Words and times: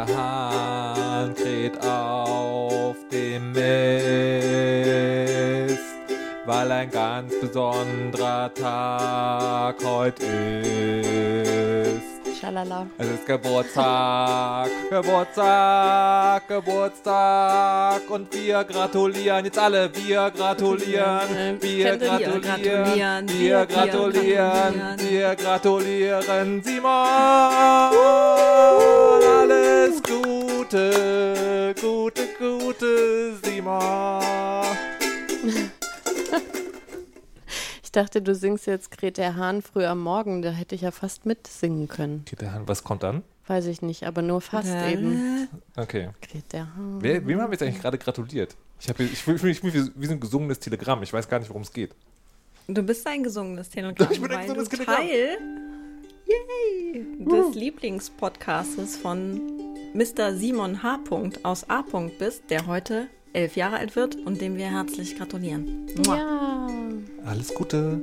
Der 0.00 0.16
Hahn 0.16 1.34
kräht 1.34 1.78
auf 1.84 2.96
dem 3.12 3.52
Mist, 3.52 3.60
weil 6.46 6.72
ein 6.72 6.90
ganz 6.90 7.38
besonderer 7.38 8.50
Tag 8.54 9.76
heute 9.84 10.24
ist. 11.04 12.09
Schalala. 12.40 12.86
Es 12.96 13.06
ist 13.06 13.26
Geburtstag, 13.26 14.70
Geburtstag, 14.88 16.48
Geburtstag 16.48 18.08
und 18.08 18.32
wir 18.32 18.64
gratulieren 18.64 19.44
jetzt 19.44 19.58
alle, 19.58 19.90
wir 19.94 20.30
gratulieren, 20.30 21.58
wir 21.60 21.98
gratulieren, 21.98 23.28
wir 23.28 23.66
gratulieren. 23.66 24.96
wir 24.98 25.36
gratulieren 25.36 26.62
Simon. 26.62 26.90
Alles 29.40 30.02
Gute, 30.02 31.74
gute, 31.80 32.22
gute 32.38 33.34
Simon. 33.42 34.59
Ich 37.90 37.92
dachte, 37.92 38.22
du 38.22 38.36
singst 38.36 38.68
jetzt 38.68 38.92
Grete 38.92 39.34
Hahn 39.34 39.62
früh 39.62 39.84
am 39.84 39.98
Morgen. 40.00 40.42
Da 40.42 40.50
hätte 40.50 40.76
ich 40.76 40.82
ja 40.82 40.92
fast 40.92 41.26
mitsingen 41.26 41.88
können. 41.88 42.24
Der 42.40 42.52
Hahn, 42.52 42.68
was 42.68 42.84
kommt 42.84 43.02
dann? 43.02 43.24
Weiß 43.48 43.66
ich 43.66 43.82
nicht, 43.82 44.04
aber 44.04 44.22
nur 44.22 44.40
fast 44.40 44.68
eben. 44.68 45.48
Okay. 45.74 46.10
Grete 46.22 46.60
Hahn. 46.60 46.98
Wer, 47.00 47.26
wem 47.26 47.40
haben 47.40 47.50
wir 47.50 47.54
jetzt 47.54 47.64
eigentlich 47.64 47.80
gerade 47.82 47.98
gratuliert? 47.98 48.54
Ich, 48.78 48.88
hab, 48.88 49.00
ich 49.00 49.18
fühle 49.18 49.42
mich 49.42 49.64
wie, 49.64 49.72
wie 49.72 50.06
so 50.06 50.12
ein 50.12 50.20
gesungenes 50.20 50.60
Telegramm. 50.60 51.02
Ich 51.02 51.12
weiß 51.12 51.28
gar 51.28 51.40
nicht, 51.40 51.48
worum 51.48 51.62
es 51.62 51.72
geht. 51.72 51.90
Du 52.68 52.80
bist 52.80 53.04
ein 53.08 53.24
gesungenes 53.24 53.68
Telegramm. 53.70 54.08
Ich 54.12 54.22
bin 54.22 54.30
ein 54.30 54.42
gesungenes 54.42 54.68
Telegramm. 54.68 54.96
Teil 54.96 55.38
yay, 56.28 57.06
des 57.18 57.56
Lieblingspodcastes 57.56 58.98
von 58.98 59.40
Mr. 59.94 60.32
Simon 60.36 60.84
H. 60.84 61.00
aus 61.42 61.68
A. 61.68 61.82
bist, 62.20 62.44
der 62.50 62.68
heute 62.68 63.08
elf 63.32 63.56
Jahre 63.56 63.76
alt 63.76 63.96
wird 63.96 64.16
und 64.16 64.40
dem 64.40 64.56
wir 64.56 64.66
herzlich 64.66 65.16
gratulieren. 65.16 65.86
Mua. 66.04 66.16
Ja. 66.16 66.68
Alles 67.24 67.54
Gute. 67.54 68.00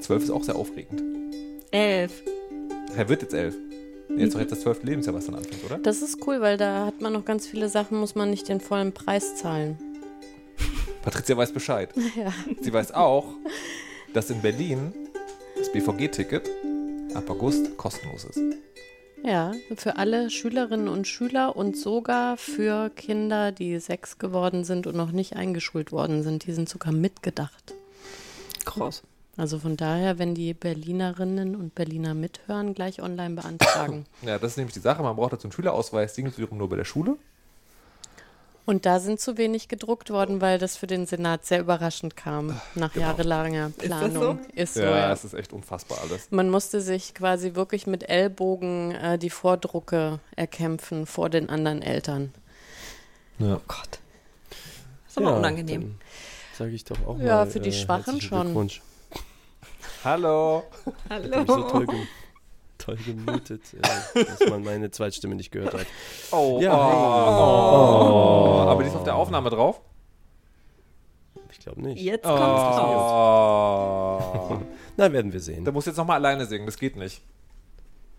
Zwölf 0.00 0.22
ist 0.22 0.30
auch 0.30 0.42
sehr 0.42 0.56
aufregend. 0.56 1.02
Elf. 1.70 2.22
Er 2.96 3.08
wird 3.08 3.22
jetzt 3.22 3.34
elf. 3.34 3.54
Jetzt 4.16 4.34
doch 4.34 4.40
jetzt 4.40 4.50
das 4.50 4.60
zwölfte 4.60 4.86
Lebensjahr, 4.86 5.14
was 5.14 5.26
dann 5.26 5.36
anfängt, 5.36 5.64
oder? 5.64 5.78
Das 5.78 6.02
ist 6.02 6.26
cool, 6.26 6.40
weil 6.40 6.56
da 6.56 6.86
hat 6.86 7.00
man 7.00 7.12
noch 7.12 7.24
ganz 7.24 7.46
viele 7.46 7.68
Sachen, 7.68 7.98
muss 7.98 8.14
man 8.16 8.30
nicht 8.30 8.48
den 8.48 8.60
vollen 8.60 8.92
Preis 8.92 9.36
zahlen. 9.36 9.78
Patricia 11.02 11.36
weiß 11.36 11.52
Bescheid. 11.52 11.90
Ja. 12.16 12.32
Sie 12.60 12.72
weiß 12.72 12.92
auch, 12.92 13.26
dass 14.12 14.30
in 14.30 14.40
Berlin 14.42 14.92
das 15.56 15.70
BVG-Ticket 15.70 16.50
ab 17.14 17.30
August 17.30 17.76
kostenlos 17.76 18.24
ist. 18.24 18.40
Ja, 19.22 19.52
für 19.76 19.96
alle 19.96 20.30
Schülerinnen 20.30 20.88
und 20.88 21.06
Schüler 21.06 21.54
und 21.54 21.76
sogar 21.76 22.36
für 22.36 22.90
Kinder, 22.90 23.52
die 23.52 23.78
sechs 23.78 24.18
geworden 24.18 24.64
sind 24.64 24.86
und 24.86 24.96
noch 24.96 25.12
nicht 25.12 25.36
eingeschult 25.36 25.92
worden 25.92 26.22
sind. 26.22 26.46
Die 26.46 26.52
sind 26.52 26.68
sogar 26.68 26.92
mitgedacht. 26.92 27.74
Groß. 28.64 29.02
Also 29.36 29.58
von 29.58 29.76
daher, 29.76 30.18
wenn 30.18 30.34
die 30.34 30.54
Berlinerinnen 30.54 31.56
und 31.56 31.74
Berliner 31.74 32.14
mithören, 32.14 32.74
gleich 32.74 33.02
online 33.02 33.34
beantragen. 33.34 34.06
Ja, 34.22 34.38
das 34.38 34.52
ist 34.52 34.56
nämlich 34.56 34.74
die 34.74 34.80
Sache. 34.80 35.02
Man 35.02 35.16
braucht 35.16 35.32
dazu 35.32 35.46
einen 35.46 35.52
Schülerausweis, 35.52 36.14
den 36.14 36.24
gibt 36.24 36.34
es 36.34 36.38
wiederum 36.38 36.58
nur 36.58 36.68
bei 36.68 36.76
der 36.76 36.84
Schule. 36.84 37.16
Und 38.70 38.86
da 38.86 39.00
sind 39.00 39.18
zu 39.18 39.36
wenig 39.36 39.66
gedruckt 39.66 40.10
worden, 40.10 40.40
weil 40.40 40.60
das 40.60 40.76
für 40.76 40.86
den 40.86 41.04
Senat 41.04 41.44
sehr 41.44 41.58
überraschend 41.58 42.14
kam, 42.14 42.60
nach 42.76 42.94
jahrelanger 42.94 43.72
das 43.76 43.86
Planung. 43.86 44.38
Ist 44.54 44.74
so, 44.74 44.82
ja, 44.82 44.96
ja. 44.96 45.12
es 45.12 45.24
ist 45.24 45.34
echt 45.34 45.52
unfassbar 45.52 45.98
alles. 46.02 46.30
Man 46.30 46.50
musste 46.50 46.80
sich 46.80 47.12
quasi 47.12 47.56
wirklich 47.56 47.88
mit 47.88 48.08
Ellbogen 48.08 48.92
äh, 48.92 49.18
die 49.18 49.28
Vordrucke 49.28 50.20
erkämpfen 50.36 51.06
vor 51.06 51.30
den 51.30 51.50
anderen 51.50 51.82
Eltern. 51.82 52.32
Ja. 53.40 53.56
Oh 53.56 53.60
Gott. 53.66 53.98
ist 55.08 55.18
aber 55.18 55.38
unangenehm. 55.38 55.98
Sage 56.56 56.70
ich 56.70 56.84
doch 56.84 57.04
auch 57.08 57.16
mal. 57.16 57.26
Ja, 57.26 57.46
für 57.46 57.58
die 57.58 57.70
äh, 57.70 57.72
Schwachen 57.72 58.20
schon. 58.20 58.42
Glückwunsch. 58.42 58.82
Hallo. 60.04 60.62
Toll, 62.80 62.96
gem 62.96 63.24
toll 63.26 63.34
gemutet, 63.34 63.62
äh, 63.74 64.24
dass 64.24 64.40
man 64.48 64.64
meine 64.64 64.90
Zweitstimme 64.90 65.34
nicht 65.34 65.52
gehört 65.52 65.74
hat. 65.74 65.86
Oh, 66.32 66.58
Ja, 66.60 66.74
oh, 66.74 66.78
hey. 66.78 66.96
oh. 68.66 68.68
Aber 68.70 68.82
die 68.82 68.88
ist 68.88 68.96
auf 68.96 69.04
der 69.04 69.16
Aufnahme 69.16 69.50
drauf. 69.50 69.80
Ich 71.52 71.60
glaube 71.60 71.82
nicht. 71.82 72.00
Jetzt 72.00 72.24
kommt's 72.24 72.40
raus. 72.42 74.22
Oh. 74.50 74.58
Na, 74.96 75.12
werden 75.12 75.32
wir 75.32 75.40
sehen. 75.40 75.64
Da 75.64 75.72
musst 75.72 75.86
du 75.86 75.90
jetzt 75.90 75.98
nochmal 75.98 76.16
alleine 76.16 76.46
singen, 76.46 76.66
das 76.66 76.78
geht 76.78 76.96
nicht. 76.96 77.22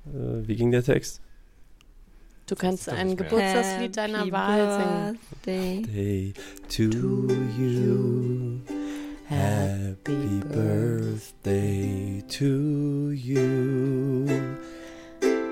Äh, 0.06 0.48
wie 0.48 0.56
ging 0.56 0.72
der 0.72 0.84
Text? 0.84 1.22
Du 2.48 2.56
kannst 2.56 2.90
ein. 2.90 3.16
Geburtstagslied 3.16 3.96
deiner 3.96 4.20
Happy 4.20 4.32
Wahl 4.32 4.72
singen. 4.74 5.20
Birthday. 5.46 5.82
Day 5.84 6.34
to 6.70 6.84
you. 7.58 8.60
Happy 9.32 10.42
birthday 10.42 12.22
to 12.28 13.12
you. 13.12 14.58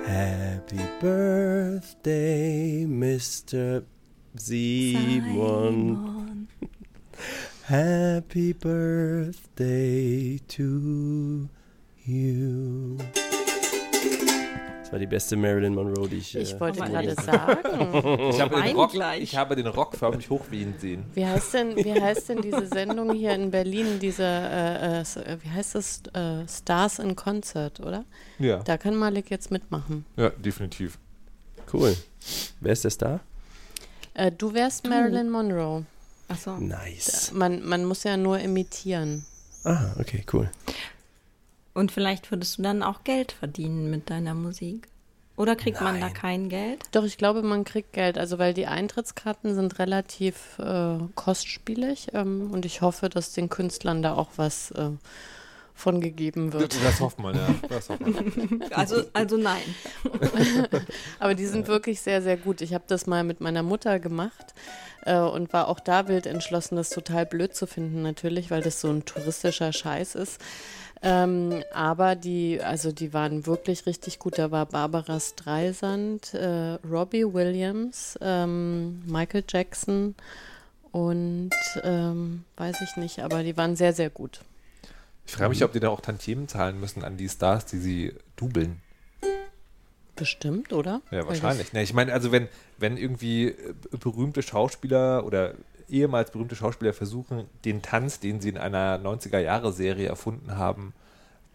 Happy 0.06 0.82
birthday, 1.00 2.84
Mr. 2.86 3.86
Simon. 4.36 5.30
Happy 7.64 8.52
birthday 8.52 10.40
to 10.50 11.48
you. 12.04 13.00
Das 14.90 14.94
war 14.94 15.00
die 15.00 15.06
beste 15.06 15.36
Marilyn 15.36 15.76
Monroe, 15.76 16.10
die 16.10 16.18
ich. 16.18 16.36
Ich 16.36 16.56
äh, 16.56 16.60
wollte 16.60 16.80
gerade 16.80 17.14
sagen. 17.14 17.60
Ich 18.34 18.42
habe, 18.42 18.60
den 18.60 18.76
Rock, 18.76 18.92
ich 19.20 19.38
habe 19.38 19.56
den 19.56 19.68
Rock 19.68 19.96
förmlich 19.96 20.32
hochwehen 20.32 20.74
sehen. 20.80 21.06
Wie 21.14 21.24
heißt 21.24 21.54
denn, 21.54 21.76
wie 21.76 21.94
heißt 21.94 22.30
denn 22.30 22.42
diese 22.42 22.66
Sendung 22.66 23.14
hier 23.14 23.36
in 23.36 23.52
Berlin, 23.52 24.00
diese, 24.00 24.24
äh, 24.24 25.02
äh, 25.02 25.38
wie 25.44 25.50
heißt 25.50 25.76
das, 25.76 26.02
äh, 26.14 26.48
Stars 26.48 26.98
in 26.98 27.16
Concert, 27.16 27.80
oder? 27.82 28.04
Ja. 28.40 28.64
Da 28.64 28.80
kann 28.80 28.96
Malik 28.96 29.30
jetzt 29.30 29.52
mitmachen. 29.52 30.06
Ja, 30.18 30.32
definitiv. 30.32 30.98
Cool. 31.72 31.96
Wer 32.60 32.74
ist 32.74 32.84
der 32.84 32.92
Star? 32.92 33.20
Äh, 34.16 34.32
du 34.32 34.56
wärst 34.56 34.88
Marilyn 34.88 35.30
Monroe. 35.30 35.86
Achso. 36.30 36.58
Nice. 36.58 37.32
Man, 37.32 37.64
man 37.64 37.86
muss 37.86 38.04
ja 38.06 38.18
nur 38.18 38.40
imitieren. 38.40 39.24
Ah, 39.66 39.92
okay, 40.00 40.26
cool. 40.34 40.50
Und 41.80 41.94
vielleicht 41.94 42.30
würdest 42.30 42.58
du 42.58 42.62
dann 42.62 42.84
auch 42.84 43.06
Geld 43.06 43.32
verdienen 43.32 43.90
mit 43.90 44.10
deiner 44.10 44.34
Musik. 44.34 44.90
Oder 45.38 45.56
kriegt 45.56 45.80
man 45.80 46.02
da 46.02 46.08
Nein. 46.08 46.14
kein 46.14 46.50
Geld? 46.50 46.84
Doch, 46.92 47.06
ich 47.06 47.18
glaube, 47.18 47.42
man 47.42 47.64
kriegt 47.64 47.94
Geld, 47.94 48.18
also 48.18 48.38
weil 48.38 48.54
die 48.54 48.68
Eintrittskarten 48.68 49.56
sind 49.56 49.80
relativ 49.80 50.60
äh, 50.60 50.98
kostspielig 51.16 52.08
ähm, 52.12 52.52
und 52.52 52.66
ich 52.66 52.82
hoffe, 52.82 53.08
dass 53.08 53.32
den 53.32 53.48
Künstlern 53.48 54.02
da 54.02 54.16
auch 54.16 54.32
was 54.36 54.72
äh, 54.72 54.90
von 55.74 56.02
gegeben 56.02 56.52
wird. 56.52 56.76
Das 56.84 57.00
hofft 57.00 57.20
man, 57.20 57.36
ja. 57.36 57.48
Das 57.70 57.88
hofft 57.88 58.02
man. 58.02 58.62
Also, 58.72 59.04
also 59.14 59.38
nein. 59.38 59.64
Aber 61.20 61.34
die 61.34 61.46
sind 61.46 61.70
wirklich 61.70 62.02
sehr, 62.02 62.22
sehr 62.22 62.36
gut. 62.36 62.60
Ich 62.60 62.74
habe 62.74 62.84
das 62.88 63.08
mal 63.08 63.24
mit 63.24 63.40
meiner 63.40 63.64
Mutter 63.64 64.00
gemacht 64.00 64.54
äh, 65.06 65.18
und 65.18 65.54
war 65.54 65.70
auch 65.70 65.80
da 65.80 66.10
wild 66.10 66.26
entschlossen, 66.26 66.76
das 66.76 66.90
total 66.90 67.26
blöd 67.26 67.56
zu 67.56 67.66
finden, 67.66 68.02
natürlich, 68.02 68.52
weil 68.52 68.62
das 68.62 68.82
so 68.82 68.90
ein 68.90 69.06
touristischer 69.06 69.72
Scheiß 69.72 70.16
ist. 70.16 70.42
Ähm, 71.02 71.64
aber 71.74 72.16
die, 72.16 72.62
also 72.62 72.92
die 72.92 73.14
waren 73.14 73.46
wirklich 73.46 73.86
richtig 73.86 74.20
gut. 74.20 74.38
Da 74.38 74.52
war 74.52 74.66
Barbara 74.66 75.20
Streisand, 75.20 76.34
äh, 76.34 76.78
Robbie 76.90 77.26
Williams, 77.26 78.18
ähm, 78.22 79.02
Michael 79.06 79.44
Jackson 79.48 80.16
und 80.92 81.52
ähm, 81.84 82.44
weiß 82.58 82.82
ich 82.82 82.98
nicht, 82.98 83.20
aber 83.20 83.44
die 83.44 83.56
waren 83.56 83.76
sehr, 83.76 83.94
sehr 83.94 84.10
gut. 84.10 84.42
Ich 85.26 85.34
frage 85.34 85.50
mich, 85.50 85.64
ob 85.64 85.72
die 85.72 85.80
da 85.80 85.90
auch 85.90 86.02
Tantiemen 86.02 86.48
zahlen 86.48 86.80
müssen 86.80 87.04
an 87.04 87.16
die 87.16 87.30
Stars, 87.30 87.66
die 87.66 87.78
sie 87.78 88.14
dubeln. 88.36 88.82
Bestimmt, 90.16 90.74
oder? 90.74 91.02
Ja, 91.12 91.26
wahrscheinlich. 91.26 91.72
Ne, 91.72 91.82
ich 91.82 91.94
meine, 91.94 92.12
also 92.12 92.34
wenn, 92.34 92.50
wenn 92.78 92.98
irgendwie 92.98 93.50
äh, 93.50 93.74
berühmte 93.92 94.42
Schauspieler 94.42 95.24
oder 95.24 95.54
ehemals 95.92 96.32
berühmte 96.32 96.56
Schauspieler 96.56 96.94
versuchen, 96.94 97.46
den 97.66 97.82
Tanz, 97.82 98.20
den 98.20 98.42
sie 98.42 98.50
in 98.50 98.58
einer 98.58 98.98
90er-Jahre-Serie 99.00 100.08
erfunden 100.08 100.58
haben, 100.58 100.94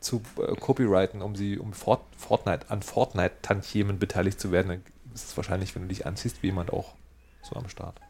zu 0.01 0.23
äh, 0.39 0.55
copyrighten, 0.55 1.23
um 1.23 1.35
sie 1.35 1.59
um 1.59 1.73
Fort, 1.73 2.03
Fortnite, 2.17 2.67
an 2.71 2.83
Fortnite-Tantiemen 2.83 3.99
beteiligt 3.99 4.39
zu 4.39 4.53
werden, 4.53 4.69
dann 4.69 4.83
ist 5.15 5.29
es 5.29 5.37
wahrscheinlich, 5.37 5.75
wenn 5.75 5.83
du 5.83 5.89
dich 5.89 6.07
anziehst, 6.07 6.43
wie 6.43 6.49
jemand 6.49 6.73
auch 6.73 6.95
so 7.43 7.57
am 7.57 7.69
Start. 7.69 8.01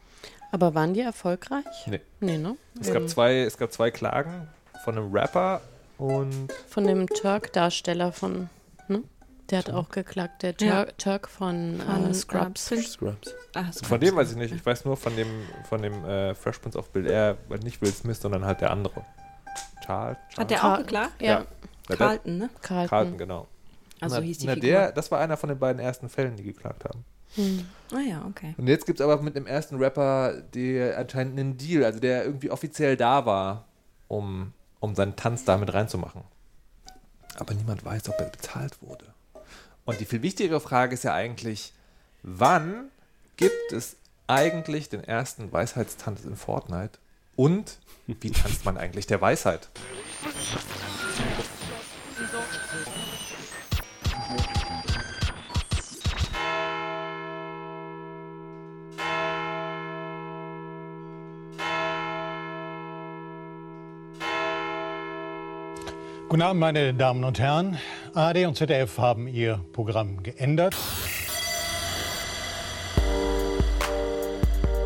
Aber 0.50 0.74
waren 0.74 0.94
die 0.94 1.00
erfolgreich? 1.00 1.64
Nee. 1.86 2.00
Nee, 2.20 2.38
ne? 2.38 2.56
Es 2.80 2.92
gab 2.92 3.08
zwei, 3.08 3.40
es 3.40 3.58
gab 3.58 3.72
zwei 3.72 3.90
Klagen 3.90 4.48
von 4.84 4.96
einem 4.96 5.12
Rapper 5.12 5.60
und 5.98 6.52
Von 6.68 6.86
dem 6.86 7.06
Turk-Darsteller 7.08 8.12
von, 8.12 8.48
ne? 8.88 9.02
Der 9.50 9.58
hat 9.58 9.70
auch 9.70 9.90
geklagt, 9.90 10.42
der 10.42 10.56
Tur 10.56 10.66
Ja. 10.68 10.84
Turk 10.96 11.28
von, 11.28 11.80
Von, 11.84 12.10
äh, 12.10 12.14
Scrubs. 12.14 12.72
äh, 12.72 12.80
Scrubs. 12.82 13.34
Ah, 13.54 13.64
von 13.82 14.00
dem 14.00 14.16
weiß 14.16 14.30
ich 14.30 14.36
nicht. 14.36 14.54
Ich 14.54 14.64
weiß 14.64 14.84
nur 14.86 14.96
von 14.96 15.14
dem, 15.16 15.28
von 15.68 15.82
dem 15.82 16.04
äh, 16.04 16.34
Fresh 16.34 16.58
Prince 16.58 16.78
of 16.78 16.90
Bel 16.90 17.06
Air, 17.06 17.36
nicht 17.62 17.82
Will 17.82 17.92
Smith, 17.92 18.20
sondern 18.20 18.44
halt 18.44 18.60
der 18.62 18.70
andere. 18.70 19.04
Charles. 19.84 20.16
Hat 20.38 20.50
der 20.50 20.58
Carl- 20.58 20.72
auch 20.74 20.78
geklagt? 20.78 21.20
ja, 21.20 21.28
Ja, 21.40 21.46
der- 21.90 21.96
Carlton, 21.96 22.38
ne? 22.38 22.50
Carlton. 22.62 22.88
Carlton, 22.88 23.18
genau. 23.18 23.46
Also 24.00 24.16
na, 24.16 24.22
hieß 24.22 24.38
die 24.38 24.46
na, 24.46 24.54
Figur. 24.54 24.68
der, 24.70 24.92
das 24.92 25.10
war 25.10 25.20
einer 25.20 25.36
von 25.36 25.50
den 25.50 25.58
beiden 25.58 25.80
ersten 25.80 26.08
Fällen, 26.08 26.36
die 26.36 26.42
geklagt 26.42 26.84
haben. 26.84 27.04
Ah 27.92 27.98
ja, 28.00 28.24
okay. 28.28 28.54
Und 28.56 28.66
jetzt 28.68 28.86
gibt 28.86 29.00
es 29.00 29.04
aber 29.04 29.20
mit 29.20 29.34
dem 29.36 29.46
ersten 29.46 29.76
Rapper 29.76 30.40
der 30.54 30.96
anscheinend 30.98 31.38
einen 31.38 31.56
Deal, 31.58 31.84
also 31.84 31.98
der 32.00 32.24
irgendwie 32.24 32.50
offiziell 32.50 32.96
da 32.96 33.26
war, 33.26 33.64
um, 34.08 34.52
um 34.80 34.94
seinen 34.94 35.16
Tanz 35.16 35.44
damit 35.44 35.74
reinzumachen. 35.74 36.22
Aber 37.36 37.52
niemand 37.54 37.84
weiß, 37.84 38.08
ob 38.08 38.18
er 38.20 38.30
bezahlt 38.30 38.80
wurde. 38.82 39.04
Und 39.84 40.00
die 40.00 40.06
viel 40.06 40.22
wichtigere 40.22 40.60
Frage 40.60 40.94
ist 40.94 41.04
ja 41.04 41.12
eigentlich, 41.12 41.72
wann 42.22 42.90
gibt 43.36 43.72
es 43.72 43.96
eigentlich 44.26 44.88
den 44.88 45.04
ersten 45.04 45.52
Weisheitstanz 45.52 46.24
in 46.24 46.36
Fortnite? 46.36 46.98
Und 47.36 47.78
wie 48.06 48.30
tanzt 48.30 48.64
man 48.64 48.78
eigentlich 48.78 49.06
der 49.06 49.20
Weisheit? 49.20 49.68
Guten 66.34 66.42
Abend, 66.42 66.58
meine 66.58 66.92
Damen 66.92 67.22
und 67.22 67.38
Herren. 67.38 67.78
ARD 68.12 68.46
und 68.46 68.56
ZDF 68.56 68.98
haben 68.98 69.28
ihr 69.28 69.60
Programm 69.72 70.20
geändert. 70.20 70.74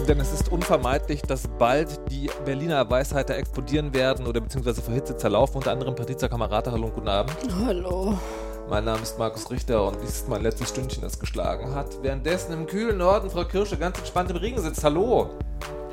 Denn 0.07 0.21
es 0.21 0.31
ist 0.31 0.53
unvermeidlich, 0.53 1.23
dass 1.23 1.49
bald 1.59 1.99
die 2.11 2.29
Berliner 2.45 2.91
Weisheiter 2.91 3.35
explodieren 3.35 3.95
werden 3.95 4.27
oder 4.27 4.43
beziehungsweise 4.43 4.83
verhitzet 4.83 5.21
zerlaufen. 5.21 5.57
Unter 5.57 5.73
anderem 5.73 5.95
Patrizia 5.95 6.29
Kamerata. 6.29 6.71
Hallo 6.71 6.89
und 6.89 6.95
guten 6.95 7.09
Abend. 7.09 7.35
Hallo. 7.65 8.19
Mein 8.69 8.85
Name 8.85 9.01
ist 9.01 9.19
Markus 9.19 9.51
Richter 9.51 9.89
und 9.89 10.03
dies 10.03 10.11
ist 10.11 10.29
mein 10.29 10.43
letztes 10.43 10.69
Stündchen, 10.69 11.01
das 11.01 11.19
geschlagen 11.19 11.75
hat. 11.75 12.03
Währenddessen 12.03 12.53
im 12.53 12.67
kühlen 12.67 12.99
Norden 12.99 13.31
Frau 13.31 13.47
Kirsche 13.47 13.79
ganz 13.79 13.97
entspannt 13.97 14.31
im 14.31 14.37
Regen 14.37 14.61
sitzt. 14.61 14.85
Hallo. 14.85 15.31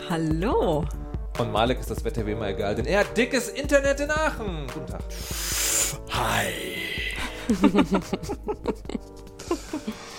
Hallo. 0.10 0.84
Und 1.38 1.52
Malek 1.52 1.82
ist 1.82 1.92
das 1.92 2.06
Wetter 2.06 2.26
wie 2.26 2.32
immer 2.32 2.48
egal, 2.48 2.76
denn 2.76 2.86
er 2.86 3.02
hat 3.02 3.18
dickes 3.18 3.50
Internet 3.50 4.00
in 4.00 4.10
Aachen. 4.10 4.68
Guten 4.74 4.88
Tag. 4.88 5.04
Hi. 6.12 6.54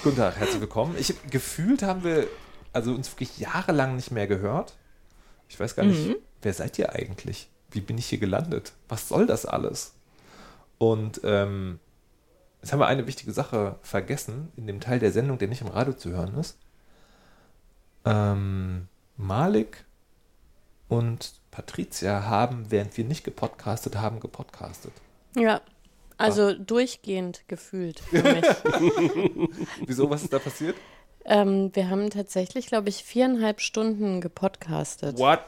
Guten 0.02 0.16
Tag, 0.16 0.36
herzlich 0.36 0.60
willkommen. 0.60 0.94
Ich, 0.98 1.14
gefühlt 1.30 1.82
haben 1.82 2.04
wir 2.04 2.26
also 2.74 2.92
uns 2.92 3.10
wirklich 3.12 3.38
jahrelang 3.38 3.96
nicht 3.96 4.10
mehr 4.10 4.26
gehört. 4.26 4.74
Ich 5.48 5.58
weiß 5.58 5.74
gar 5.74 5.84
nicht, 5.84 6.16
wer 6.42 6.52
seid 6.52 6.78
ihr 6.78 6.92
eigentlich? 6.92 7.48
Wie 7.70 7.80
bin 7.80 7.96
ich 7.96 8.06
hier 8.06 8.18
gelandet? 8.18 8.74
Was 8.88 9.08
soll 9.08 9.26
das 9.26 9.46
alles? 9.46 9.94
Und 10.76 11.22
ähm, 11.24 11.80
jetzt 12.60 12.74
haben 12.74 12.80
wir 12.80 12.88
eine 12.88 13.06
wichtige 13.06 13.32
Sache 13.32 13.76
vergessen 13.80 14.52
in 14.56 14.66
dem 14.66 14.80
Teil 14.80 14.98
der 14.98 15.12
Sendung, 15.12 15.38
der 15.38 15.48
nicht 15.48 15.62
im 15.62 15.68
Radio 15.68 15.94
zu 15.94 16.10
hören 16.10 16.36
ist. 16.36 16.58
Ähm, 18.04 18.88
Malik 19.16 19.85
und 20.88 21.32
Patricia 21.50 22.24
haben, 22.24 22.66
während 22.70 22.96
wir 22.96 23.04
nicht 23.04 23.24
gepodcastet 23.24 23.96
haben, 23.96 24.20
gepodcastet. 24.20 24.92
Ja, 25.36 25.60
also 26.18 26.52
durchgehend 26.54 27.42
gefühlt 27.48 28.00
für 28.00 28.22
mich. 28.22 28.44
Wieso, 29.86 30.08
was 30.10 30.22
ist 30.22 30.32
da 30.32 30.38
passiert? 30.38 30.76
ähm, 31.24 31.70
wir 31.74 31.90
haben 31.90 32.08
tatsächlich, 32.10 32.66
glaube 32.68 32.88
ich, 32.88 33.02
viereinhalb 33.04 33.60
Stunden 33.60 34.20
gepodcastet. 34.20 35.18
What? 35.18 35.40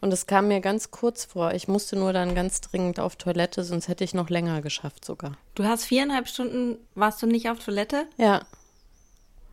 Und 0.00 0.12
es 0.12 0.26
kam 0.26 0.48
mir 0.48 0.60
ganz 0.60 0.90
kurz 0.90 1.24
vor. 1.24 1.52
Ich 1.54 1.66
musste 1.66 1.96
nur 1.96 2.12
dann 2.12 2.34
ganz 2.34 2.60
dringend 2.60 3.00
auf 3.00 3.16
Toilette, 3.16 3.64
sonst 3.64 3.88
hätte 3.88 4.04
ich 4.04 4.12
noch 4.14 4.28
länger 4.30 4.60
geschafft 4.60 5.04
sogar. 5.04 5.32
Du 5.54 5.64
hast 5.64 5.84
viereinhalb 5.86 6.28
Stunden, 6.28 6.76
warst 6.94 7.22
du 7.22 7.26
nicht 7.26 7.48
auf 7.48 7.58
Toilette? 7.64 8.06
Ja, 8.18 8.42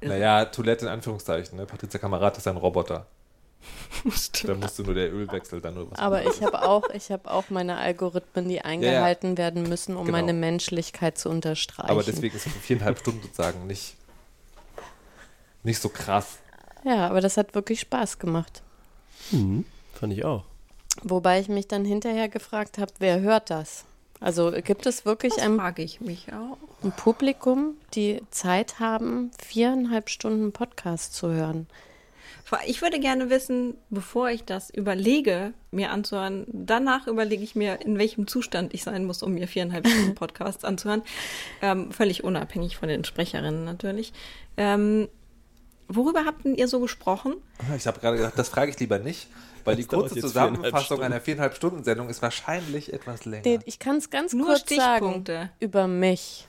Naja, 0.02 0.46
Toilette 0.46 0.86
in 0.86 0.92
Anführungszeichen. 0.92 1.58
Ne? 1.58 1.66
Patricia 1.66 2.00
Kamerad 2.00 2.38
ist 2.38 2.48
ein 2.48 2.58
Roboter. 2.58 3.06
Da 4.44 4.56
musste 4.56 4.84
nur 4.84 4.94
der 4.96 5.12
Ölwechsel 5.14 5.62
dann 5.62 5.76
nur 5.76 5.92
was. 5.92 6.00
aber 6.00 6.26
ich 6.26 6.42
habe 6.42 6.64
auch, 6.68 6.90
ich 6.90 7.12
habe 7.12 7.30
auch 7.30 7.50
meine 7.50 7.78
Algorithmen, 7.78 8.48
die 8.50 8.62
eingehalten 8.62 9.38
werden 9.38 9.64
müssen, 9.64 9.96
um 9.96 10.06
Genau. 10.06 10.18
meine 10.18 10.34
Menschlichkeit 10.34 11.18
zu 11.18 11.30
unterstreichen. 11.30 11.90
Aber 11.92 12.04
deswegen 12.04 12.36
ist 12.36 12.48
viereinhalb 12.48 13.00
Stunden 13.00 13.22
sozusagen 13.22 13.68
nicht, 13.68 13.96
nicht 15.64 15.80
so 15.80 15.90
krass. 15.90 16.40
Ja, 16.84 17.08
aber 17.08 17.22
das 17.22 17.38
hat 17.38 17.54
wirklich 17.54 17.82
Spaß 17.82 18.18
gemacht. 18.20 18.62
Mhm, 19.32 19.66
fand 19.94 20.14
ich 20.14 20.26
auch. 20.26 20.44
Wobei 21.04 21.40
ich 21.40 21.48
mich 21.48 21.68
dann 21.68 21.86
hinterher 21.86 22.28
gefragt 22.30 22.78
habe, 22.78 22.92
wer 23.00 23.22
hört 23.22 23.50
das? 23.50 23.86
Also 24.20 24.52
gibt 24.52 24.86
es 24.86 25.06
wirklich 25.06 25.34
Das 25.36 25.44
ein, 25.44 25.58
frage 25.58 25.82
ich 25.84 26.02
mich 26.02 26.28
auch. 26.34 26.58
ein 26.84 26.92
Publikum, 26.92 27.76
die 27.94 28.22
Zeit 28.32 28.80
haben, 28.80 29.32
viereinhalb 29.44 30.10
Stunden 30.10 30.52
Podcast 30.52 31.14
zu 31.16 31.30
hören? 31.32 31.68
Ich 32.66 32.82
würde 32.82 33.00
gerne 33.00 33.30
wissen, 33.30 33.76
bevor 33.90 34.30
ich 34.30 34.44
das 34.44 34.70
überlege, 34.70 35.54
mir 35.72 35.92
anzuhören, 35.92 36.46
danach 36.48 37.08
überlege 37.08 37.44
ich 37.44 37.56
mir, 37.56 37.82
in 37.82 37.98
welchem 37.98 38.28
Zustand 38.28 38.74
ich 38.74 38.84
sein 38.84 39.06
muss, 39.06 39.24
um 39.24 39.34
mir 39.34 39.48
viereinhalb 39.48 39.88
Stunden 39.88 40.16
Podcasts 40.16 40.66
anzuhören. 40.66 41.04
Ähm, 41.62 41.92
völlig 41.92 42.24
unabhängig 42.24 42.78
von 42.78 42.90
den 42.90 43.06
Sprecherinnen 43.06 43.64
natürlich. 43.64 44.12
Ähm, 44.58 45.08
worüber 45.88 46.26
habt 46.26 46.44
denn 46.46 46.56
ihr 46.56 46.68
so 46.68 46.80
gesprochen? 46.80 47.36
Ich 47.78 47.88
habe 47.88 48.00
gerade 48.00 48.18
gedacht, 48.18 48.34
das 48.38 48.50
frage 48.50 48.72
ich 48.72 48.80
lieber 48.80 49.00
nicht, 49.00 49.28
weil 49.64 49.76
die 49.76 49.84
Das 49.84 49.90
dauert 49.90 50.10
kurze 50.10 50.22
Zusammenfassung 50.22 51.02
einer 51.02 51.22
viereinhalb 51.22 51.56
Stunden 51.56 51.84
Sendung 51.84 52.10
ist 52.10 52.22
wahrscheinlich 52.22 52.92
etwas 52.92 53.26
länger. 53.26 53.60
Ich 53.66 53.80
kann 53.80 53.98
es 53.98 54.10
ganz 54.10 54.34
Nur 54.34 54.48
kurz 54.48 54.70
sagen 54.70 55.06
Stichpunkte. 55.06 55.50
über 55.60 55.88
mich. 55.88 56.48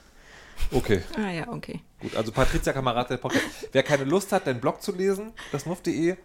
Okay, 0.71 1.01
Ah 1.17 1.29
ja, 1.31 1.47
okay. 1.49 1.81
gut. 2.01 2.15
Also 2.15 2.31
Patricia 2.31 2.73
Kamerad, 2.73 3.09
der 3.09 3.17
Podcast. 3.17 3.45
Wer 3.71 3.83
keine 3.83 4.03
Lust 4.05 4.31
hat, 4.31 4.47
deinen 4.47 4.59
Blog 4.59 4.81
zu 4.81 4.91
lesen, 4.91 5.31
das 5.51 5.65
muff.de 5.65 6.15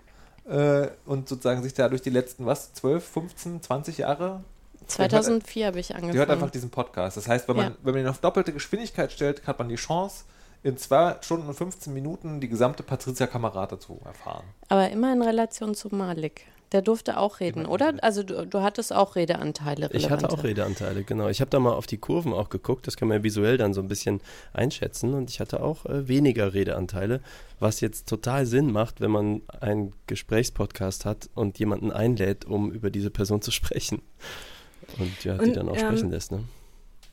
äh, 0.49 0.89
und 1.05 1.29
sozusagen 1.29 1.63
sich 1.63 1.75
da 1.75 1.89
durch 1.89 2.03
die 2.03 2.11
letzten, 2.11 2.47
was, 2.47 2.73
12, 2.75 3.05
15, 3.07 3.63
20 3.63 3.99
Jahre 3.99 4.43
2004 4.87 5.67
habe 5.67 5.81
ich 5.81 5.89
Die 5.89 5.93
hört 5.95 6.03
angefangen. 6.05 6.31
einfach 6.31 6.51
diesen 6.51 6.71
Podcast. 6.71 7.17
Das 7.19 7.29
heißt, 7.29 7.47
wenn 7.49 7.57
man, 7.57 7.67
Ja. 7.73 7.77
wenn 7.83 7.95
man 7.95 8.03
ihn 8.05 8.09
auf 8.09 8.19
doppelte 8.21 8.53
Geschwindigkeit 8.55 9.13
stellt, 9.13 9.47
hat 9.47 9.59
man 9.59 9.69
die 9.69 9.75
Chance, 9.77 10.25
in 10.63 10.77
2 10.79 11.17
Stunden 11.21 11.47
und 11.47 11.55
15 11.55 11.93
Minuten 11.93 12.41
die 12.41 12.49
gesamte 12.49 12.83
Patricia 12.83 13.27
Kamerata 13.27 13.79
zu 13.79 14.01
erfahren. 14.05 14.45
Aber 14.69 14.89
immer 14.91 15.13
in 15.13 15.21
Relation 15.23 15.75
zu 15.75 15.95
Malik. 15.95 16.47
Der 16.73 16.82
durfte 16.82 17.19
auch 17.19 17.41
reden, 17.41 17.61
Immer 17.61 17.70
oder? 17.70 17.94
Also 18.03 18.23
du, 18.23 18.47
du 18.47 18.61
hattest 18.61 18.93
auch 18.93 19.17
Redeanteile. 19.17 19.88
Ich 19.93 20.11
hatte 20.11 20.26
auch 20.26 20.43
relevante. 20.43 20.49
Redeanteile, 20.49 21.05
genau. 21.05 21.29
Ich 21.29 21.41
habe 21.41 21.50
da 21.50 21.59
mal 21.59 21.73
auf 21.73 21.87
die 21.87 21.97
Kurven 21.97 22.32
auch 22.32 22.51
geguckt, 22.51 22.87
das 22.87 22.96
kann 22.96 23.08
man 23.08 23.19
ja 23.19 23.25
visuell 23.25 23.56
dann 23.56 23.72
so 23.72 23.81
ein 23.81 23.89
bisschen 23.89 24.20
einschätzen 24.53 25.15
und 25.15 25.31
ich 25.31 25.41
hatte 25.41 25.63
auch 25.63 25.87
äh, 25.87 26.08
weniger 26.08 26.53
Redeanteile, 26.53 27.20
was 27.58 27.81
jetzt 27.81 28.08
total 28.08 28.44
Sinn 28.46 28.70
macht, 28.70 29.01
wenn 29.01 29.10
man 29.10 29.43
einen 29.60 29.94
Gesprächspodcast 30.06 31.05
hat 31.05 31.31
und 31.34 31.58
jemanden 31.58 31.91
einlädt, 31.91 32.44
um 32.44 32.70
über 32.70 32.91
diese 32.91 33.10
Person 33.10 33.41
zu 33.41 33.51
sprechen. 33.53 34.03
Und 34.98 35.25
ja, 35.25 35.39
die 35.39 35.48
Und, 35.48 35.56
dann 35.56 35.69
auch 35.69 35.77
ähm, 35.77 35.87
sprechen 35.87 36.10
lässt, 36.10 36.32
ne? 36.32 36.44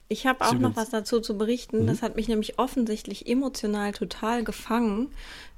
Ich 0.08 0.28
habe 0.28 0.46
auch 0.46 0.54
noch 0.54 0.76
was 0.76 0.90
dazu 0.90 1.20
zu 1.20 1.38
berichten. 1.38 1.84
Mhm. 1.84 1.88
Das 1.88 2.02
hat 2.02 2.16
mich 2.16 2.28
nämlich 2.28 2.60
offensichtlich 2.60 3.28
emotional 3.28 3.92
total 3.92 4.44
gefangen, 4.44 5.12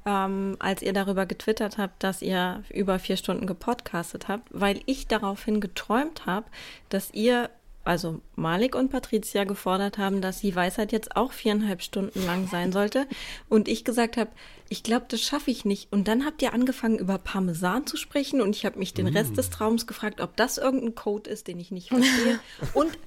ähm, 0.05 0.55
als 0.59 0.81
ihr 0.81 0.93
darüber 0.93 1.25
getwittert 1.25 1.77
habt, 1.77 2.01
dass 2.01 2.21
ihr 2.21 2.63
über 2.73 2.97
vier 2.97 3.17
Stunden 3.17 3.45
gepodcastet 3.45 4.27
habt, 4.29 4.47
weil 4.51 4.79
ich 4.85 5.07
daraufhin 5.07 5.59
geträumt 5.59 6.25
habe, 6.25 6.45
dass 6.87 7.13
ihr, 7.13 7.49
also 7.83 8.21
Malik 8.37 8.73
und 8.73 8.89
Patricia, 8.89 9.43
gefordert 9.43 9.97
haben, 9.97 10.21
dass 10.21 10.39
die 10.39 10.55
Weisheit 10.55 10.93
jetzt 10.93 11.17
auch 11.17 11.33
viereinhalb 11.33 11.81
Stunden 11.81 12.25
lang 12.25 12.47
sein 12.47 12.71
sollte. 12.71 13.05
Und 13.49 13.67
ich 13.67 13.83
gesagt 13.83 14.15
habe, 14.15 14.29
ich 14.69 14.81
glaube, 14.81 15.07
das 15.09 15.21
schaffe 15.21 15.51
ich 15.51 15.65
nicht. 15.65 15.91
Und 15.91 16.07
dann 16.07 16.25
habt 16.25 16.41
ihr 16.41 16.53
angefangen, 16.53 16.99
über 16.99 17.17
Parmesan 17.17 17.85
zu 17.85 17.97
sprechen 17.97 18.39
und 18.41 18.55
ich 18.55 18.65
habe 18.65 18.79
mich 18.79 18.93
den 18.93 19.07
Rest 19.07 19.35
des 19.35 19.49
Traums 19.49 19.87
gefragt, 19.87 20.21
ob 20.21 20.37
das 20.37 20.57
irgendein 20.57 20.95
Code 20.95 21.29
ist, 21.29 21.49
den 21.49 21.59
ich 21.59 21.71
nicht 21.71 21.89
verstehe. 21.89 22.39
und 22.73 22.97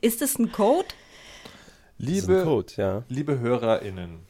ist 0.00 0.22
es 0.22 0.38
ein 0.38 0.52
Code? 0.52 0.88
Das 1.98 2.08
ist 2.08 2.28
ein 2.28 2.30
Liebe, 2.30 2.44
Code, 2.44 2.72
ja. 2.76 3.02
liebe 3.08 3.38
HörerInnen, 3.38 4.20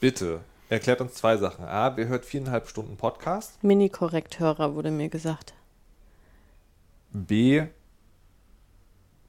bitte 0.00 0.40
erklärt 0.68 1.00
uns 1.00 1.14
zwei 1.14 1.36
Sachen. 1.36 1.64
A, 1.64 1.96
wer 1.96 2.08
hört 2.08 2.24
viereinhalb 2.24 2.68
Stunden 2.68 2.96
Podcast? 2.96 3.62
Mini-Korrekthörer 3.62 4.74
wurde 4.74 4.90
mir 4.90 5.08
gesagt. 5.08 5.54
B, 7.12 7.64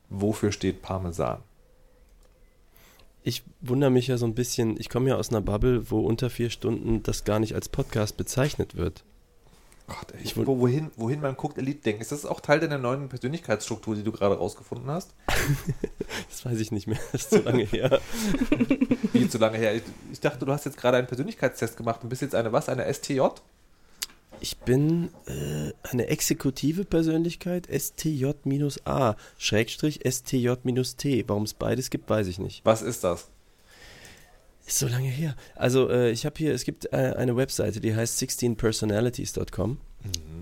wofür 0.09 0.51
steht 0.51 0.81
Parmesan? 0.81 1.39
Ich 3.23 3.43
wundere 3.61 3.91
mich 3.91 4.07
ja 4.07 4.17
so 4.17 4.25
ein 4.25 4.35
bisschen, 4.35 4.79
ich 4.79 4.89
komme 4.89 5.09
ja 5.09 5.15
aus 5.15 5.29
einer 5.29 5.41
Bubble, 5.41 5.89
wo 5.89 6.01
unter 6.01 6.29
vier 6.29 6.49
Stunden 6.49 7.03
das 7.03 7.23
gar 7.23 7.39
nicht 7.39 7.55
als 7.55 7.69
Podcast 7.69 8.17
bezeichnet 8.17 8.75
wird. 8.75 9.03
Gott, 9.88 10.13
Ich 10.23 10.38
wo, 10.38 10.59
wohin, 10.59 10.91
wohin 10.95 11.21
man 11.21 11.35
guckt, 11.35 11.57
Elite 11.57 11.81
denken. 11.81 12.01
Ist 12.01 12.11
das 12.11 12.25
auch 12.25 12.39
Teil 12.39 12.59
deiner 12.59 12.77
neuen 12.77 13.09
Persönlichkeitsstruktur, 13.09 13.95
die 13.95 14.03
du 14.03 14.11
gerade 14.11 14.38
rausgefunden 14.38 14.89
hast? 14.89 15.13
Das 16.29 16.45
weiß 16.45 16.59
ich 16.59 16.71
nicht 16.71 16.88
mehr, 16.88 17.00
das 17.11 17.21
ist 17.21 17.29
zu 17.29 17.39
lange 17.39 17.63
her. 17.63 18.01
Wie 19.13 19.29
zu 19.29 19.38
lange 19.38 19.57
her? 19.57 19.75
Ich, 19.75 19.83
ich 20.11 20.19
dachte, 20.19 20.45
du 20.45 20.51
hast 20.51 20.65
jetzt 20.65 20.77
gerade 20.77 20.97
einen 20.97 21.07
Persönlichkeitstest 21.07 21.77
gemacht 21.77 22.01
und 22.03 22.09
bist 22.09 22.21
jetzt 22.21 22.35
eine 22.35 22.51
was? 22.51 22.67
Eine 22.67 22.91
STJ? 22.91 23.21
Ich 24.41 24.57
bin 24.57 25.09
äh, 25.27 25.71
eine 25.83 26.07
exekutive 26.07 26.83
Persönlichkeit, 26.83 27.67
STJ-A, 27.67 29.15
Schrägstrich 29.38 30.00
STJ-T. 30.03 31.25
Warum 31.27 31.43
es 31.43 31.53
beides 31.53 31.89
gibt, 31.91 32.09
weiß 32.09 32.27
ich 32.27 32.39
nicht. 32.39 32.65
Was 32.65 32.81
ist 32.81 33.03
das? 33.03 33.29
Ist 34.65 34.79
so 34.79 34.87
lange 34.87 35.09
her. 35.09 35.35
Also 35.55 35.89
äh, 35.89 36.11
ich 36.11 36.25
habe 36.25 36.35
hier, 36.37 36.53
es 36.53 36.63
gibt 36.63 36.85
äh, 36.93 37.13
eine 37.17 37.35
Webseite, 37.35 37.81
die 37.81 37.95
heißt 37.95 38.21
16personalities.com. 38.21 39.71
Mhm. 39.71 39.77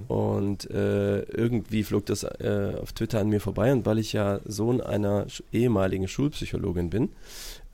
Und 0.08 0.70
äh, 0.72 1.22
irgendwie 1.22 1.84
flog 1.84 2.06
das 2.06 2.24
äh, 2.24 2.76
auf 2.82 2.94
Twitter 2.94 3.20
an 3.20 3.30
mir 3.30 3.42
vorbei. 3.42 3.72
Und 3.72 3.86
weil 3.86 4.00
ich 4.00 4.14
ja 4.14 4.40
Sohn 4.46 4.82
einer 4.82 5.28
ehemaligen 5.52 6.08
Schulpsychologin 6.08 6.90
bin, 6.90 7.10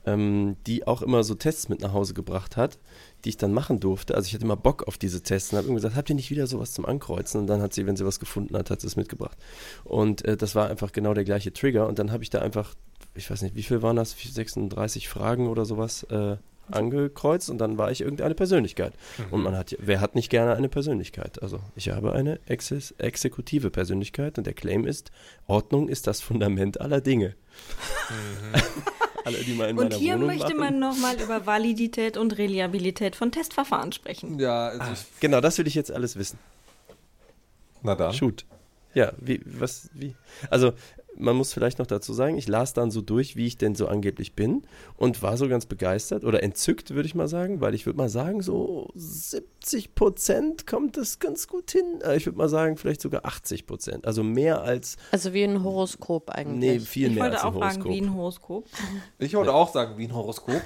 ähm, 0.04 0.56
die 0.66 0.86
auch 0.86 1.02
immer 1.02 1.24
so 1.24 1.34
Tests 1.34 1.68
mit 1.68 1.80
nach 1.80 1.92
Hause 1.92 2.14
gebracht 2.14 2.56
hat, 2.56 2.78
die 3.24 3.30
ich 3.30 3.36
dann 3.36 3.52
machen 3.52 3.80
durfte. 3.80 4.14
Also 4.14 4.26
ich 4.26 4.34
hatte 4.34 4.44
immer 4.44 4.56
Bock 4.56 4.86
auf 4.86 4.98
diese 4.98 5.22
Tests 5.22 5.52
und 5.52 5.58
habe 5.58 5.68
immer 5.68 5.76
gesagt, 5.76 5.96
habt 5.96 6.08
ihr 6.08 6.16
nicht 6.16 6.30
wieder 6.30 6.46
sowas 6.46 6.72
zum 6.72 6.84
Ankreuzen? 6.84 7.40
Und 7.40 7.46
dann 7.46 7.60
hat 7.60 7.74
sie, 7.74 7.86
wenn 7.86 7.96
sie 7.96 8.06
was 8.06 8.20
gefunden 8.20 8.56
hat, 8.56 8.70
hat 8.70 8.80
sie 8.80 8.86
es 8.86 8.96
mitgebracht. 8.96 9.36
Und 9.84 10.24
äh, 10.24 10.36
das 10.36 10.54
war 10.54 10.68
einfach 10.68 10.92
genau 10.92 11.14
der 11.14 11.24
gleiche 11.24 11.52
Trigger. 11.52 11.88
Und 11.88 11.98
dann 11.98 12.12
habe 12.12 12.22
ich 12.22 12.30
da 12.30 12.40
einfach, 12.40 12.74
ich 13.14 13.30
weiß 13.30 13.42
nicht, 13.42 13.56
wie 13.56 13.62
viel 13.62 13.82
waren 13.82 13.96
das? 13.96 14.12
36 14.12 15.08
Fragen 15.08 15.48
oder 15.48 15.64
sowas 15.64 16.04
äh, 16.04 16.36
angekreuzt 16.70 17.50
und 17.50 17.58
dann 17.58 17.78
war 17.78 17.90
ich 17.90 18.00
irgendeine 18.00 18.34
Persönlichkeit. 18.34 18.92
Mhm. 19.18 19.24
Und 19.30 19.42
man 19.42 19.56
hat, 19.56 19.76
wer 19.78 20.00
hat 20.00 20.14
nicht 20.14 20.30
gerne 20.30 20.54
eine 20.54 20.68
Persönlichkeit? 20.68 21.42
Also 21.42 21.60
ich 21.74 21.90
habe 21.90 22.12
eine 22.12 22.40
ex 22.46 22.72
exekutive 22.98 23.70
Persönlichkeit 23.70 24.38
und 24.38 24.46
der 24.46 24.54
Claim 24.54 24.84
ist, 24.84 25.10
Ordnung 25.46 25.88
ist 25.88 26.06
das 26.06 26.20
Fundament 26.20 26.80
aller 26.80 27.00
Dinge. 27.00 27.34
Mhm. 28.10 28.60
alle, 29.26 29.38
die 29.38 29.54
mal 29.54 29.68
in 29.68 29.78
Und 29.78 29.94
hier 29.94 30.14
Wohnung 30.14 30.28
möchte 30.28 30.54
man 30.54 30.78
nochmal 30.78 31.20
über 31.22 31.46
Validität 31.46 32.16
und 32.16 32.38
Reliabilität 32.38 33.16
von 33.16 33.32
Testverfahren 33.32 33.92
sprechen. 33.92 34.38
Ja, 34.38 34.68
also 34.68 34.82
ah, 34.82 34.94
genau, 35.20 35.40
das 35.40 35.58
will 35.58 35.66
ich 35.66 35.74
jetzt 35.74 35.90
alles 35.90 36.16
wissen. 36.16 36.38
Na 37.82 37.94
dann. 37.94 38.14
Shoot. 38.14 38.46
Ja, 38.94 39.12
wie, 39.18 39.40
was, 39.44 39.90
wie? 39.92 40.14
Also, 40.48 40.72
man 41.18 41.36
muss 41.36 41.52
vielleicht 41.52 41.78
noch 41.78 41.86
dazu 41.86 42.12
sagen, 42.12 42.36
ich 42.36 42.48
las 42.48 42.72
dann 42.72 42.90
so 42.90 43.00
durch, 43.00 43.36
wie 43.36 43.46
ich 43.46 43.58
denn 43.58 43.74
so 43.74 43.88
angeblich 43.88 44.34
bin 44.34 44.62
und 44.96 45.22
war 45.22 45.36
so 45.36 45.48
ganz 45.48 45.66
begeistert 45.66 46.24
oder 46.24 46.42
entzückt, 46.42 46.94
würde 46.94 47.06
ich 47.06 47.14
mal 47.14 47.28
sagen, 47.28 47.60
weil 47.60 47.74
ich 47.74 47.86
würde 47.86 47.96
mal 47.96 48.08
sagen, 48.08 48.42
so 48.42 48.90
70 48.94 49.94
Prozent 49.94 50.66
kommt 50.66 50.96
das 50.96 51.18
ganz 51.18 51.48
gut 51.48 51.70
hin. 51.70 52.00
Äh, 52.02 52.16
ich 52.16 52.26
würde 52.26 52.38
mal 52.38 52.48
sagen, 52.48 52.76
vielleicht 52.76 53.00
sogar 53.00 53.24
80 53.24 53.66
Prozent. 53.66 54.06
Also 54.06 54.22
mehr 54.22 54.62
als. 54.62 54.96
Also 55.10 55.32
wie 55.32 55.44
ein 55.44 55.62
Horoskop 55.62 56.30
eigentlich. 56.30 56.58
Nee, 56.58 56.80
viel 56.80 57.08
ich 57.08 57.14
mehr 57.14 57.24
als 57.24 57.44
ein 57.44 57.54
Horoskop. 57.54 57.66
Ich 57.68 57.74
wollte 57.74 57.82
auch 57.84 57.92
sagen, 57.92 57.98
wie 57.98 58.04
ein 58.04 58.14
Horoskop. 58.14 58.64
Ich 59.18 59.34
wollte 59.34 59.54
auch 59.54 59.72
sagen, 59.72 59.98
wie 59.98 60.04
ein 60.04 60.14
Horoskop. 60.14 60.62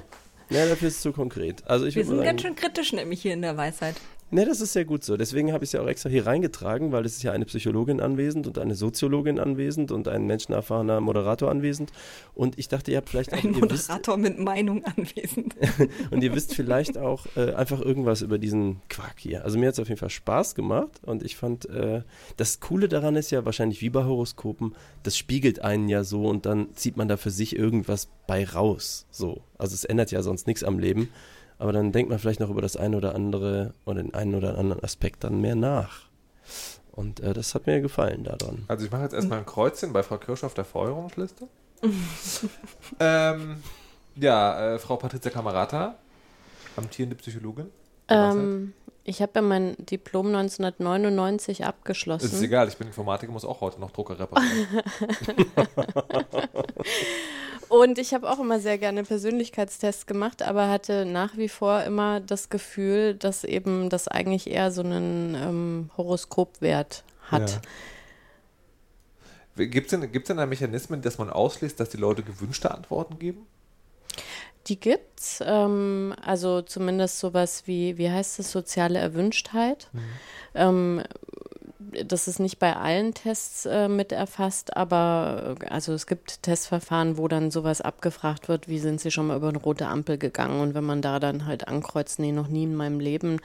Ja, 0.50 0.66
dafür 0.66 0.88
ist 0.88 0.96
es 0.96 1.02
zu 1.02 1.12
konkret. 1.12 1.62
Also 1.66 1.86
ich 1.86 1.94
Wir 1.94 2.04
sind 2.04 2.16
sagen, 2.16 2.26
ganz 2.26 2.42
schön 2.42 2.56
kritisch 2.56 2.92
nämlich 2.92 3.22
hier 3.22 3.34
in 3.34 3.42
der 3.42 3.56
Weisheit. 3.56 3.94
Ne, 4.32 4.44
das 4.44 4.60
ist 4.60 4.72
sehr 4.72 4.84
gut 4.84 5.02
so. 5.02 5.16
Deswegen 5.16 5.52
habe 5.52 5.64
ich 5.64 5.68
es 5.68 5.72
ja 5.72 5.82
auch 5.82 5.88
extra 5.88 6.08
hier 6.08 6.24
reingetragen, 6.24 6.92
weil 6.92 7.04
es 7.04 7.16
ist 7.16 7.24
ja 7.24 7.32
eine 7.32 7.46
Psychologin 7.46 8.00
anwesend 8.00 8.46
und 8.46 8.58
eine 8.58 8.76
Soziologin 8.76 9.40
anwesend 9.40 9.90
und 9.90 10.06
ein 10.06 10.24
menschenerfahrener 10.26 11.00
Moderator 11.00 11.50
anwesend. 11.50 11.90
Und 12.34 12.56
ich 12.56 12.68
dachte, 12.68 12.92
ihr 12.92 12.98
habt 12.98 13.08
vielleicht 13.08 13.32
auch... 13.34 13.42
Ein 13.42 13.50
Moderator 13.50 14.16
wisst, 14.16 14.22
mit 14.22 14.38
Meinung 14.38 14.84
anwesend. 14.84 15.56
und 16.12 16.22
ihr 16.22 16.32
wisst 16.32 16.54
vielleicht 16.54 16.96
auch 16.96 17.26
äh, 17.34 17.54
einfach 17.54 17.80
irgendwas 17.80 18.22
über 18.22 18.38
diesen 18.38 18.80
Quark 18.88 19.16
hier. 19.18 19.44
Also 19.44 19.58
mir 19.58 19.66
hat 19.66 19.74
es 19.74 19.80
auf 19.80 19.88
jeden 19.88 19.98
Fall 19.98 20.10
Spaß 20.10 20.54
gemacht 20.54 21.00
und 21.02 21.24
ich 21.24 21.36
fand, 21.36 21.68
äh, 21.68 22.02
das 22.36 22.60
Coole 22.60 22.88
daran 22.88 23.16
ist 23.16 23.32
ja 23.32 23.44
wahrscheinlich 23.44 23.82
wie 23.82 23.90
bei 23.90 24.04
Horoskopen, 24.04 24.76
das 25.02 25.18
spiegelt 25.18 25.60
einen 25.62 25.88
ja 25.88 26.04
so 26.04 26.28
und 26.28 26.46
dann 26.46 26.68
zieht 26.76 26.96
man 26.96 27.08
da 27.08 27.16
für 27.16 27.30
sich 27.30 27.56
irgendwas 27.56 28.08
bei 28.28 28.44
raus. 28.44 29.06
So. 29.10 29.42
Also 29.58 29.74
es 29.74 29.84
ändert 29.84 30.12
ja 30.12 30.22
sonst 30.22 30.46
nichts 30.46 30.62
am 30.62 30.78
Leben. 30.78 31.08
Aber 31.60 31.72
dann 31.72 31.92
denkt 31.92 32.08
man 32.08 32.18
vielleicht 32.18 32.40
noch 32.40 32.48
über 32.48 32.62
das 32.62 32.74
eine 32.76 32.96
oder 32.96 33.14
andere 33.14 33.74
oder 33.84 34.02
den 34.02 34.14
einen 34.14 34.34
oder 34.34 34.56
anderen 34.56 34.82
Aspekt 34.82 35.24
dann 35.24 35.42
mehr 35.42 35.54
nach. 35.54 36.06
Und 36.90 37.20
äh, 37.20 37.34
das 37.34 37.54
hat 37.54 37.66
mir 37.66 37.82
gefallen 37.82 38.24
daran. 38.24 38.64
Also 38.66 38.86
ich 38.86 38.90
mache 38.90 39.02
jetzt 39.02 39.12
erstmal 39.12 39.40
ein 39.40 39.46
Kreuzchen 39.46 39.92
bei 39.92 40.02
Frau 40.02 40.16
Kirsch 40.16 40.42
auf 40.42 40.54
der 40.54 40.64
Feuerungsliste. 40.64 41.48
ähm, 42.98 43.62
ja, 44.16 44.74
äh, 44.74 44.78
Frau 44.78 44.96
Patricia 44.96 45.30
Kamerata, 45.30 45.96
amtierende 46.76 47.14
Psychologin. 47.16 47.66
Ähm, 48.08 48.72
ich 49.04 49.20
habe 49.20 49.32
ja 49.34 49.42
mein 49.42 49.76
Diplom 49.78 50.28
1999 50.28 51.66
abgeschlossen. 51.66 52.24
Ist 52.24 52.40
egal, 52.40 52.68
ich 52.68 52.78
bin 52.78 52.86
Informatiker, 52.86 53.32
muss 53.32 53.44
auch 53.44 53.60
heute 53.60 53.78
noch 53.80 53.90
Drucker 53.90 54.18
reparieren. 54.18 54.66
Und 57.70 57.98
ich 57.98 58.12
habe 58.14 58.28
auch 58.28 58.40
immer 58.40 58.58
sehr 58.58 58.78
gerne 58.78 59.04
Persönlichkeitstests 59.04 60.06
gemacht, 60.06 60.42
aber 60.42 60.68
hatte 60.68 61.04
nach 61.04 61.36
wie 61.36 61.48
vor 61.48 61.84
immer 61.84 62.18
das 62.18 62.48
Gefühl, 62.48 63.14
dass 63.14 63.44
eben 63.44 63.88
das 63.88 64.08
eigentlich 64.08 64.50
eher 64.50 64.72
so 64.72 64.82
einen 64.82 65.36
ähm, 65.36 65.90
Horoskopwert 65.96 67.04
hat. 67.30 67.60
Ja. 69.56 69.66
Gibt 69.66 69.92
es 69.92 70.00
denn, 70.00 70.10
gibt's 70.10 70.26
denn 70.26 70.38
da 70.38 70.46
Mechanismen, 70.46 71.00
dass 71.00 71.18
man 71.18 71.30
ausschließt, 71.30 71.78
dass 71.78 71.90
die 71.90 71.96
Leute 71.96 72.24
gewünschte 72.24 72.72
Antworten 72.72 73.20
geben? 73.20 73.46
Die 74.66 74.80
gibt's. 74.80 75.40
Ähm, 75.46 76.12
also 76.20 76.62
zumindest 76.62 77.20
sowas 77.20 77.68
wie, 77.68 77.96
wie 77.98 78.10
heißt 78.10 78.40
es, 78.40 78.50
soziale 78.50 78.98
Erwünschtheit. 78.98 79.88
Mhm. 79.92 80.00
Ähm, 80.54 81.02
das 82.04 82.28
ist 82.28 82.40
nicht 82.40 82.58
bei 82.58 82.76
allen 82.76 83.14
Tests 83.14 83.66
äh, 83.66 83.88
mit 83.88 84.12
erfasst, 84.12 84.76
aber 84.76 85.56
äh, 85.60 85.66
also 85.66 85.92
es 85.92 86.06
gibt 86.06 86.42
Testverfahren, 86.42 87.16
wo 87.18 87.28
dann 87.28 87.50
sowas 87.50 87.80
abgefragt 87.80 88.48
wird, 88.48 88.68
wie 88.68 88.78
sind 88.78 89.00
Sie 89.00 89.10
schon 89.10 89.26
mal 89.26 89.36
über 89.36 89.48
eine 89.48 89.58
rote 89.58 89.86
Ampel 89.86 90.18
gegangen? 90.18 90.60
Und 90.60 90.74
wenn 90.74 90.84
man 90.84 91.02
da 91.02 91.20
dann 91.20 91.46
halt 91.46 91.68
ankreuzt, 91.68 92.18
nee, 92.18 92.32
noch 92.32 92.48
nie 92.48 92.64
in 92.64 92.76
meinem 92.76 93.00
Leben, 93.00 93.40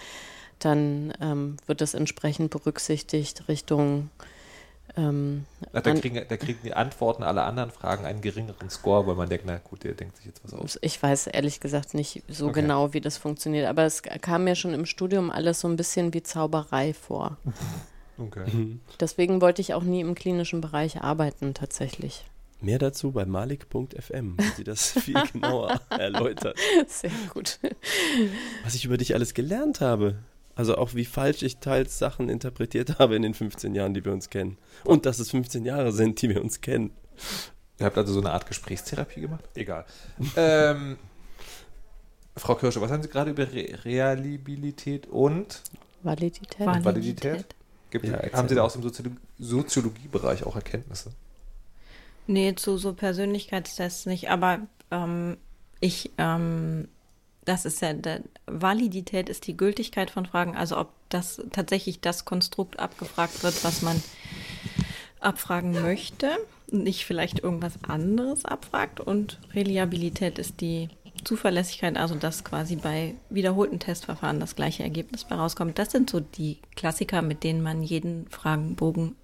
dann 0.59 1.13
ähm, 1.21 1.57
wird 1.65 1.81
das 1.81 1.93
entsprechend 1.93 2.51
berücksichtigt 2.51 3.47
Richtung 3.47 4.09
ähm, 4.97 5.45
Ach, 5.73 5.81
da, 5.81 5.93
kriegen, 5.93 6.21
da, 6.27 6.37
kriegen, 6.37 6.59
die 6.63 6.73
Antworten 6.73 7.23
aller 7.23 7.45
anderen 7.45 7.71
Fragen 7.71 8.05
einen 8.05 8.21
geringeren 8.21 8.69
Score, 8.69 9.05
weil 9.07 9.15
man 9.15 9.27
denkt, 9.27 9.45
na 9.45 9.57
gut, 9.57 9.83
der 9.83 9.93
denkt 9.93 10.17
sich 10.17 10.27
jetzt 10.27 10.43
was 10.43 10.53
aus. 10.53 10.79
Ich 10.81 11.01
weiß 11.01 11.27
ehrlich 11.27 11.59
gesagt 11.59 11.93
nicht 11.93 12.23
so 12.29 12.47
okay. 12.47 12.61
genau, 12.61 12.93
wie 12.93 13.01
das 13.01 13.17
funktioniert, 13.17 13.67
aber 13.67 13.83
es 13.83 14.03
kam 14.03 14.45
mir 14.45 14.55
schon 14.55 14.73
im 14.73 14.85
Studium 14.85 15.31
alles 15.31 15.59
so 15.59 15.67
ein 15.67 15.75
bisschen 15.75 16.13
wie 16.13 16.23
Zauberei 16.23 16.93
vor. 16.93 17.37
Okay. 18.17 18.49
Mhm. 18.51 18.79
Deswegen 18.99 19.41
wollte 19.41 19.61
ich 19.61 19.73
auch 19.73 19.83
nie 19.83 20.01
im 20.01 20.15
klinischen 20.15 20.61
Bereich 20.61 21.01
arbeiten, 21.01 21.53
tatsächlich. 21.53 22.25
Mehr 22.61 22.79
dazu 22.79 23.11
bei 23.11 23.25
malik.fm, 23.25 24.37
wo 24.37 24.43
sie 24.55 24.63
das 24.63 24.91
viel 25.01 25.21
genauer 25.31 25.81
erläutert. 25.89 26.57
Sehr 26.87 27.11
gut. 27.33 27.59
Was 28.63 28.75
ich 28.75 28.85
über 28.85 28.97
dich 28.97 29.13
alles 29.13 29.33
gelernt 29.33 29.81
habe. 29.81 30.15
Also 30.55 30.77
auch 30.77 30.95
wie 30.95 31.03
falsch 31.03 31.43
ich 31.43 31.57
teils 31.57 31.99
Sachen 31.99 32.29
interpretiert 32.29 32.97
habe 32.97 33.15
in 33.15 33.23
den 33.23 33.33
15 33.33 33.75
Jahren, 33.75 33.93
die 33.93 34.05
wir 34.05 34.13
uns 34.13 34.29
kennen. 34.29 34.57
Und 34.85 35.05
dass 35.05 35.19
es 35.19 35.31
15 35.31 35.65
Jahre 35.65 35.91
sind, 35.91 36.21
die 36.21 36.29
wir 36.29 36.41
uns 36.41 36.61
kennen. 36.61 36.91
Ihr 37.77 37.85
habt 37.85 37.97
also 37.97 38.13
so 38.13 38.21
eine 38.21 38.31
Art 38.31 38.47
Gesprächstherapie 38.47 39.21
gemacht? 39.21 39.43
Egal. 39.53 39.85
ähm, 40.37 40.97
Frau 42.37 42.55
Kirsche, 42.55 42.79
was 42.79 42.89
haben 42.89 43.03
Sie 43.03 43.09
gerade 43.09 43.31
über 43.31 43.51
Re 43.51 43.83
Realibilität 43.83 45.07
und 45.07 45.61
Validität? 46.03 46.59
Validität. 46.59 46.85
Validität? 46.85 47.55
Gibt, 48.01 48.07
ja, 48.07 48.33
haben 48.33 48.49
Sie 48.49 48.55
da 48.55 48.63
aus 48.63 48.73
dem 48.73 48.81
Soziolo 48.81 49.11
Soziologiebereich 49.39 50.43
auch 50.43 50.55
Erkenntnisse? 50.55 51.11
Nee, 52.27 52.55
zu 52.55 52.77
so 52.77 52.93
Persönlichkeitstests 52.93 54.05
nicht, 54.05 54.29
aber 54.29 54.59
ähm, 54.91 55.37
ich, 55.79 56.11
ähm, 56.17 56.89
das 57.45 57.63
ist 57.63 57.81
ja, 57.81 57.93
der, 57.93 58.21
Validität 58.47 59.29
ist 59.29 59.47
die 59.47 59.55
Gültigkeit 59.55 60.09
von 60.09 60.25
Fragen, 60.25 60.57
also 60.57 60.77
ob 60.77 60.89
das 61.07 61.41
tatsächlich 61.51 62.01
das 62.01 62.25
Konstrukt 62.25 62.79
abgefragt 62.79 63.43
wird, 63.43 63.63
was 63.63 63.81
man 63.81 64.03
abfragen 65.21 65.81
möchte, 65.81 66.31
nicht 66.69 67.05
vielleicht 67.05 67.39
irgendwas 67.39 67.79
anderes 67.87 68.43
abfragt 68.43 68.99
und 68.99 69.39
Reliabilität 69.53 70.37
ist 70.37 70.59
die 70.59 70.89
Zuverlässigkeit, 71.25 71.97
also 71.97 72.15
dass 72.15 72.43
quasi 72.43 72.77
bei 72.77 73.15
wiederholten 73.29 73.79
Testverfahren 73.79 74.39
das 74.39 74.55
gleiche 74.55 74.83
Ergebnis 74.83 75.25
bei 75.25 75.35
rauskommt. 75.35 75.77
Das 75.77 75.91
sind 75.91 76.09
so 76.09 76.19
die 76.19 76.59
Klassiker, 76.75 77.21
mit 77.21 77.43
denen 77.43 77.61
man 77.61 77.81
jeden 77.81 78.29
Fragenbogen 78.29 79.15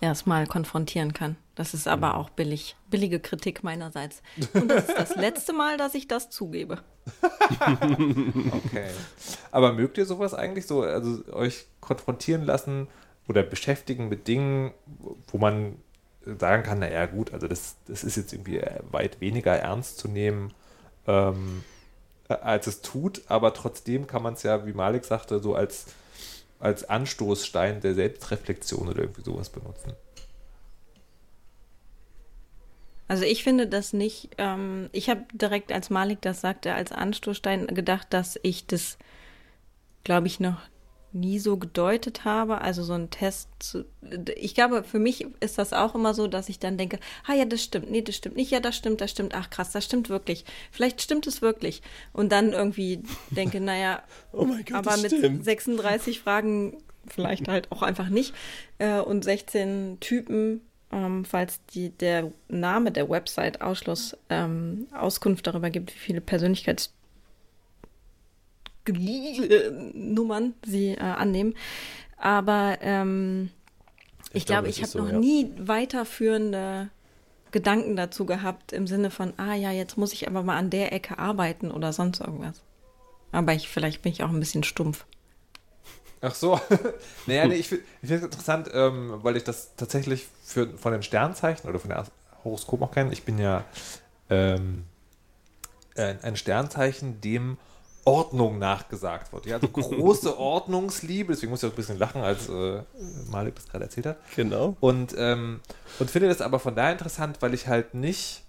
erstmal 0.00 0.46
konfrontieren 0.46 1.12
kann. 1.12 1.36
Das 1.54 1.72
ist 1.72 1.86
aber 1.86 2.16
auch 2.16 2.30
billig, 2.30 2.76
billige 2.90 3.20
Kritik 3.20 3.62
meinerseits. 3.62 4.22
Und 4.52 4.68
das 4.68 4.88
ist 4.88 4.98
das 4.98 5.16
letzte 5.16 5.52
Mal, 5.52 5.76
dass 5.76 5.94
ich 5.94 6.08
das 6.08 6.30
zugebe. 6.30 6.78
okay. 7.60 8.90
Aber 9.50 9.72
mögt 9.72 9.98
ihr 9.98 10.06
sowas 10.06 10.34
eigentlich 10.34 10.66
so, 10.66 10.82
also 10.82 11.22
euch 11.32 11.66
konfrontieren 11.80 12.44
lassen 12.44 12.88
oder 13.28 13.42
beschäftigen 13.42 14.08
mit 14.08 14.26
Dingen, 14.26 14.72
wo 15.28 15.38
man 15.38 15.76
sagen 16.38 16.62
kann, 16.62 16.78
naja 16.78 17.06
gut, 17.06 17.32
also 17.32 17.48
das, 17.48 17.76
das 17.86 18.04
ist 18.04 18.16
jetzt 18.16 18.32
irgendwie 18.32 18.60
weit 18.90 19.20
weniger 19.20 19.56
ernst 19.56 19.98
zu 19.98 20.08
nehmen, 20.08 20.52
ähm, 21.06 21.62
als 22.28 22.66
es 22.66 22.80
tut, 22.80 23.22
aber 23.28 23.52
trotzdem 23.52 24.06
kann 24.06 24.22
man 24.22 24.34
es 24.34 24.42
ja, 24.42 24.66
wie 24.66 24.72
Malik 24.72 25.04
sagte, 25.04 25.40
so 25.40 25.54
als, 25.54 25.86
als 26.58 26.88
Anstoßstein 26.88 27.80
der 27.80 27.94
Selbstreflexion 27.94 28.88
oder 28.88 29.00
irgendwie 29.02 29.22
sowas 29.22 29.50
benutzen. 29.50 29.92
Also 33.06 33.24
ich 33.24 33.44
finde 33.44 33.66
das 33.66 33.92
nicht, 33.92 34.30
ähm, 34.38 34.88
ich 34.92 35.10
habe 35.10 35.24
direkt, 35.32 35.72
als 35.72 35.90
Malik 35.90 36.22
das 36.22 36.40
sagte, 36.40 36.72
als 36.74 36.90
Anstoßstein 36.90 37.66
gedacht, 37.66 38.06
dass 38.10 38.38
ich 38.42 38.66
das, 38.66 38.96
glaube 40.04 40.26
ich, 40.26 40.40
noch 40.40 40.58
nie 41.14 41.38
so 41.38 41.56
gedeutet 41.56 42.24
habe. 42.24 42.60
Also 42.60 42.82
so 42.82 42.92
ein 42.92 43.10
Test. 43.10 43.48
Zu, 43.58 43.84
ich 44.36 44.54
glaube, 44.54 44.84
für 44.84 44.98
mich 44.98 45.26
ist 45.40 45.58
das 45.58 45.72
auch 45.72 45.94
immer 45.94 46.12
so, 46.14 46.26
dass 46.26 46.48
ich 46.48 46.58
dann 46.58 46.76
denke, 46.76 46.98
ah 47.26 47.34
ja, 47.34 47.44
das 47.44 47.62
stimmt, 47.62 47.90
nee, 47.90 48.02
das 48.02 48.16
stimmt 48.16 48.36
nicht, 48.36 48.50
ja, 48.50 48.60
das 48.60 48.76
stimmt, 48.76 49.00
das 49.00 49.10
stimmt, 49.10 49.34
ach 49.34 49.50
krass, 49.50 49.72
das 49.72 49.84
stimmt 49.84 50.08
wirklich. 50.08 50.44
Vielleicht 50.70 51.00
stimmt 51.00 51.26
es 51.26 51.40
wirklich. 51.42 51.82
Und 52.12 52.32
dann 52.32 52.52
irgendwie 52.52 53.00
denke, 53.30 53.60
naja, 53.60 54.02
Oh 54.32 54.46
Gott, 54.46 54.72
aber 54.72 54.96
mit 54.96 55.12
stimmt. 55.12 55.44
36 55.44 56.20
Fragen 56.20 56.78
vielleicht 57.06 57.48
halt 57.48 57.70
auch 57.70 57.82
einfach 57.82 58.08
nicht. 58.08 58.34
Äh, 58.78 59.00
und 59.00 59.24
16 59.24 59.98
Typen, 60.00 60.60
ähm, 60.92 61.24
falls 61.24 61.60
die, 61.66 61.90
der 61.90 62.32
Name 62.48 62.92
der 62.92 63.08
Website 63.08 63.60
Ausschluss 63.60 64.16
ähm, 64.30 64.88
Auskunft 64.92 65.46
darüber 65.46 65.70
gibt, 65.70 65.94
wie 65.94 65.98
viele 65.98 66.20
Persönlichkeits 66.20 66.92
Nummern 68.92 70.54
sie 70.64 70.90
äh, 70.90 71.00
annehmen. 71.00 71.54
Aber 72.16 72.78
ähm, 72.80 73.50
ich, 74.30 74.42
Ich 74.42 74.46
glaube, 74.46 74.62
glaube, 74.62 74.68
das 74.68 74.76
ich 74.76 74.82
habe 74.82 74.92
so, 74.92 74.98
noch 75.00 75.12
ja. 75.12 75.18
nie 75.18 75.52
weiterführende 75.58 76.90
Gedanken 77.50 77.96
dazu 77.96 78.26
gehabt, 78.26 78.72
im 78.72 78.86
Sinne 78.86 79.10
von, 79.10 79.32
ah 79.36 79.54
ja, 79.54 79.70
jetzt 79.70 79.96
muss 79.96 80.12
ich 80.12 80.26
aber 80.26 80.42
mal 80.42 80.56
an 80.56 80.70
der 80.70 80.92
Ecke 80.92 81.18
arbeiten 81.18 81.70
oder 81.70 81.92
sonst 81.92 82.20
irgendwas. 82.20 82.62
Aber 83.32 83.52
ich, 83.52 83.68
vielleicht 83.68 84.02
bin 84.02 84.12
ich 84.12 84.22
auch 84.22 84.30
ein 84.30 84.40
bisschen 84.40 84.64
stumpf. 84.64 85.06
Ach 86.20 86.34
so. 86.34 86.60
naja, 87.26 87.46
nee, 87.46 87.56
ich 87.56 87.68
finde 87.68 87.84
es 88.02 88.10
interessant, 88.10 88.70
ähm, 88.72 89.18
weil 89.22 89.36
ich 89.36 89.44
das 89.44 89.76
tatsächlich 89.76 90.26
für, 90.42 90.76
von 90.78 90.92
den 90.92 91.02
Sternzeichen 91.02 91.68
oder 91.68 91.78
von 91.78 91.90
der 91.90 92.06
Horoskop 92.44 92.82
auch 92.82 92.90
kenne. 92.90 93.12
Ich 93.12 93.24
bin 93.24 93.38
ja 93.38 93.64
ähm, 94.30 94.84
ein 95.96 96.36
Sternzeichen, 96.36 97.20
dem 97.20 97.58
Ordnung 98.04 98.58
nachgesagt 98.58 99.32
wird. 99.32 99.46
Ja, 99.46 99.56
also 99.56 99.68
große 99.68 100.38
Ordnungsliebe, 100.38 101.32
deswegen 101.32 101.50
muss 101.50 101.62
ich 101.62 101.68
auch 101.68 101.72
ein 101.72 101.76
bisschen 101.76 101.98
lachen, 101.98 102.22
als 102.22 102.48
äh, 102.48 102.82
Malik 103.30 103.54
das 103.54 103.68
gerade 103.68 103.84
erzählt 103.84 104.06
hat. 104.06 104.18
Genau. 104.36 104.76
Und, 104.80 105.14
ähm, 105.16 105.60
und 105.98 106.10
finde 106.10 106.28
das 106.28 106.40
aber 106.40 106.58
von 106.58 106.74
daher 106.74 106.92
interessant, 106.92 107.38
weil 107.40 107.54
ich 107.54 107.66
halt 107.66 107.94
nicht 107.94 108.42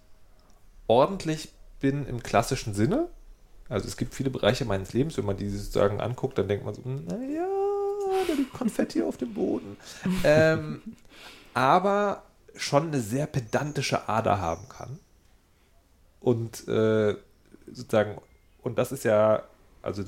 ordentlich 0.88 1.50
bin 1.80 2.06
im 2.06 2.22
klassischen 2.22 2.74
Sinne. 2.74 3.08
Also 3.70 3.88
es 3.88 3.98
gibt 3.98 4.14
viele 4.14 4.30
Bereiche 4.30 4.66
meines 4.66 4.94
Lebens, 4.94 5.18
wenn 5.18 5.26
man 5.26 5.38
die 5.38 5.50
sozusagen 5.50 6.00
anguckt, 6.00 6.38
dann 6.38 6.48
denkt 6.48 6.66
man 6.66 6.76
so, 6.76 6.82
naja, 6.86 7.48
da 8.28 8.34
liegt 8.34 8.54
Konfetti 8.54 9.02
auf 9.02 9.18
dem 9.18 9.34
Boden. 9.34 9.78
Ähm, 10.24 10.82
aber 11.54 12.24
schon 12.56 12.88
eine 12.88 13.00
sehr 13.00 13.28
pedantische 13.28 14.10
Ader 14.10 14.40
haben 14.40 14.68
kann. 14.70 15.00
Und 16.20 16.68
äh, 16.68 17.16
sozusagen, 17.72 18.20
und 18.66 18.78
das 18.78 18.92
ist 18.92 19.06
ja, 19.06 19.44
also 19.82 20.04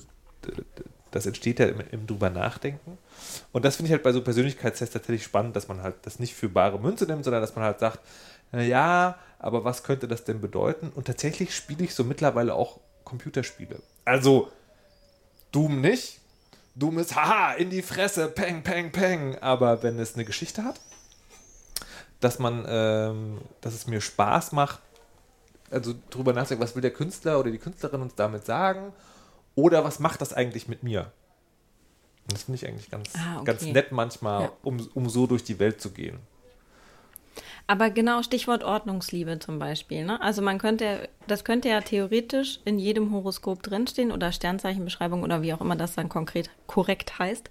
das 1.12 1.26
entsteht 1.26 1.60
ja 1.60 1.68
im, 1.68 1.82
im 1.92 2.08
drüber 2.08 2.30
nachdenken. 2.32 2.98
Und 3.52 3.64
das 3.64 3.76
finde 3.76 3.88
ich 3.88 3.92
halt 3.94 4.04
bei 4.04 4.12
so 4.12 4.22
Persönlichkeitstests 4.22 4.94
tatsächlich 4.94 5.24
spannend, 5.24 5.56
dass 5.56 5.68
man 5.68 5.84
halt 5.84 5.96
das 6.02 6.20
nicht 6.20 6.34
für 6.34 6.50
bare 6.50 6.80
Münze 6.80 7.06
nimmt, 7.06 7.24
sondern 7.24 7.42
dass 7.42 7.56
man 7.56 7.64
halt 7.64 7.80
sagt, 7.80 8.00
na 8.52 8.64
ja, 8.64 9.20
aber 9.38 9.64
was 9.64 9.84
könnte 9.84 10.08
das 10.08 10.24
denn 10.24 10.42
bedeuten? 10.42 10.92
Und 10.96 11.06
tatsächlich 11.06 11.56
spiele 11.56 11.84
ich 11.84 11.94
so 11.94 12.04
mittlerweile 12.04 12.56
auch 12.56 12.80
Computerspiele. 13.04 13.80
Also 14.06 14.52
Doom 15.52 15.80
nicht. 15.82 16.20
Doom 16.76 16.98
ist 16.98 17.16
haha 17.16 17.54
in 17.54 17.70
die 17.70 17.84
Fresse, 17.84 18.28
peng, 18.28 18.64
peng, 18.64 18.92
peng. 18.92 19.38
Aber 19.40 19.84
wenn 19.84 20.00
es 20.00 20.16
eine 20.16 20.26
Geschichte 20.26 20.64
hat, 20.64 20.80
dass 22.20 22.40
man, 22.40 22.66
ähm, 22.68 23.42
dass 23.62 23.76
es 23.76 23.86
mir 23.86 24.02
Spaß 24.02 24.52
macht, 24.52 24.80
also 25.72 25.94
drüber 26.10 26.34
nachdenken, 26.34 26.64
was 26.64 26.76
will 26.76 26.82
der 26.82 26.92
Künstler 26.94 27.40
oder 27.40 27.52
die 27.52 27.58
Künstlerin 27.58 28.02
uns 28.02 28.16
damit 28.16 28.46
sagen? 28.46 28.94
Oder 29.56 29.84
was 29.84 30.00
macht 30.00 30.22
das 30.22 30.34
eigentlich 30.34 30.68
mit 30.68 30.84
mir? 30.84 31.12
Und 32.24 32.34
das 32.34 32.44
finde 32.44 32.58
ich 32.58 32.68
eigentlich 32.68 32.90
ganz, 32.92 33.10
Ah, 33.16 33.38
okay. 33.38 33.46
ganz 33.46 33.64
nett 33.64 33.92
manchmal, 33.92 34.44
Ja. 34.44 34.52
um, 34.64 34.88
um 34.94 35.10
so 35.10 35.28
durch 35.28 35.44
die 35.44 35.60
Welt 35.60 35.82
zu 35.82 35.92
gehen. 35.92 36.20
Aber 37.70 37.90
genau, 37.90 38.24
Stichwort 38.24 38.64
Ordnungsliebe 38.64 39.40
zum 39.40 39.60
Beispiel. 39.60 40.06
Ne? 40.06 40.22
Also 40.22 40.42
man 40.42 40.58
könnte, 40.58 41.10
das 41.28 41.44
könnte 41.44 41.68
ja 41.68 41.82
theoretisch 41.82 42.60
in 42.64 42.80
jedem 42.80 43.12
Horoskop 43.12 43.62
drinstehen 43.62 44.14
oder 44.14 44.32
Sternzeichenbeschreibung 44.32 45.22
oder 45.22 45.42
wie 45.42 45.54
auch 45.54 45.60
immer 45.60 45.76
das 45.76 45.94
dann 45.94 46.08
konkret 46.08 46.50
korrekt 46.68 47.20
heißt. 47.20 47.50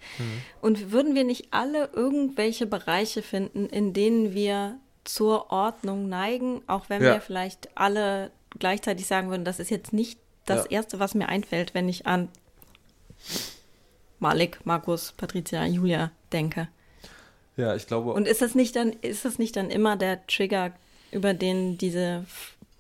Und 0.62 0.90
würden 0.90 1.14
wir 1.14 1.24
nicht 1.24 1.48
alle 1.50 1.90
irgendwelche 1.92 2.66
Bereiche 2.66 3.20
finden, 3.20 3.66
in 3.66 3.92
denen 3.92 4.33
wir 4.33 4.79
zur 5.07 5.51
Ordnung 5.51 6.09
neigen, 6.09 6.62
auch 6.66 6.88
wenn 6.88 7.03
Ja. 7.03 7.14
wir 7.14 7.21
vielleicht 7.21 7.77
alle 7.77 8.31
gleichzeitig 8.59 9.07
sagen 9.07 9.31
würden, 9.31 9.45
das 9.45 9.59
ist 9.61 9.71
jetzt 9.71 9.92
nicht 9.92 10.19
das 10.45 10.64
Ja. 10.64 10.71
Erste, 10.73 10.99
was 11.01 11.14
mir 11.14 11.29
einfällt, 11.29 11.75
wenn 11.75 11.88
ich 11.88 12.07
an 12.07 12.29
Malik, 14.19 14.64
Markus, 14.64 15.12
Patricia, 15.16 15.64
Julia 15.66 16.11
denke. 16.33 16.69
Ja, 17.57 17.75
ich 17.75 17.87
glaube. 17.87 18.12
Und 18.12 18.27
ist 18.29 18.42
das 18.42 18.55
nicht 18.55 18.77
dann, 18.77 18.92
ist 18.92 19.25
das 19.25 19.38
nicht 19.38 19.57
dann 19.57 19.71
immer 19.71 19.97
der 19.97 20.27
Trigger, 20.27 20.73
über 21.11 21.35
den 21.35 21.79
diese 21.79 22.25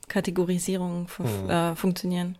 Kategorisierungen 0.08 1.08
Hm. 1.16 1.50
äh, 1.50 1.76
funktionieren? 1.76 2.38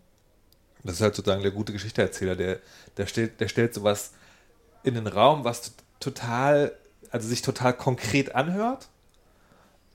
Das 0.85 0.97
ist 0.97 1.01
halt 1.01 1.15
sozusagen 1.17 1.43
der 1.43 1.51
gute 1.51 1.73
Geschichteerzähler, 1.73 2.37
der, 2.37 2.61
der, 2.97 3.07
stellt, 3.07 3.41
der 3.41 3.49
stellt 3.49 3.75
sowas 3.75 4.13
in 4.85 4.95
den 4.95 5.07
Raum, 5.07 5.45
was 5.45 5.75
total, 5.99 6.73
also 7.11 7.27
sich 7.27 7.43
total 7.43 7.73
konkret 7.73 8.35
anhört, 8.35 8.89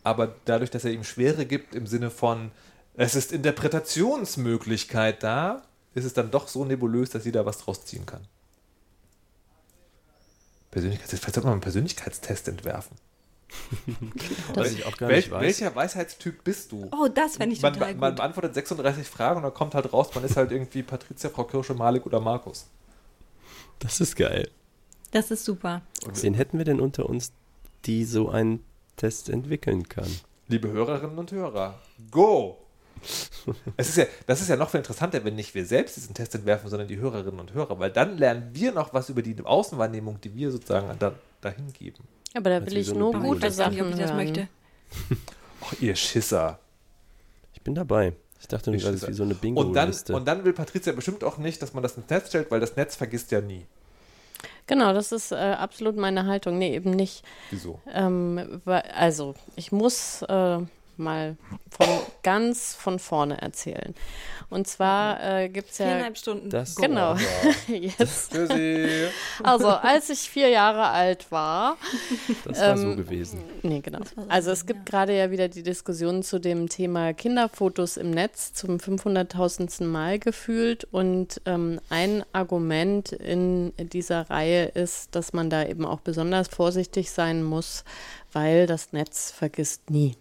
aber 0.04 0.36
dadurch, 0.46 0.72
dass 0.72 0.86
er 0.86 0.92
ihm 0.92 1.04
Schwere 1.04 1.46
gibt 1.46 1.76
im 1.76 1.88
Sinne 1.88 2.10
von, 2.10 2.52
es 2.96 3.16
ist 3.16 3.32
Interpretationsmöglichkeit 3.32 5.24
da, 5.24 5.64
ist 5.94 6.06
es 6.06 6.14
dann 6.14 6.32
doch 6.32 6.48
so 6.48 6.66
nebulös, 6.66 7.10
dass 7.10 7.26
jeder 7.26 7.46
was 7.46 7.60
draus 7.60 7.86
ziehen 7.86 8.06
kann. 8.06 8.22
Persönlichkeitstest, 10.72 11.22
vielleicht 11.22 11.36
sollte 11.36 11.48
man 11.48 11.54
einen 11.54 11.62
Persönlichkeitstest 11.62 12.48
entwerfen. 12.48 12.96
Was 14.54 14.72
ich 14.72 14.86
auch 14.86 14.96
gar 14.96 15.10
Wel 15.10 15.18
nicht 15.18 15.30
weiß. 15.30 15.42
Welcher 15.42 15.76
Weisheitstyp 15.76 16.44
bist 16.46 16.72
du? 16.72 16.90
Oh, 16.94 17.10
das 17.14 17.36
fände 17.36 17.54
ich 17.54 17.62
man, 17.62 17.74
total 17.74 17.96
man 17.96 18.12
gut. 18.12 18.18
beantwortet 18.18 18.54
36 18.54 19.06
Fragen 19.06 19.38
und 19.38 19.44
dann 19.44 19.54
kommt 19.54 19.76
halt 19.76 19.92
raus, 19.92 20.16
man 20.16 20.24
ist 20.24 20.38
halt 20.38 20.54
irgendwie 20.54 20.84
Patricia, 20.84 21.30
Frau 21.30 21.44
Kirsche, 21.44 21.74
Malik 21.74 22.06
oder 22.06 22.22
Markus. 22.22 22.68
Das 23.80 24.00
ist 24.00 24.16
geil. 24.16 24.50
Das 25.12 25.32
ist 25.32 25.44
super. 25.44 25.82
Wen 26.14 26.34
hätten 26.34 26.58
wir 26.58 26.66
denn 26.66 26.80
unter 26.80 27.10
uns, 27.10 27.34
die 27.84 28.06
so 28.06 28.30
einen 28.30 28.64
Test 29.02 29.30
entwickeln 29.30 29.90
kann? 29.90 30.06
Liebe 30.48 30.70
Hörerinnen 30.70 31.18
und 31.18 31.32
Hörer, 31.32 31.80
go! 32.12 32.60
es 33.76 33.90
ist 33.90 33.98
ja, 33.98 34.06
das 34.28 34.42
ist 34.42 34.50
ja 34.50 34.56
noch 34.56 34.70
viel 34.70 34.78
interessanter, 34.78 35.24
wenn 35.24 35.36
nicht 35.36 35.56
wir 35.56 35.66
selbst 35.66 35.98
diesen 35.98 36.14
Test 36.14 36.36
entwerfen, 36.36 36.70
sondern 36.70 36.88
die 36.88 36.98
Hörerinnen 36.98 37.40
und 37.40 37.52
Hörer, 37.52 37.80
weil 37.80 37.90
dann 37.90 38.20
lernen 38.20 38.52
wir 38.54 38.72
noch 38.72 38.94
was 38.94 39.10
über 39.10 39.24
die 39.24 39.36
Außenwahrnehmung, 39.44 40.22
die 40.22 40.36
wir 40.36 40.52
sozusagen 40.52 41.00
da, 41.00 41.16
dahin 41.42 41.74
geben. 41.74 42.04
Aber 42.36 42.52
da 42.52 42.64
will 42.64 42.76
wie 42.76 42.80
ich 42.82 42.88
so 42.88 42.94
nur 42.94 43.12
Bingo. 43.12 43.30
Gute 43.30 43.50
Sachen 43.50 43.74
nicht, 43.74 43.82
ob 43.82 43.90
ich 43.90 43.98
das 43.98 44.14
möchte. 44.14 44.48
Oh, 45.64 45.76
ihr 45.80 45.96
Schisser. 45.96 46.60
Ich 47.54 47.62
bin 47.62 47.76
dabei. 47.76 48.14
Ich 48.40 48.48
dachte 48.48 48.72
nur, 48.72 48.78
Ich 48.78 48.84
das 48.84 48.96
ist 48.96 49.08
wie 49.08 49.14
so 49.14 49.22
eine 49.22 49.34
Und 49.34 49.44
dann, 49.44 49.54
Bingo-Liste. 49.54 50.16
und 50.16 50.28
dann 50.28 50.44
will 50.44 50.54
Patricia 50.54 50.92
bestimmt 50.92 51.24
auch 51.24 51.38
nicht, 51.38 51.62
dass 51.62 51.76
man 51.76 51.84
das 51.84 51.98
ins 51.98 52.10
Netz 52.10 52.30
stellt, 52.30 52.50
weil 52.50 52.60
das 52.60 52.76
Netz 52.76 52.96
vergisst 52.96 53.32
ja 53.32 53.42
nie. 53.42 53.68
Genau, 54.72 54.94
das 54.94 55.12
ist 55.12 55.34
äh, 55.34 55.36
absolut 55.36 55.98
meine 55.98 56.28
Haltung. 56.28 56.58
Nee, 56.58 56.74
eben 56.76 56.92
nicht. 56.92 57.26
Wieso? 57.50 57.82
Ähm, 57.94 58.62
weil, 58.64 58.84
also, 58.96 59.36
ich 59.58 59.74
muss 59.74 60.22
äh, 60.22 60.60
mal 60.96 61.36
von 61.70 61.88
ganz 62.24 62.76
von 62.76 63.00
vorne 63.00 63.42
erzählen. 63.42 63.94
Und 64.50 64.68
zwar 64.68 65.24
äh, 65.44 65.48
gibt 65.50 65.72
es 65.72 65.78
ja. 65.78 65.86
Viereinhalb 65.86 66.18
Stunden. 66.18 66.50
Das- 66.50 66.76
Genau. 66.76 67.16
Yes. 67.68 68.30
Tschüssi. 68.32 69.08
Also, 69.44 69.68
als 69.70 70.10
ich 70.10 70.30
vier 70.30 70.50
Jahre 70.50 70.90
alt 70.90 71.32
war, 71.32 71.78
das 72.46 72.60
war 72.60 72.78
so 72.78 72.88
ähm, 72.92 72.98
gewesen. 72.98 73.42
Nee, 73.64 73.80
genau. 73.80 74.00
Also 74.28 74.52
es 74.52 74.66
gibt 74.66 74.86
gerade 74.86 75.16
ja 75.18 75.32
wieder 75.32 75.48
die 75.48 75.64
Diskussion 75.64 76.22
zu 76.22 76.40
dem 76.40 76.68
Thema 76.68 77.14
Kinderfotos 77.14 77.96
im 77.98 78.12
Netz 78.12 78.54
zum 78.54 78.78
500.000. 78.78 79.84
Mal 79.86 80.20
gefühlt. 80.20 80.84
Und 80.92 81.42
ähm, 81.46 81.80
ein 81.90 82.24
Argument 82.34 83.12
in 83.14 83.72
dieser 83.78 84.30
Reihe 84.30 84.66
ist, 84.66 85.16
dass 85.16 85.32
man 85.34 85.50
da 85.50 85.66
eben 85.66 85.86
auch 85.86 86.02
besonders 86.02 86.50
vorsichtig 86.50 87.12
sein 87.12 87.42
muss, 87.44 87.84
weil 88.34 88.68
das 88.68 88.92
Netz 88.92 89.32
vergisst 89.32 89.90
nie. 89.90 90.16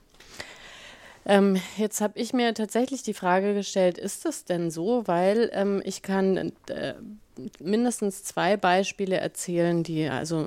Ähm, 1.26 1.61
jetzt 1.76 2.00
habe 2.00 2.18
ich 2.18 2.33
mir 2.33 2.54
tatsächlich 2.54 3.02
die 3.02 3.14
Frage 3.14 3.54
gestellt, 3.54 3.98
ist 3.98 4.24
das 4.24 4.44
denn 4.44 4.70
so? 4.70 5.06
Weil 5.06 5.50
ähm, 5.52 5.83
ich 5.85 6.02
kann 6.02 6.52
äh, 6.68 6.94
mindestens 7.59 8.24
zwei 8.24 8.56
Beispiele 8.56 9.16
erzählen, 9.16 9.83
die 9.83 10.09
also, 10.09 10.46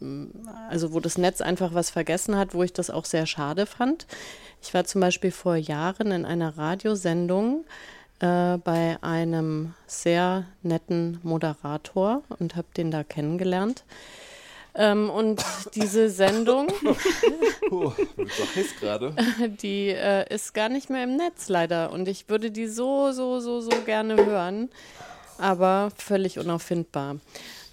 ähm, 0.00 0.30
also 0.68 0.92
wo 0.92 1.00
das 1.00 1.18
Netz 1.18 1.40
einfach 1.40 1.74
was 1.74 1.90
vergessen 1.90 2.36
hat, 2.36 2.54
wo 2.54 2.62
ich 2.62 2.72
das 2.72 2.90
auch 2.90 3.04
sehr 3.04 3.26
schade 3.26 3.66
fand. 3.66 4.06
Ich 4.60 4.74
war 4.74 4.84
zum 4.84 5.00
Beispiel 5.00 5.30
vor 5.30 5.56
Jahren 5.56 6.10
in 6.12 6.24
einer 6.24 6.56
Radiosendung 6.56 7.64
äh, 8.20 8.58
bei 8.58 8.98
einem 9.02 9.74
sehr 9.86 10.46
netten 10.62 11.18
Moderator 11.22 12.22
und 12.38 12.56
habe 12.56 12.68
den 12.76 12.90
da 12.90 13.02
kennengelernt. 13.04 13.84
Ähm, 14.74 15.10
und 15.10 15.44
diese 15.74 16.08
Sendung, 16.08 16.68
Oh, 17.70 17.92
gerade. 18.80 19.14
die 19.62 19.88
äh, 19.88 20.34
ist 20.34 20.54
gar 20.54 20.68
nicht 20.68 20.90
mehr 20.90 21.04
im 21.04 21.16
Netz 21.16 21.48
leider. 21.48 21.92
Und 21.92 22.08
ich 22.08 22.28
würde 22.28 22.50
die 22.50 22.66
so, 22.66 23.12
so, 23.12 23.40
so, 23.40 23.60
so 23.60 23.70
gerne 23.86 24.16
hören, 24.16 24.68
aber 25.38 25.90
völlig 25.96 26.38
unauffindbar. 26.38 27.16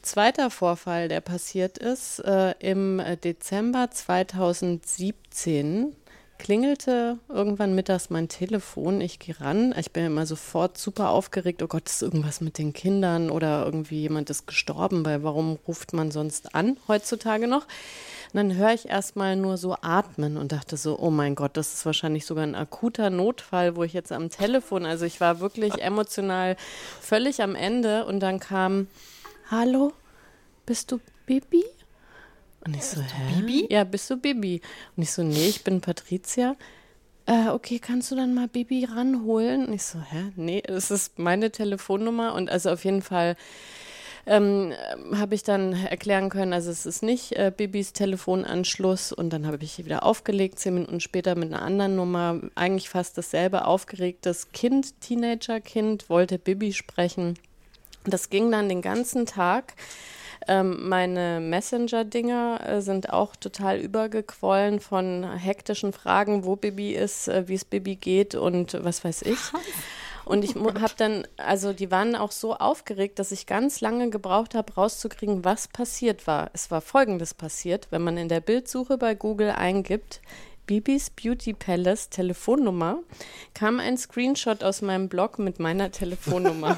zweiter 0.01 0.49
Vorfall, 0.49 1.09
der 1.09 1.21
passiert 1.21 1.77
ist, 1.77 2.19
äh, 2.19 2.53
im 2.59 3.01
Dezember 3.23 3.91
2017 3.91 5.95
klingelte 6.39 7.19
irgendwann 7.27 7.75
mittags 7.75 8.09
mein 8.09 8.27
Telefon. 8.27 9.01
Ich 9.01 9.19
gehe 9.19 9.39
ran. 9.39 9.75
Ich 9.77 9.91
bin 9.91 10.05
immer 10.05 10.25
sofort 10.25 10.77
super 10.77 11.09
aufgeregt. 11.09 11.61
Oh 11.61 11.67
Gott, 11.67 11.87
ist 11.87 12.01
irgendwas 12.01 12.41
mit 12.41 12.57
den 12.57 12.73
Kindern 12.73 13.29
oder 13.29 13.65
irgendwie 13.65 14.01
jemand 14.01 14.29
ist 14.31 14.47
gestorben, 14.47 15.05
weil 15.05 15.23
warum 15.23 15.59
ruft 15.67 15.93
man 15.93 16.09
sonst 16.09 16.55
an 16.55 16.77
heutzutage 16.87 17.47
noch? 17.47 17.67
Und 18.31 18.37
dann 18.37 18.55
höre 18.55 18.73
ich 18.73 18.87
erstmal 18.87 19.35
nur 19.35 19.57
so 19.57 19.75
atmen 19.81 20.37
und 20.37 20.51
dachte 20.51 20.77
so, 20.77 20.97
oh 20.97 21.11
mein 21.11 21.35
Gott, 21.35 21.57
das 21.57 21.73
ist 21.73 21.85
wahrscheinlich 21.85 22.25
sogar 22.25 22.45
ein 22.45 22.55
akuter 22.55 23.09
Notfall, 23.09 23.75
wo 23.75 23.83
ich 23.83 23.93
jetzt 23.93 24.11
am 24.11 24.29
Telefon, 24.29 24.85
also 24.85 25.05
ich 25.05 25.19
war 25.19 25.39
wirklich 25.39 25.81
emotional 25.81 26.55
völlig 27.01 27.41
am 27.41 27.55
Ende 27.55 28.05
und 28.05 28.19
dann 28.19 28.39
kam, 28.39 28.87
hallo, 29.51 29.93
bist 30.65 30.91
du 30.91 30.99
Bibi? 31.25 31.65
Und 32.65 32.75
ich 32.75 32.83
so, 32.83 33.01
hä? 33.01 33.35
Bibi? 33.35 33.67
Ja, 33.69 33.83
bist 33.83 34.09
du 34.09 34.17
Bibi? 34.17 34.61
Und 34.95 35.03
ich 35.03 35.11
so, 35.11 35.23
nee, 35.23 35.47
ich 35.47 35.63
bin 35.63 35.81
Patricia. 35.81 36.55
Äh, 37.25 37.49
okay, 37.49 37.79
kannst 37.79 38.11
du 38.11 38.15
dann 38.15 38.33
mal 38.33 38.47
Bibi 38.47 38.85
ranholen? 38.85 39.67
Und 39.67 39.73
ich 39.73 39.83
so, 39.83 39.99
hä? 39.99 40.31
Nee, 40.35 40.61
das 40.65 40.91
ist 40.91 41.19
meine 41.19 41.51
Telefonnummer. 41.51 42.33
Und 42.33 42.49
also 42.49 42.71
auf 42.71 42.83
jeden 42.83 43.01
Fall 43.01 43.37
ähm, 44.25 44.73
habe 45.13 45.35
ich 45.35 45.43
dann 45.43 45.73
erklären 45.73 46.29
können, 46.29 46.53
also 46.53 46.69
es 46.69 46.85
ist 46.85 47.01
nicht 47.01 47.33
äh, 47.33 47.51
Bibis 47.55 47.93
Telefonanschluss. 47.93 49.13
Und 49.13 49.31
dann 49.31 49.47
habe 49.47 49.63
ich 49.63 49.83
wieder 49.85 50.03
aufgelegt, 50.03 50.59
zehn 50.59 50.73
Minuten 50.73 50.99
später 50.99 51.35
mit 51.35 51.53
einer 51.53 51.61
anderen 51.61 51.95
Nummer. 51.95 52.41
Eigentlich 52.55 52.89
fast 52.89 53.17
dasselbe, 53.17 53.65
aufgeregtes 53.65 54.51
Kind, 54.51 54.99
Teenagerkind, 55.01 56.09
wollte 56.09 56.37
Bibi 56.37 56.73
sprechen. 56.73 57.35
Das 58.05 58.29
ging 58.29 58.51
dann 58.51 58.69
den 58.69 58.81
ganzen 58.81 59.25
Tag. 59.25 59.73
Ähm, 60.47 60.87
meine 60.87 61.39
Messenger-Dinger 61.41 62.61
äh, 62.65 62.81
sind 62.81 63.11
auch 63.11 63.35
total 63.35 63.77
übergequollen 63.77 64.79
von 64.79 65.29
hektischen 65.37 65.93
Fragen, 65.93 66.45
wo 66.45 66.55
Bibi 66.55 66.93
ist, 66.93 67.27
äh, 67.27 67.47
wie 67.47 67.55
es 67.55 67.65
Bibi 67.65 67.95
geht 67.95 68.35
und 68.35 68.77
was 68.83 69.03
weiß 69.03 69.23
ich. 69.23 69.39
Und 70.25 70.43
ich 70.43 70.53
habe 70.55 70.93
dann, 70.95 71.25
also 71.37 71.73
die 71.73 71.89
waren 71.89 72.15
auch 72.15 72.31
so 72.31 72.55
aufgeregt, 72.55 73.17
dass 73.17 73.31
ich 73.31 73.47
ganz 73.47 73.81
lange 73.81 74.11
gebraucht 74.11 74.53
habe, 74.53 74.71
rauszukriegen, 74.73 75.43
was 75.43 75.67
passiert 75.67 76.27
war. 76.27 76.51
Es 76.53 76.69
war 76.69 76.81
Folgendes 76.81 77.33
passiert, 77.33 77.87
wenn 77.89 78.03
man 78.03 78.15
in 78.15 78.29
der 78.29 78.39
Bildsuche 78.39 78.99
bei 78.99 79.15
Google 79.15 79.49
eingibt, 79.49 80.21
Bibis 80.67 81.09
Beauty 81.09 81.53
Palace 81.53 82.09
Telefonnummer, 82.09 82.99
kam 83.55 83.79
ein 83.79 83.97
Screenshot 83.97 84.63
aus 84.63 84.83
meinem 84.83 85.09
Blog 85.09 85.39
mit 85.39 85.57
meiner 85.57 85.91
Telefonnummer. 85.99 86.77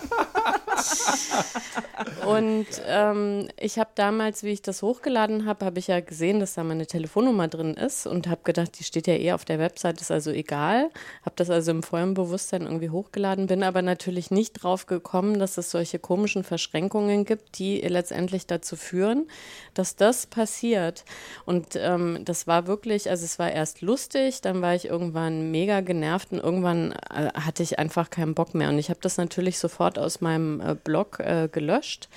Und 2.25 2.67
ähm, 2.85 3.47
ich 3.59 3.79
habe 3.79 3.89
damals, 3.95 4.43
wie 4.43 4.51
ich 4.51 4.61
das 4.61 4.81
hochgeladen 4.81 5.45
habe, 5.45 5.65
habe 5.65 5.79
ich 5.79 5.87
ja 5.87 5.99
gesehen, 5.99 6.39
dass 6.39 6.53
da 6.53 6.63
meine 6.63 6.87
Telefonnummer 6.87 7.47
drin 7.47 7.73
ist 7.73 8.07
und 8.07 8.27
habe 8.27 8.41
gedacht, 8.43 8.79
die 8.79 8.83
steht 8.83 9.07
ja 9.07 9.15
eh 9.15 9.33
auf 9.33 9.45
der 9.45 9.59
Website, 9.59 10.01
ist 10.01 10.11
also 10.11 10.31
egal. 10.31 10.89
Habe 11.23 11.35
das 11.35 11.49
also 11.49 11.71
im 11.71 11.83
vollen 11.83 12.13
Bewusstsein 12.13 12.63
irgendwie 12.63 12.89
hochgeladen, 12.89 13.47
bin 13.47 13.63
aber 13.63 13.81
natürlich 13.81 14.31
nicht 14.31 14.63
drauf 14.63 14.85
gekommen, 14.85 15.39
dass 15.39 15.57
es 15.57 15.71
solche 15.71 15.99
komischen 15.99 16.43
Verschränkungen 16.43 17.25
gibt, 17.25 17.59
die 17.59 17.81
letztendlich 17.81 18.47
dazu 18.47 18.75
führen, 18.75 19.27
dass 19.73 19.95
das 19.95 20.27
passiert. 20.27 21.03
Und 21.45 21.75
ähm, 21.75 22.23
das 22.23 22.47
war 22.47 22.67
wirklich, 22.67 23.09
also 23.09 23.25
es 23.25 23.39
war 23.39 23.51
erst 23.51 23.81
lustig, 23.81 24.41
dann 24.41 24.61
war 24.61 24.75
ich 24.75 24.85
irgendwann 24.85 25.51
mega 25.51 25.81
genervt 25.81 26.31
und 26.31 26.39
irgendwann 26.39 26.91
äh, 26.91 27.29
hatte 27.33 27.63
ich 27.63 27.79
einfach 27.79 28.09
keinen 28.09 28.35
Bock 28.35 28.53
mehr. 28.53 28.69
Und 28.69 28.79
ich 28.79 28.89
habe 28.89 28.99
das 29.01 29.17
natürlich 29.17 29.59
sofort 29.59 29.99
aus 29.99 30.21
meinem 30.21 30.60
äh, 30.61 30.75
Blog 30.75 31.19
äh, 31.19 31.49
gelöscht. 31.51 32.09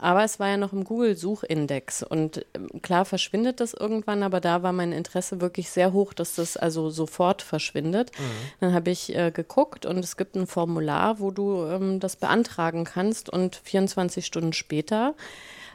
Aber 0.00 0.22
es 0.22 0.38
war 0.38 0.48
ja 0.48 0.56
noch 0.56 0.72
im 0.72 0.84
Google-Suchindex 0.84 2.04
und 2.04 2.46
ähm, 2.54 2.68
klar 2.82 3.04
verschwindet 3.04 3.58
das 3.58 3.74
irgendwann, 3.74 4.22
aber 4.22 4.40
da 4.40 4.62
war 4.62 4.72
mein 4.72 4.92
Interesse 4.92 5.40
wirklich 5.40 5.70
sehr 5.70 5.92
hoch, 5.92 6.12
dass 6.12 6.36
das 6.36 6.56
also 6.56 6.88
sofort 6.88 7.42
verschwindet. 7.42 8.12
Mhm. 8.16 8.24
Dann 8.60 8.74
habe 8.74 8.90
ich 8.90 9.14
äh, 9.16 9.32
geguckt 9.32 9.86
und 9.86 9.98
es 9.98 10.16
gibt 10.16 10.36
ein 10.36 10.46
Formular, 10.46 11.18
wo 11.18 11.32
du 11.32 11.64
ähm, 11.64 11.98
das 11.98 12.14
beantragen 12.14 12.84
kannst 12.84 13.28
und 13.28 13.56
24 13.56 14.24
Stunden 14.24 14.52
später 14.52 15.14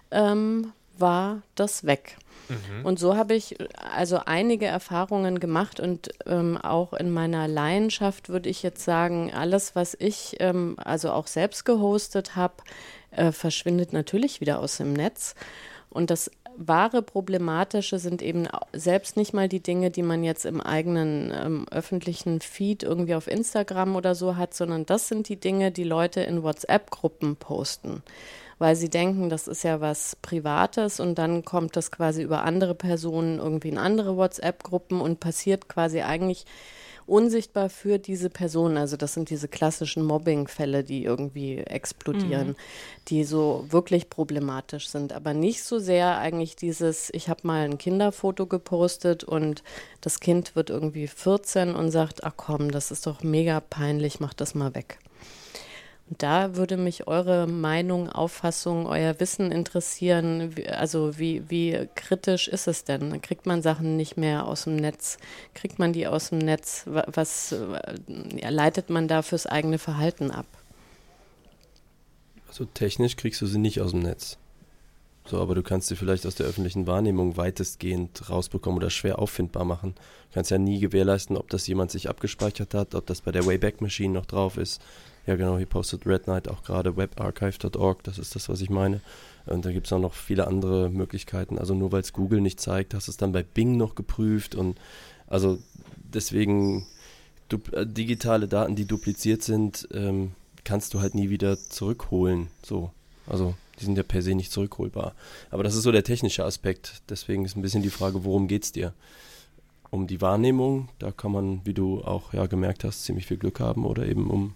ähm, 0.09 0.71
war 0.97 1.41
das 1.55 1.85
weg. 1.85 2.17
Mhm. 2.49 2.85
Und 2.85 2.99
so 2.99 3.15
habe 3.15 3.33
ich 3.33 3.57
also 3.75 4.19
einige 4.25 4.65
Erfahrungen 4.65 5.39
gemacht 5.39 5.79
und 5.79 6.09
ähm, 6.25 6.57
auch 6.57 6.93
in 6.93 7.11
meiner 7.11 7.47
Leidenschaft 7.47 8.29
würde 8.29 8.49
ich 8.49 8.63
jetzt 8.63 8.83
sagen, 8.83 9.31
alles, 9.33 9.75
was 9.75 9.95
ich 9.97 10.37
ähm, 10.39 10.75
also 10.77 11.11
auch 11.11 11.27
selbst 11.27 11.65
gehostet 11.65 12.35
habe, 12.35 12.55
äh, 13.11 13.31
verschwindet 13.31 13.93
natürlich 13.93 14.41
wieder 14.41 14.59
aus 14.59 14.77
dem 14.77 14.93
Netz. 14.93 15.35
Und 15.89 16.09
das 16.09 16.31
wahre 16.55 17.01
Problematische 17.01 17.97
sind 17.99 18.21
eben 18.21 18.47
selbst 18.73 19.17
nicht 19.17 19.33
mal 19.33 19.49
die 19.49 19.61
Dinge, 19.61 19.89
die 19.89 20.03
man 20.03 20.23
jetzt 20.23 20.45
im 20.45 20.61
eigenen 20.61 21.31
ähm, 21.33 21.65
öffentlichen 21.71 22.41
Feed 22.41 22.83
irgendwie 22.83 23.15
auf 23.15 23.27
Instagram 23.27 23.95
oder 23.95 24.15
so 24.15 24.35
hat, 24.35 24.53
sondern 24.53 24.85
das 24.85 25.07
sind 25.07 25.29
die 25.29 25.39
Dinge, 25.39 25.71
die 25.71 25.83
Leute 25.83 26.21
in 26.21 26.43
WhatsApp-Gruppen 26.43 27.37
posten 27.37 28.03
weil 28.63 28.77
sie 28.77 28.87
denken, 28.87 29.27
das 29.27 29.49
ist 29.49 29.63
ja 29.63 29.81
was 29.81 30.15
Privates 30.21 31.01
und 31.01 31.15
dann 31.15 31.43
kommt 31.43 31.75
das 31.75 31.91
quasi 31.91 32.21
über 32.21 32.45
andere 32.45 32.73
Personen 32.73 33.39
irgendwie 33.39 33.67
in 33.67 33.77
andere 33.77 34.15
WhatsApp-Gruppen 34.15 35.01
und 35.01 35.19
passiert 35.19 35.67
quasi 35.67 35.99
eigentlich 35.99 36.45
unsichtbar 37.05 37.69
für 37.69 37.99
diese 37.99 38.29
Person. 38.29 38.77
Also 38.77 38.95
das 38.95 39.15
sind 39.15 39.29
diese 39.29 39.49
klassischen 39.49 40.01
Mobbing-Fälle, 40.05 40.85
die 40.85 41.03
irgendwie 41.03 41.57
explodieren, 41.57 42.47
mhm. 42.47 42.55
die 43.09 43.25
so 43.25 43.65
wirklich 43.67 44.09
problematisch 44.09 44.87
sind. 44.87 45.11
Aber 45.11 45.33
nicht 45.33 45.61
so 45.61 45.77
sehr 45.77 46.17
eigentlich 46.17 46.55
dieses, 46.55 47.09
ich 47.13 47.27
habe 47.27 47.45
mal 47.45 47.65
ein 47.65 47.77
Kinderfoto 47.77 48.45
gepostet 48.45 49.25
und 49.25 49.61
das 49.99 50.21
Kind 50.21 50.55
wird 50.55 50.69
irgendwie 50.69 51.07
14 51.07 51.75
und 51.75 51.91
sagt, 51.91 52.23
ach 52.23 52.35
komm, 52.37 52.71
das 52.71 52.91
ist 52.91 53.07
doch 53.07 53.23
mega 53.23 53.59
peinlich, 53.59 54.21
mach 54.21 54.33
das 54.33 54.55
mal 54.55 54.73
weg. 54.73 54.99
Und 56.09 56.21
da 56.21 56.55
würde 56.55 56.77
mich 56.77 57.07
eure 57.07 57.47
Meinung, 57.47 58.09
Auffassung, 58.09 58.85
euer 58.85 59.19
Wissen 59.19 59.51
interessieren. 59.51 60.53
Also 60.67 61.17
wie, 61.17 61.49
wie 61.49 61.87
kritisch 61.95 62.47
ist 62.47 62.67
es 62.67 62.83
denn? 62.83 63.21
Kriegt 63.21 63.45
man 63.45 63.61
Sachen 63.61 63.95
nicht 63.95 64.17
mehr 64.17 64.45
aus 64.45 64.65
dem 64.65 64.75
Netz? 64.75 65.17
Kriegt 65.53 65.79
man 65.79 65.93
die 65.93 66.05
aus 66.07 66.29
dem 66.29 66.39
Netz? 66.39 66.85
Was 66.85 67.55
ja, 68.35 68.49
leitet 68.49 68.89
man 68.89 69.07
da 69.07 69.21
fürs 69.21 69.47
eigene 69.47 69.79
Verhalten 69.79 70.29
ab? 70.29 70.45
Also 72.49 72.65
technisch 72.65 73.15
kriegst 73.15 73.41
du 73.41 73.47
sie 73.47 73.57
nicht 73.57 73.81
aus 73.81 73.91
dem 73.91 74.01
Netz. 74.01 74.37
So, 75.25 75.39
aber 75.39 75.55
du 75.55 75.63
kannst 75.63 75.87
sie 75.87 75.95
vielleicht 75.95 76.25
aus 76.25 76.35
der 76.35 76.45
öffentlichen 76.45 76.85
Wahrnehmung 76.85 77.37
weitestgehend 77.37 78.29
rausbekommen 78.29 78.77
oder 78.77 78.89
schwer 78.89 79.19
auffindbar 79.19 79.63
machen. 79.63 79.95
Du 79.95 80.33
kannst 80.33 80.51
ja 80.51 80.57
nie 80.57 80.79
gewährleisten, 80.79 81.37
ob 81.37 81.49
das 81.49 81.65
jemand 81.65 81.91
sich 81.91 82.09
abgespeichert 82.09 82.73
hat, 82.73 82.93
ob 82.93 83.05
das 83.05 83.21
bei 83.21 83.31
der 83.31 83.45
Wayback 83.45 83.79
Machine 83.79 84.13
noch 84.13 84.25
drauf 84.25 84.57
ist. 84.57 84.81
Ja, 85.25 85.35
genau, 85.35 85.57
hier 85.57 85.65
postet 85.65 86.05
Red 86.05 86.23
Knight 86.23 86.49
auch 86.49 86.63
gerade 86.63 86.97
webarchive.org, 86.97 88.03
das 88.03 88.17
ist 88.17 88.35
das, 88.35 88.49
was 88.49 88.59
ich 88.59 88.69
meine. 88.69 88.99
Und 89.45 89.65
da 89.65 89.71
gibt 89.71 89.87
es 89.87 89.93
auch 89.93 89.99
noch 89.99 90.13
viele 90.13 90.47
andere 90.47 90.89
Möglichkeiten. 90.89 91.57
Also 91.57 91.73
nur 91.73 91.91
weil 91.91 92.01
es 92.01 92.13
Google 92.13 92.41
nicht 92.41 92.59
zeigt, 92.59 92.93
hast 92.93 93.07
du 93.07 93.11
es 93.11 93.17
dann 93.17 93.31
bei 93.31 93.43
Bing 93.43 93.77
noch 93.77 93.95
geprüft 93.95 94.55
und 94.55 94.77
also 95.27 95.59
deswegen 95.95 96.85
äh, 97.71 97.85
digitale 97.85 98.47
Daten, 98.47 98.75
die 98.75 98.85
dupliziert 98.85 99.43
sind, 99.43 99.87
ähm, 99.93 100.33
kannst 100.63 100.93
du 100.93 101.01
halt 101.01 101.15
nie 101.15 101.29
wieder 101.29 101.57
zurückholen. 101.57 102.47
So, 102.63 102.91
also 103.27 103.55
die 103.79 103.85
sind 103.85 103.97
ja 103.97 104.03
per 104.03 104.21
se 104.21 104.35
nicht 104.35 104.51
zurückholbar. 104.51 105.13
Aber 105.51 105.63
das 105.63 105.75
ist 105.75 105.83
so 105.83 105.91
der 105.91 106.03
technische 106.03 106.45
Aspekt. 106.45 107.01
Deswegen 107.09 107.45
ist 107.45 107.55
ein 107.55 107.61
bisschen 107.61 107.83
die 107.83 107.89
Frage, 107.89 108.23
worum 108.23 108.47
geht 108.47 108.63
es 108.63 108.71
dir? 108.71 108.93
Um 109.89 110.07
die 110.07 110.21
Wahrnehmung, 110.21 110.89
da 110.99 111.11
kann 111.11 111.31
man, 111.31 111.61
wie 111.65 111.73
du 111.73 112.01
auch 112.03 112.33
ja 112.33 112.47
gemerkt 112.47 112.83
hast, 112.83 113.03
ziemlich 113.03 113.27
viel 113.27 113.37
Glück 113.37 113.59
haben 113.59 113.85
oder 113.85 114.05
eben 114.05 114.29
um 114.29 114.55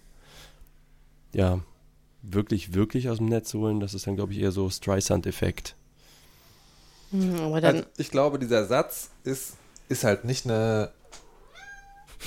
ja 1.32 1.60
wirklich, 2.22 2.74
wirklich 2.74 3.08
aus 3.08 3.18
dem 3.18 3.26
Netz 3.26 3.54
holen, 3.54 3.80
das 3.80 3.94
ist 3.94 4.06
dann, 4.06 4.16
glaube 4.16 4.32
ich, 4.32 4.40
eher 4.40 4.52
so 4.52 4.68
Streisand-Effekt. 4.68 5.76
Mhm, 7.10 7.52
also 7.52 7.82
ich 7.96 8.10
glaube, 8.10 8.38
dieser 8.38 8.66
Satz 8.66 9.10
ist, 9.24 9.54
ist 9.88 10.04
halt 10.04 10.24
nicht 10.24 10.44
eine 10.46 10.92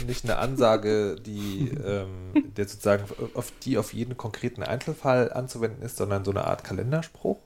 nicht 0.07 0.23
eine 0.23 0.37
Ansage, 0.37 1.15
die 1.15 1.69
ähm, 1.85 2.31
der 2.55 2.67
sozusagen 2.67 3.05
auf 3.33 3.51
die 3.63 3.77
auf 3.77 3.93
jeden 3.93 4.17
konkreten 4.17 4.63
Einzelfall 4.63 5.31
anzuwenden 5.33 5.83
ist, 5.83 5.97
sondern 5.97 6.23
so 6.23 6.31
eine 6.31 6.45
Art 6.45 6.63
Kalenderspruch. 6.63 7.39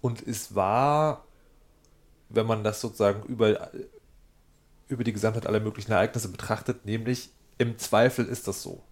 Und 0.00 0.26
es 0.26 0.54
war, 0.54 1.24
wenn 2.28 2.46
man 2.46 2.64
das 2.64 2.80
sozusagen 2.80 3.22
über, 3.24 3.70
über 4.88 5.04
die 5.04 5.12
Gesamtheit 5.12 5.46
aller 5.46 5.60
möglichen 5.60 5.92
Ereignisse 5.92 6.28
betrachtet, 6.28 6.86
nämlich 6.86 7.30
im 7.58 7.78
Zweifel 7.78 8.26
ist 8.26 8.48
das 8.48 8.62
so. 8.62 8.82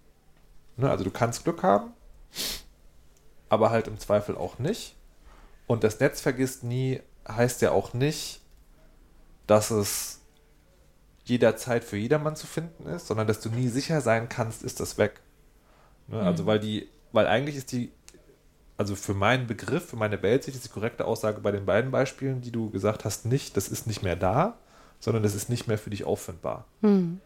Ne? 0.77 0.91
Also 0.91 1.05
du 1.05 1.11
kannst 1.11 1.45
Glück 1.45 1.63
haben, 1.63 1.93
aber 3.49 3.71
halt 3.71 3.89
im 3.89 3.99
Zweifel 3.99 4.37
auch 4.37 4.59
nicht. 4.59 4.97
Und 5.67 5.85
das 5.85 6.01
Netz 6.01 6.21
vergisst 6.21 6.65
nie 6.65 7.01
heißt 7.29 7.63
ja 7.63 7.71
auch 7.71 7.95
nicht, 7.95 8.41
dass 9.47 9.71
es 9.71 10.21
jederzeit 11.25 11.85
für 11.85 11.97
jedermann 11.97 12.35
zu 12.35 12.47
finden 12.47 12.87
ist, 12.87 13.07
sondern 13.07 13.27
dass 13.27 13.41
du 13.41 13.51
nie 13.51 13.69
sicher 13.69 14.01
sein 14.01 14.29
kannst, 14.29 14.63
ist 14.63 14.81
das 14.81 14.99
weg. 14.99 15.21
Ne? 16.09 16.21
Also 16.21 16.43
mhm. 16.43 16.47
weil 16.49 16.59
die, 16.61 16.89
weil 17.13 17.27
eigentlich 17.27 17.57
ist 17.57 17.73
die 17.73 17.93
also 18.81 18.97
für 18.97 19.13
meinen 19.13 19.47
Begriff, 19.47 19.91
für 19.91 19.97
meine 19.97 20.23
Weltsicht 20.23 20.57
ist 20.57 20.65
die 20.65 20.71
korrekte 20.71 21.05
Aussage 21.05 21.43
bei 21.43 21.51
den 21.53 21.67
beiden 21.67 21.91
Beispielen, 21.91 22.41
die 22.41 22.51
du 22.51 22.71
gesagt 22.71 23.05
hast, 23.05 23.27
nicht, 23.27 23.55
das 23.59 23.69
ist 23.69 23.87
nicht 23.87 24.03
mehr 24.03 24.17
da, 24.17 24.57
sondern 25.01 25.23
das 25.23 25.35
ist 25.35 25.51
nicht 25.51 25.69
mehr 25.69 25.77
für 25.77 25.91
dich 25.91 26.05
auffindbar. 26.05 26.65
Mhm. 26.81 27.21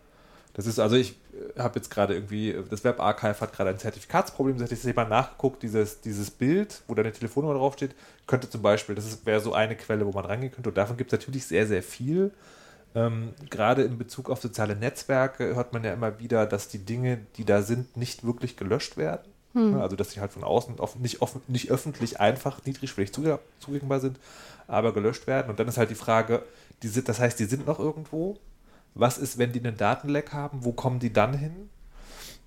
Das 0.55 0.67
ist, 0.67 0.81
also 0.81 0.97
ich 0.97 1.17
habe 1.59 1.79
jetzt 1.79 1.91
gerade 1.91 2.15
irgendwie, 2.15 2.57
das 2.71 2.85
Webarchive 2.85 3.41
hat 3.41 3.53
gerade 3.53 3.71
ein 3.71 3.79
Zertifikatsproblem, 3.79 4.57
das 4.57 4.65
hat 4.65 4.71
jetzt 4.73 4.85
jemand 4.85 5.11
nachgeguckt, 5.11 5.63
dieses, 5.63 6.01
dieses 6.01 6.31
Bild, 6.31 6.83
wo 6.89 6.95
deine 6.95 7.13
Telefonnummer 7.13 7.55
draufsteht, 7.55 7.95
könnte 8.27 8.49
zum 8.49 8.63
Beispiel, 8.63 8.95
das 8.95 9.25
wäre 9.25 9.41
so 9.41 9.53
eine 9.53 9.77
Quelle, 9.77 10.07
wo 10.07 10.13
man 10.13 10.25
rangehen 10.25 10.53
könnte. 10.53 10.71
Und 10.71 10.77
davon 10.77 10.97
gibt 10.97 11.13
es 11.13 11.19
natürlich 11.19 11.47
sehr, 11.47 11.67
sehr 11.67 11.83
viel. 11.83 12.33
Ähm, 12.95 13.31
gerade 13.51 13.83
in 13.83 13.99
Bezug 13.99 14.31
auf 14.31 14.41
soziale 14.41 14.77
Netzwerke 14.77 15.55
hört 15.57 15.73
man 15.73 15.83
ja 15.85 15.93
immer 15.93 16.19
wieder, 16.21 16.47
dass 16.47 16.69
die 16.69 16.79
Dinge, 16.79 17.19
die 17.37 17.45
da 17.45 17.63
sind, 17.63 17.97
nicht 17.97 18.25
wirklich 18.25 18.57
gelöscht 18.57 18.97
werden. 18.97 19.33
Hm. 19.55 19.81
Also 19.81 19.97
dass 19.97 20.11
sie 20.11 20.21
halt 20.21 20.33
von 20.33 20.45
außen 20.45 20.79
offen, 20.81 21.01
nicht, 21.03 21.23
offen, 21.23 21.41
nicht 21.49 21.71
öffentlich 21.71 22.21
einfach 22.21 22.65
niedrigschwellig 22.65 23.13
zugängbar 23.13 24.01
sind, 24.01 24.19
aber 24.67 24.93
gelöscht 24.93 25.27
werden. 25.27 25.51
Und 25.51 25.59
dann 25.59 25.69
ist 25.69 25.79
halt 25.79 25.91
die 25.91 25.97
Frage, 25.97 26.43
die 26.83 26.89
sind, 26.89 27.09
das 27.09 27.21
heißt, 27.21 27.39
die 27.39 27.45
sind 27.45 27.67
noch 27.67 27.79
irgendwo, 27.79 28.39
was 28.95 29.19
ist, 29.19 29.39
wenn 29.39 29.53
die 29.53 29.61
einen 29.61 29.77
Datenleck 29.77 30.33
haben? 30.33 30.65
Wo 30.65 30.73
kommen 30.73 30.99
die 31.01 31.13
dann 31.13 31.35
hin? 31.35 31.69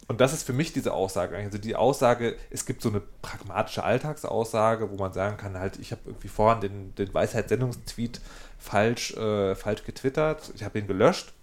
Und 0.07 0.21
das 0.21 0.31
ist 0.31 0.43
für 0.43 0.53
mich 0.53 0.71
diese 0.71 0.93
Aussage. 0.93 1.35
Also 1.35 1.57
die 1.57 1.75
Aussage, 1.75 2.37
es 2.49 2.65
gibt 2.65 2.81
so 2.81 2.89
eine 2.89 3.01
pragmatische 3.21 3.83
Alltagsaussage, 3.83 4.89
wo 4.89 4.95
man 4.95 5.11
sagen 5.11 5.35
kann, 5.35 5.57
halt, 5.57 5.77
ich 5.79 5.91
habe 5.91 6.01
irgendwie 6.05 6.29
vorhin 6.29 6.61
den, 6.61 6.95
den 6.95 7.13
Weisheitssendungstweet 7.13 8.21
falsch, 8.57 9.13
äh, 9.15 9.55
falsch 9.55 9.83
getwittert, 9.83 10.51
ich 10.55 10.63
habe 10.63 10.79
ihn 10.79 10.87
gelöscht 10.87 11.33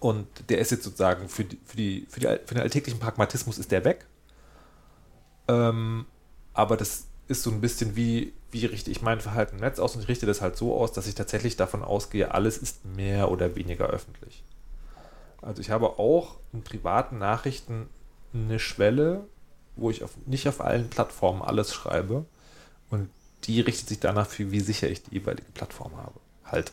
und 0.00 0.26
der 0.50 0.58
ist 0.58 0.72
jetzt 0.72 0.82
sozusagen 0.82 1.28
für, 1.28 1.44
die, 1.44 1.58
für, 1.64 1.76
die, 1.76 2.06
für, 2.08 2.20
die, 2.20 2.26
für 2.26 2.54
den 2.54 2.62
alltäglichen 2.62 2.98
Pragmatismus 2.98 3.56
ist 3.56 3.70
der 3.70 3.84
weg. 3.84 4.04
Ähm, 5.46 6.06
aber 6.54 6.76
das 6.76 7.06
ist 7.28 7.44
so 7.44 7.50
ein 7.50 7.60
bisschen 7.60 7.94
wie, 7.94 8.32
wie 8.56 8.64
richte 8.64 8.90
ich 8.90 9.02
mein 9.02 9.20
Verhalten 9.20 9.56
im 9.56 9.60
Netz 9.60 9.78
aus 9.78 9.94
und 9.94 10.02
ich 10.02 10.08
richte 10.08 10.24
das 10.24 10.40
halt 10.40 10.56
so 10.56 10.74
aus, 10.74 10.90
dass 10.90 11.06
ich 11.06 11.14
tatsächlich 11.14 11.56
davon 11.56 11.84
ausgehe, 11.84 12.32
alles 12.32 12.56
ist 12.56 12.86
mehr 12.86 13.30
oder 13.30 13.54
weniger 13.54 13.86
öffentlich. 13.86 14.42
Also 15.42 15.60
ich 15.60 15.68
habe 15.68 15.98
auch 15.98 16.38
in 16.54 16.64
privaten 16.64 17.18
Nachrichten 17.18 17.90
eine 18.32 18.58
Schwelle, 18.58 19.26
wo 19.76 19.90
ich 19.90 20.02
auf, 20.02 20.12
nicht 20.24 20.48
auf 20.48 20.62
allen 20.62 20.88
Plattformen 20.88 21.42
alles 21.42 21.74
schreibe 21.74 22.24
und 22.88 23.10
die 23.44 23.60
richtet 23.60 23.90
sich 23.90 24.00
danach 24.00 24.26
für, 24.26 24.50
wie 24.50 24.60
sicher 24.60 24.88
ich 24.88 25.02
die 25.02 25.16
jeweilige 25.16 25.52
Plattform 25.52 25.94
habe. 25.98 26.18
Halt. 26.46 26.72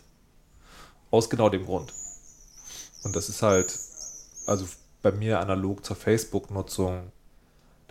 Aus 1.11 1.29
genau 1.29 1.49
dem 1.49 1.65
Grund. 1.65 1.91
Und 3.03 3.13
das 3.13 3.27
ist 3.27 3.41
halt, 3.41 3.77
also 4.47 4.65
bei 5.01 5.11
mir 5.11 5.41
analog 5.41 5.83
zur 5.83 5.97
Facebook-Nutzung 5.97 7.11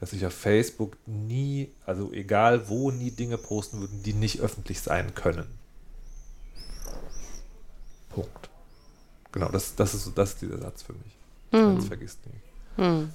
dass 0.03 0.13
ich 0.13 0.27
auf 0.27 0.35
Facebook 0.35 0.97
nie, 1.07 1.71
also 1.87 2.13
egal 2.13 2.69
wo, 2.69 2.91
nie 2.91 3.13
Dinge 3.13 3.39
posten 3.39 3.79
würde, 3.79 3.95
die 4.05 4.15
nicht 4.15 4.41
öffentlich 4.41 4.81
sein 4.81 5.15
können. 5.15 5.47
Punkt. 8.09 8.51
Genau, 9.31 9.49
das, 9.49 9.77
das, 9.77 9.95
ist, 9.95 10.11
das 10.19 10.31
ist 10.31 10.43
dieser 10.43 10.59
Satz 10.59 10.83
für 10.83 10.95
mich. 10.95 11.17
Hm. 11.53 11.77
Das 11.77 11.85
vergisst 11.85 12.19
nie. 12.27 12.83
Hm. 12.83 13.13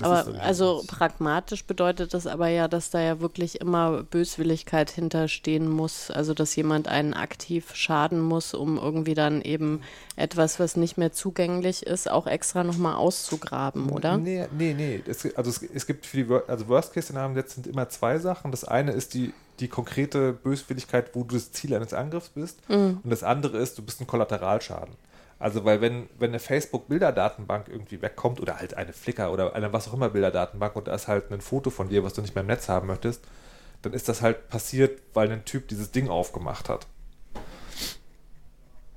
Aber 0.00 0.24
so 0.24 0.32
also 0.32 0.84
pragmatisch 0.86 1.64
bedeutet 1.64 2.14
das 2.14 2.26
aber 2.26 2.48
ja, 2.48 2.68
dass 2.68 2.90
da 2.90 3.00
ja 3.00 3.20
wirklich 3.20 3.60
immer 3.60 4.02
Böswilligkeit 4.04 4.90
hinterstehen 4.90 5.68
muss, 5.68 6.10
also 6.10 6.34
dass 6.34 6.56
jemand 6.56 6.88
einen 6.88 7.14
aktiv 7.14 7.74
schaden 7.74 8.20
muss, 8.20 8.54
um 8.54 8.78
irgendwie 8.78 9.14
dann 9.14 9.42
eben 9.42 9.82
etwas, 10.16 10.60
was 10.60 10.76
nicht 10.76 10.98
mehr 10.98 11.12
zugänglich 11.12 11.84
ist, 11.86 12.10
auch 12.10 12.26
extra 12.26 12.64
nochmal 12.64 12.94
auszugraben, 12.94 13.90
oder? 13.90 14.16
Nee, 14.16 14.46
nee, 14.56 14.74
nee. 14.74 15.02
Es, 15.06 15.34
also 15.36 15.50
es, 15.50 15.62
es 15.62 15.86
gibt 15.86 16.06
für 16.06 16.24
die 16.24 16.34
also 16.48 16.68
Worst-Case-Szenarien 16.68 17.36
jetzt 17.36 17.54
sind 17.54 17.66
immer 17.66 17.88
zwei 17.88 18.18
Sachen. 18.18 18.50
Das 18.50 18.64
eine 18.64 18.92
ist 18.92 19.14
die, 19.14 19.32
die 19.60 19.68
konkrete 19.68 20.32
Böswilligkeit, 20.32 21.14
wo 21.14 21.24
du 21.24 21.34
das 21.34 21.52
Ziel 21.52 21.74
eines 21.74 21.92
Angriffs 21.92 22.30
bist. 22.30 22.68
Mhm. 22.68 23.00
Und 23.02 23.10
das 23.10 23.22
andere 23.22 23.58
ist, 23.58 23.78
du 23.78 23.82
bist 23.82 24.00
ein 24.00 24.06
Kollateralschaden. 24.06 24.94
Also, 25.42 25.64
weil 25.64 25.80
wenn, 25.80 26.08
wenn 26.20 26.30
eine 26.30 26.38
Facebook-Bilderdatenbank 26.38 27.66
irgendwie 27.66 28.00
wegkommt 28.00 28.40
oder 28.40 28.58
halt 28.58 28.74
eine 28.74 28.92
Flickr 28.92 29.32
oder 29.32 29.56
eine 29.56 29.72
was 29.72 29.88
auch 29.88 29.94
immer 29.94 30.08
Bilderdatenbank 30.08 30.76
und 30.76 30.86
da 30.86 30.94
ist 30.94 31.08
halt 31.08 31.32
ein 31.32 31.40
Foto 31.40 31.70
von 31.70 31.88
dir, 31.88 32.04
was 32.04 32.14
du 32.14 32.22
nicht 32.22 32.36
mehr 32.36 32.42
im 32.42 32.46
Netz 32.46 32.68
haben 32.68 32.86
möchtest, 32.86 33.24
dann 33.82 33.92
ist 33.92 34.08
das 34.08 34.22
halt 34.22 34.48
passiert, 34.48 35.02
weil 35.14 35.32
ein 35.32 35.44
Typ 35.44 35.66
dieses 35.66 35.90
Ding 35.90 36.08
aufgemacht 36.08 36.68
hat. 36.68 36.86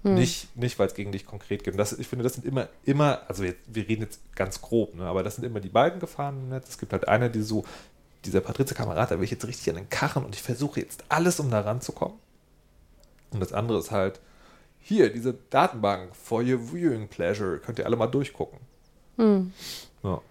Hm. 0.03 0.13
Nicht, 0.13 0.55
nicht 0.55 0.77
weil 0.77 0.85
es 0.85 0.93
gegen 0.93 1.11
dich 1.11 1.25
konkret 1.25 1.63
geht. 1.63 1.73
Und 1.73 1.79
das, 1.79 1.93
ich 1.93 2.07
finde, 2.07 2.21
das 2.21 2.35
sind 2.35 2.45
immer, 2.45 2.69
immer, 2.83 3.23
also 3.27 3.43
jetzt, 3.43 3.61
wir 3.65 3.89
reden 3.89 4.03
jetzt 4.03 4.19
ganz 4.35 4.61
grob, 4.61 4.93
ne, 4.93 5.05
aber 5.05 5.23
das 5.23 5.37
sind 5.37 5.45
immer 5.45 5.61
die 5.61 5.69
beiden 5.69 5.99
Gefahren 5.99 6.37
im 6.43 6.49
Netz. 6.49 6.69
Es 6.69 6.77
gibt 6.77 6.93
halt 6.93 7.07
eine, 7.07 7.31
die 7.31 7.41
so, 7.41 7.65
dieser 8.23 8.41
Patrizia 8.41 8.77
Kamerad, 8.77 9.09
da 9.09 9.17
will 9.17 9.23
ich 9.23 9.31
jetzt 9.31 9.47
richtig 9.47 9.67
an 9.71 9.77
den 9.77 9.89
Karren 9.89 10.23
und 10.23 10.35
ich 10.35 10.43
versuche 10.43 10.79
jetzt 10.79 11.05
alles, 11.09 11.39
um 11.39 11.49
da 11.49 11.61
ranzukommen. 11.61 12.19
Und 13.31 13.39
das 13.39 13.51
andere 13.51 13.79
ist 13.79 13.89
halt, 13.89 14.19
hier, 14.87 15.11
diese 15.11 15.33
Datenbank 15.49 16.15
for 16.15 16.41
your 16.41 16.59
viewing 16.59 17.07
pleasure, 17.07 17.57
könnt 17.57 17.79
ihr 17.79 17.87
alle 17.87 17.95
mal 17.95 18.05
durchgucken. 18.05 18.59
Hm. 19.17 19.51
Ja. 20.03 20.21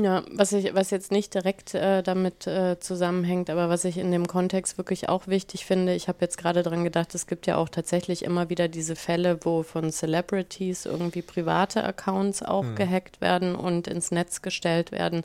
Ja, 0.00 0.22
was 0.30 0.52
ich, 0.52 0.72
was 0.76 0.90
jetzt 0.90 1.10
nicht 1.10 1.34
direkt 1.34 1.74
äh, 1.74 2.04
damit 2.04 2.46
äh, 2.46 2.78
zusammenhängt, 2.78 3.50
aber 3.50 3.68
was 3.68 3.84
ich 3.84 3.98
in 3.98 4.12
dem 4.12 4.28
Kontext 4.28 4.78
wirklich 4.78 5.08
auch 5.08 5.26
wichtig 5.26 5.66
finde, 5.66 5.92
ich 5.92 6.06
habe 6.06 6.18
jetzt 6.20 6.38
gerade 6.38 6.62
dran 6.62 6.84
gedacht, 6.84 7.16
es 7.16 7.26
gibt 7.26 7.48
ja 7.48 7.56
auch 7.56 7.68
tatsächlich 7.68 8.24
immer 8.24 8.48
wieder 8.48 8.68
diese 8.68 8.94
Fälle, 8.94 9.44
wo 9.44 9.64
von 9.64 9.90
Celebrities 9.90 10.86
irgendwie 10.86 11.22
private 11.22 11.82
Accounts 11.82 12.44
auch 12.44 12.62
hm. 12.62 12.76
gehackt 12.76 13.20
werden 13.20 13.56
und 13.56 13.88
ins 13.88 14.12
Netz 14.12 14.40
gestellt 14.40 14.92
werden 14.92 15.24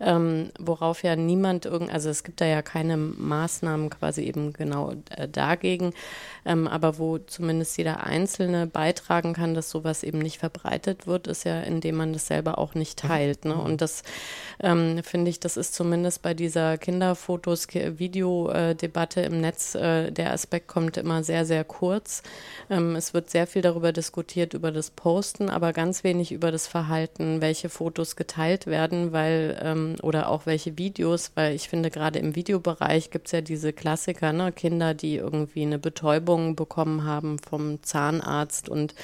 ähm, 0.00 0.50
worauf 0.58 1.02
ja 1.02 1.16
niemand 1.16 1.66
irgend, 1.66 1.92
also 1.92 2.08
es 2.08 2.24
gibt 2.24 2.40
da 2.40 2.46
ja 2.46 2.62
keine 2.62 2.96
Maßnahmen 2.96 3.90
quasi 3.90 4.22
eben 4.22 4.52
genau 4.52 4.94
äh, 5.10 5.28
dagegen, 5.28 5.92
ähm, 6.44 6.66
aber 6.66 6.98
wo 6.98 7.18
zumindest 7.18 7.76
jeder 7.76 8.04
Einzelne 8.04 8.66
beitragen 8.66 9.34
kann, 9.34 9.54
dass 9.54 9.70
sowas 9.70 10.02
eben 10.02 10.18
nicht 10.18 10.38
verbreitet 10.38 11.06
wird, 11.06 11.26
ist 11.26 11.44
ja, 11.44 11.60
indem 11.60 11.96
man 11.96 12.12
das 12.12 12.26
selber 12.26 12.58
auch 12.58 12.74
nicht 12.74 12.98
teilt. 12.98 13.44
Ne? 13.44 13.54
Und 13.54 13.80
das 13.80 14.02
ähm, 14.62 15.02
finde 15.02 15.30
ich, 15.30 15.40
das 15.40 15.56
ist 15.56 15.74
zumindest 15.74 16.22
bei 16.22 16.34
dieser 16.34 16.78
Kinderfotos, 16.78 17.68
Videodebatte 17.68 19.20
im 19.20 19.40
Netz, 19.40 19.74
äh, 19.74 20.10
der 20.10 20.32
Aspekt 20.32 20.68
kommt 20.68 20.96
immer 20.96 21.22
sehr, 21.22 21.44
sehr 21.44 21.64
kurz. 21.64 22.22
Ähm, 22.70 22.96
es 22.96 23.12
wird 23.12 23.30
sehr 23.30 23.46
viel 23.46 23.62
darüber 23.62 23.92
diskutiert, 23.92 24.54
über 24.54 24.72
das 24.72 24.90
Posten, 24.90 25.50
aber 25.50 25.72
ganz 25.72 26.04
wenig 26.04 26.32
über 26.32 26.50
das 26.50 26.66
Verhalten, 26.66 27.40
welche 27.40 27.68
Fotos 27.68 28.16
geteilt 28.16 28.66
werden, 28.66 29.12
weil 29.12 29.58
ähm, 29.62 29.89
oder 29.96 30.28
auch 30.28 30.46
welche 30.46 30.78
Videos, 30.78 31.32
weil 31.34 31.54
ich 31.54 31.68
finde, 31.68 31.90
gerade 31.90 32.18
im 32.18 32.36
Videobereich 32.36 33.10
gibt 33.10 33.26
es 33.26 33.32
ja 33.32 33.40
diese 33.40 33.72
Klassiker, 33.72 34.32
ne? 34.32 34.52
Kinder, 34.52 34.94
die 34.94 35.16
irgendwie 35.16 35.62
eine 35.62 35.78
Betäubung 35.78 36.56
bekommen 36.56 37.04
haben 37.04 37.38
vom 37.38 37.82
Zahnarzt 37.82 38.68
und 38.68 38.94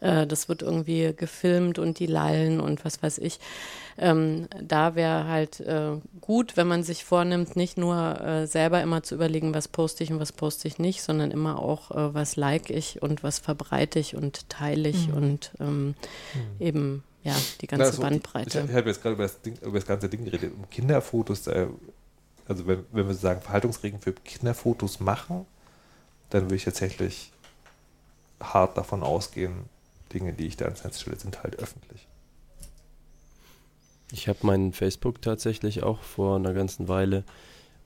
äh, 0.00 0.26
das 0.26 0.48
wird 0.48 0.62
irgendwie 0.62 1.12
gefilmt 1.16 1.78
und 1.78 1.98
die 1.98 2.06
lallen 2.06 2.60
und 2.60 2.84
was 2.84 3.02
weiß 3.02 3.18
ich. 3.18 3.38
Ähm, 3.98 4.48
da 4.62 4.94
wäre 4.94 5.26
halt 5.26 5.60
äh, 5.60 5.92
gut, 6.20 6.56
wenn 6.56 6.66
man 6.66 6.82
sich 6.82 7.04
vornimmt, 7.04 7.56
nicht 7.56 7.78
nur 7.78 8.20
äh, 8.20 8.46
selber 8.46 8.82
immer 8.82 9.02
zu 9.02 9.14
überlegen, 9.14 9.54
was 9.54 9.68
poste 9.68 10.04
ich 10.04 10.12
und 10.12 10.20
was 10.20 10.32
poste 10.32 10.68
ich 10.68 10.78
nicht, 10.78 11.02
sondern 11.02 11.30
immer 11.30 11.58
auch, 11.58 11.90
äh, 11.90 12.14
was 12.14 12.36
like 12.36 12.70
ich 12.70 13.02
und 13.02 13.22
was 13.22 13.38
verbreite 13.38 13.98
ich 13.98 14.14
und 14.14 14.48
teile 14.50 14.88
ich 14.88 15.08
mhm. 15.08 15.14
und 15.14 15.50
ähm, 15.60 15.86
mhm. 15.86 15.94
eben 16.60 17.04
ja, 17.26 17.34
die 17.60 17.66
ganze 17.66 17.90
Klar, 17.90 18.10
Bandbreite. 18.10 18.60
Ich, 18.60 18.70
ich 18.70 18.76
habe 18.76 18.88
jetzt 18.88 19.02
gerade 19.02 19.14
über, 19.16 19.28
über, 19.62 19.78
das 19.78 19.86
ganze 19.86 20.08
Ding 20.08 20.24
geredet, 20.24 20.52
um 20.56 20.70
Kinderfotos, 20.70 21.48
äh, 21.48 21.66
also 22.46 22.66
wenn, 22.68 22.86
wenn 22.92 23.08
wir 23.08 23.14
sagen 23.14 23.40
Verhaltungsregeln 23.40 24.00
für 24.00 24.12
Kinderfotos 24.12 25.00
machen, 25.00 25.44
dann 26.30 26.44
würde 26.44 26.54
ich 26.54 26.64
tatsächlich 26.64 27.32
hart 28.40 28.78
davon 28.78 29.02
ausgehen, 29.02 29.64
Dinge, 30.14 30.34
die 30.34 30.46
ich 30.46 30.56
da 30.56 30.66
ins 30.66 30.84
Netz 30.84 31.00
stelle, 31.00 31.18
sind 31.18 31.42
halt 31.42 31.58
öffentlich. 31.58 32.06
Ich 34.12 34.28
habe 34.28 34.38
meinen 34.42 34.72
Facebook 34.72 35.20
tatsächlich 35.20 35.82
auch 35.82 36.02
vor 36.02 36.36
einer 36.36 36.54
ganzen 36.54 36.86
Weile 36.86 37.24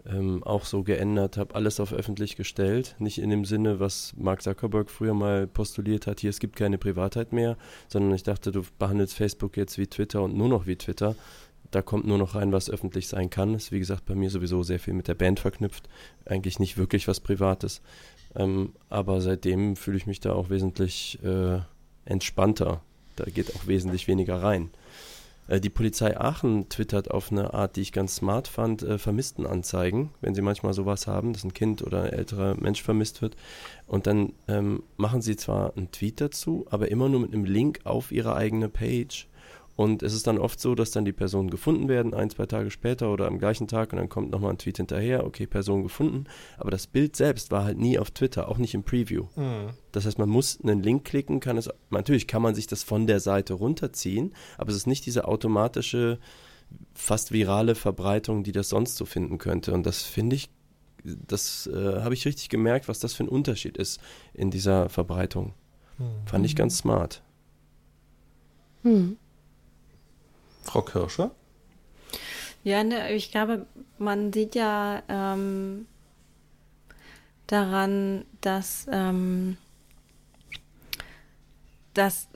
ähm, 0.07 0.43
auch 0.43 0.65
so 0.65 0.83
geändert, 0.83 1.37
habe 1.37 1.55
alles 1.55 1.81
auf 1.81 1.93
öffentlich 1.93 2.37
gestellt. 2.37 2.97
Nicht 2.99 3.19
in 3.19 3.31
dem 3.31 3.45
Sinne, 3.45 3.81
was 3.81 4.15
Mark 4.17 4.43
Zuckerberg 4.43 4.91
früher 4.91 5.15
mal 5.15 5.47
postuliert 5.47 6.07
hat, 6.07 6.21
hier 6.21 6.31
es 6.31 6.39
gibt 6.39 6.57
keine 6.57 6.79
Privatheit 6.79 7.33
mehr, 7.33 7.57
sondern 7.89 8.15
ich 8.15 8.23
dachte, 8.23 8.53
du 8.53 8.63
behandelst 8.79 9.15
Facebook 9.15 9.57
jetzt 9.57 9.79
wie 9.79 9.87
Twitter 9.87 10.23
und 10.23 10.37
nur 10.37 10.49
noch 10.49 10.67
wie 10.67 10.77
Twitter. 10.77 11.17
Da 11.71 11.83
kommt 11.83 12.07
nur 12.07 12.19
noch 12.19 12.35
rein, 12.35 12.51
was 12.51 12.69
öffentlich 12.69 13.07
sein 13.09 13.31
kann. 13.31 13.55
Ist 13.55 13.71
wie 13.71 13.79
gesagt 13.79 14.07
bei 14.07 14.15
mir 14.15 14.31
sowieso 14.31 14.63
sehr 14.63 14.81
viel 14.81 14.95
mit 14.95 15.07
der 15.07 15.15
Band 15.15 15.39
verknüpft. 15.39 15.89
Eigentlich 16.25 16.59
nicht 16.59 16.77
wirklich 16.77 17.07
was 17.07 17.21
Privates. 17.21 17.81
Ähm, 18.35 18.73
aber 18.89 19.21
seitdem 19.21 19.77
fühle 19.77 19.97
ich 19.97 20.07
mich 20.07 20.21
da 20.21 20.33
auch 20.33 20.51
wesentlich 20.51 21.19
äh, 21.23 21.61
entspannter. 22.05 22.81
Da 23.17 23.25
geht 23.25 23.55
auch 23.55 23.67
wesentlich 23.67 24.09
weniger 24.09 24.43
rein. 24.43 24.71
Äh, 25.51 25.61
die 25.61 25.69
Polizei 25.69 26.17
Aachen 26.19 26.69
twittert 26.69 27.11
auf 27.11 27.31
eine 27.31 27.53
Art, 27.53 27.77
die 27.77 27.83
ich 27.83 27.93
ganz 27.93 28.17
smart 28.17 28.49
fand, 28.49 28.83
äh, 28.83 28.99
Vermisstenanzeigen, 28.99 30.11
wenn 30.21 30.35
sie 30.35 30.43
manchmal 30.43 30.73
sowas 30.73 31.07
haben, 31.07 31.33
dass 31.33 31.45
ein 31.45 31.53
Kind 31.53 31.83
oder 31.83 32.05
ein 32.05 32.13
älterer 32.13 32.55
Mensch 32.55 32.83
vermisst 32.83 33.21
wird. 33.21 33.37
Und 33.87 34.07
dann 34.07 34.33
ähm, 34.49 34.85
machen 34.97 35.21
sie 35.21 35.37
zwar 35.37 35.77
einen 35.77 35.91
Tweet 35.91 36.21
dazu, 36.21 36.67
aber 36.71 36.91
immer 36.91 37.09
nur 37.09 37.21
mit 37.21 37.35
einem 37.35 37.45
Link 37.45 37.81
auf 37.85 38.13
ihre 38.13 38.37
eigene 38.37 38.69
Page. 38.69 39.27
Und 39.81 40.03
es 40.03 40.13
ist 40.13 40.27
dann 40.27 40.37
oft 40.37 40.61
so, 40.61 40.75
dass 40.75 40.91
dann 40.91 41.07
die 41.07 41.13
Personen 41.15 41.49
gefunden 41.49 41.89
werden, 41.89 42.13
ein, 42.13 42.29
zwei 42.29 42.45
Tage 42.45 42.71
später 42.71 43.11
oder 43.11 43.27
am 43.27 43.39
gleichen 43.39 43.67
Tag 43.67 43.95
und 43.95 43.97
dann 43.97 44.11
kommt 44.11 44.31
nochmal 44.31 44.51
ein 44.51 44.59
Tweet 44.59 44.77
hinterher, 44.77 45.25
okay, 45.25 45.47
Person 45.47 45.85
gefunden. 45.85 46.25
Aber 46.59 46.71
das 46.71 46.87
Bild 46.87 47.17
selbst 47.17 47.51
war 47.51 47.65
halt 47.65 47.79
nie 47.79 47.99
auf 47.99 48.11
Twitter, 48.11 48.51
auch 48.51 48.59
nicht 48.59 48.75
im 48.75 48.83
Preview. 48.83 49.29
Mhm. 49.37 49.71
Das 49.93 50.05
heißt, 50.05 50.19
man 50.19 50.29
muss 50.29 50.61
einen 50.63 50.83
Link 50.83 51.07
klicken, 51.07 51.41
kann 51.41 51.57
es, 51.57 51.71
natürlich 51.89 52.27
kann 52.27 52.43
man 52.43 52.55
sich 52.55 52.67
das 52.67 52.83
von 52.83 53.07
der 53.07 53.21
Seite 53.21 53.55
runterziehen, 53.55 54.35
aber 54.59 54.69
es 54.69 54.77
ist 54.77 54.87
nicht 54.87 55.07
diese 55.07 55.27
automatische, 55.27 56.19
fast 56.93 57.33
virale 57.33 57.75
Verbreitung, 57.75 58.43
die 58.43 58.53
das 58.53 58.69
sonst 58.69 58.97
so 58.97 59.07
finden 59.07 59.39
könnte. 59.39 59.73
Und 59.73 59.87
das 59.87 60.03
finde 60.03 60.37
ich, 60.37 60.51
das 61.05 61.71
äh, 61.73 62.03
habe 62.03 62.13
ich 62.13 62.27
richtig 62.27 62.51
gemerkt, 62.51 62.87
was 62.87 62.99
das 62.99 63.15
für 63.15 63.25
ein 63.25 63.31
Unterschied 63.31 63.79
ist 63.79 63.99
in 64.35 64.51
dieser 64.51 64.91
Verbreitung. 64.91 65.55
Mhm. 65.97 66.27
Fand 66.27 66.45
ich 66.45 66.55
ganz 66.55 66.77
smart. 66.77 67.23
Mhm. 68.83 69.17
Frau 70.63 70.83
Kirscher? 70.83 71.31
Ja, 72.63 72.85
ne, 72.85 73.13
ich 73.13 73.31
glaube, 73.31 73.67
man 73.99 74.33
sieht 74.33 74.55
ja 74.55 75.03
ähm, 75.09 75.87
daran, 77.47 78.25
dass, 78.41 78.87
ähm, 78.91 79.57
dass 81.95 82.29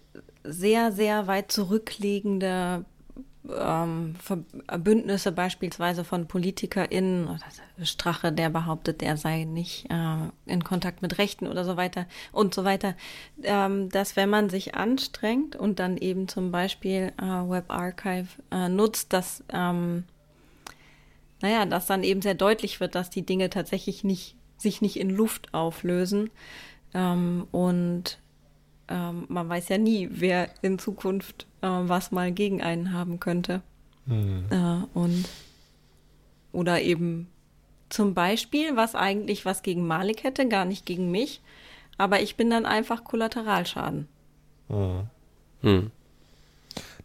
sehr, 0.43 0.93
sehr 0.93 1.27
weit 1.27 1.53
zurückliegende 1.53 2.85
ähm, 3.49 4.15
Bündnisse 4.79 5.33
beispielsweise 5.33 6.05
von 6.05 6.27
PolitikerInnen, 6.27 7.39
Strache, 7.83 8.33
der 8.33 8.51
behauptet, 8.51 9.03
er 9.03 9.17
sei 9.17 9.45
nicht 9.45 9.91
äh, 9.91 10.17
in 10.47 10.65
Kontakt 10.65 11.03
mit 11.03 11.19
Rechten 11.19 11.47
oder 11.47 11.65
so 11.65 11.77
weiter 11.77 12.07
und 12.33 12.55
so 12.55 12.65
weiter, 12.65 12.95
ähm, 13.43 13.89
dass 13.91 14.17
wenn 14.17 14.31
man 14.31 14.49
sich 14.49 14.75
anstrengt 14.75 15.57
und 15.57 15.79
dann 15.79 15.97
eben 15.97 16.29
zum 16.29 16.51
Beispiel 16.51 17.13
äh, 17.19 17.23
Web 17.23 17.67
Archive 17.69 18.29
äh, 18.51 18.69
nutzt, 18.69 19.13
dass 19.13 19.45
ähm, 19.53 20.05
naja, 21.41 21.67
dass 21.67 21.87
dann 21.87 22.05
eben 22.05 22.23
sehr 22.23 22.35
deutlich 22.35 22.81
wird, 22.81 22.95
dass 22.95 23.11
die 23.11 23.27
Dinge 23.27 23.51
tatsächlich 23.51 24.05
nicht 24.05 24.37
sich 24.57 24.81
nicht 24.81 24.99
in 24.99 25.11
Luft 25.11 25.53
auflösen 25.53 26.31
ähm, 26.95 27.47
und 27.51 28.19
ähm, 28.89 29.25
man 29.29 29.49
weiß 29.49 29.69
ja 29.69 29.79
nie, 29.79 30.09
wer 30.13 30.51
in 30.63 30.79
Zukunft 30.79 31.47
äh, 31.63 31.67
was 31.69 32.11
mal 32.11 32.33
gegen 32.33 32.63
einen 32.63 32.93
haben 32.93 33.21
könnte. 33.21 33.63
Mhm. 34.07 34.45
Äh, 34.51 34.99
und 34.99 35.29
oder 36.53 36.81
eben 36.83 37.29
zum 37.89 38.15
Beispiel, 38.15 38.77
was 38.77 38.95
eigentlich 38.95 39.45
was 39.45 39.63
gegen 39.63 39.87
Malik 39.87 40.25
hätte, 40.25 40.49
gar 40.49 40.65
nicht 40.65 40.87
gegen 40.87 41.11
mich, 41.11 41.41
aber 41.99 42.21
ich 42.21 42.37
bin 42.37 42.51
dann 42.51 42.67
einfach 42.67 43.05
Kollateralschaden. 43.05 44.09
Mhm. 44.69 45.07
Mhm. 45.63 45.91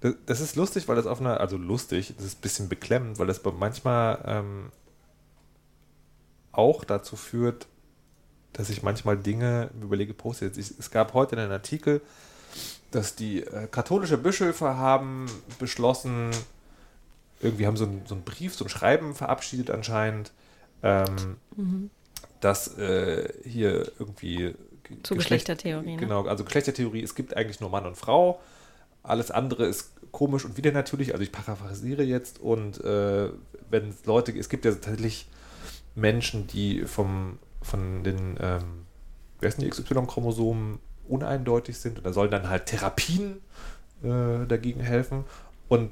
Das, 0.01 0.15
das, 0.25 0.41
ist 0.41 0.55
lustig, 0.55 0.87
weil 0.87 0.95
das 0.95 1.05
auf 1.05 1.19
einer, 1.19 1.39
also 1.39 1.57
lustig, 1.57 2.13
das 2.15 2.25
ist 2.25 2.39
ein 2.39 2.41
bisschen 2.41 2.69
beklemmend, 2.69 3.19
weil 3.19 3.27
das 3.27 3.41
manchmal 3.43 4.23
ähm, 4.25 4.71
auch 6.51 6.83
dazu 6.85 7.15
führt, 7.15 7.67
dass 8.53 8.69
ich 8.69 8.83
manchmal 8.83 9.17
Dinge 9.17 9.69
überlege, 9.81 10.13
poste 10.13 10.45
jetzt. 10.45 10.57
Ich, 10.57 10.73
es 10.77 10.91
gab 10.91 11.13
heute 11.13 11.37
einen 11.37 11.51
Artikel, 11.51 12.01
dass 12.91 13.15
die 13.15 13.43
äh, 13.43 13.67
katholische 13.69 14.17
Bischöfe 14.17 14.75
haben 14.75 15.27
beschlossen, 15.59 16.31
irgendwie 17.41 17.67
haben 17.67 17.77
so, 17.77 17.85
ein, 17.85 18.01
so 18.05 18.15
einen 18.15 18.23
Brief, 18.23 18.55
so 18.55 18.65
ein 18.65 18.69
Schreiben 18.69 19.15
verabschiedet 19.15 19.69
anscheinend, 19.69 20.31
ähm, 20.83 21.37
mhm. 21.55 21.89
dass 22.41 22.77
äh, 22.77 23.31
hier 23.43 23.91
irgendwie 23.99 24.55
zu 25.03 25.15
Geschlecht, 25.15 25.45
Geschlechtertheorie. 25.45 25.95
Ne? 25.95 25.97
Genau, 25.97 26.25
also 26.25 26.43
Geschlechtertheorie, 26.43 27.03
es 27.03 27.15
gibt 27.15 27.37
eigentlich 27.37 27.59
nur 27.59 27.69
Mann 27.69 27.85
und 27.85 27.95
Frau. 27.95 28.41
Alles 29.03 29.31
andere 29.31 29.65
ist 29.65 29.91
komisch 30.11 30.45
und 30.45 30.57
wieder 30.57 30.71
natürlich, 30.71 31.13
also 31.13 31.23
ich 31.23 31.31
paraphrasiere 31.31 32.03
jetzt 32.03 32.39
und 32.39 32.83
äh, 32.83 33.29
wenn 33.69 33.93
Leute, 34.05 34.37
es 34.37 34.49
gibt 34.49 34.65
ja 34.65 34.71
tatsächlich 34.71 35.27
Menschen, 35.95 36.47
die 36.47 36.85
vom 36.85 37.37
von 37.61 38.03
den, 38.03 38.37
ähm, 38.39 38.85
wer 39.39 39.51
denn 39.51 39.61
die 39.61 39.69
XY-Chromosomen 39.69 40.79
uneindeutig 41.07 41.77
sind 41.77 41.97
und 41.97 42.05
da 42.05 42.13
sollen 42.13 42.31
dann 42.31 42.49
halt 42.49 42.67
Therapien 42.67 43.41
äh, 44.03 44.45
dagegen 44.47 44.79
helfen 44.79 45.25
und 45.67 45.91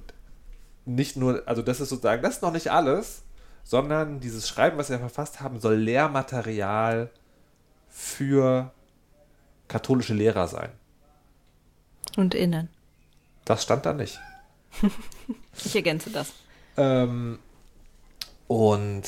nicht 0.86 1.18
nur, 1.18 1.44
also 1.46 1.62
das 1.62 1.80
ist 1.80 1.90
sozusagen, 1.90 2.22
das 2.24 2.36
ist 2.36 2.42
noch 2.42 2.54
nicht 2.54 2.72
alles, 2.72 3.24
sondern 3.64 4.22
dieses 4.22 4.48
Schreiben, 4.48 4.78
was 4.78 4.90
wir 4.90 5.00
verfasst 5.00 5.42
haben, 5.42 5.60
soll 5.60 5.76
Lehrmaterial 5.76 7.10
für 7.90 8.72
katholische 9.68 10.14
Lehrer 10.14 10.48
sein. 10.48 10.70
Und 12.16 12.34
innen. 12.34 12.70
Das 13.44 13.64
stand 13.64 13.86
da 13.86 13.94
nicht. 13.94 14.20
ich 15.66 15.76
ergänze 15.76 16.10
das. 16.10 16.32
Ähm, 16.78 17.40
und 18.48 19.04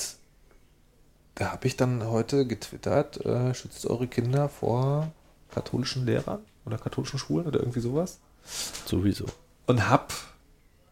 da 1.40 1.54
habe 1.54 1.68
ich 1.68 1.78
dann 1.78 2.06
heute 2.06 2.46
getwittert, 2.46 3.26
äh, 3.26 3.54
schützt 3.54 3.86
eure 3.88 4.08
Kinder 4.08 4.50
vor 4.50 5.12
katholischen 5.50 6.06
Lehrern 6.06 6.42
oder 6.66 6.78
katholischen 6.78 7.18
Schulen 7.18 7.48
oder 7.48 7.60
irgendwie 7.60 7.80
sowas. 7.80 8.20
Sowieso. 8.86 9.26
Und 9.66 9.90
hab, 9.90 10.14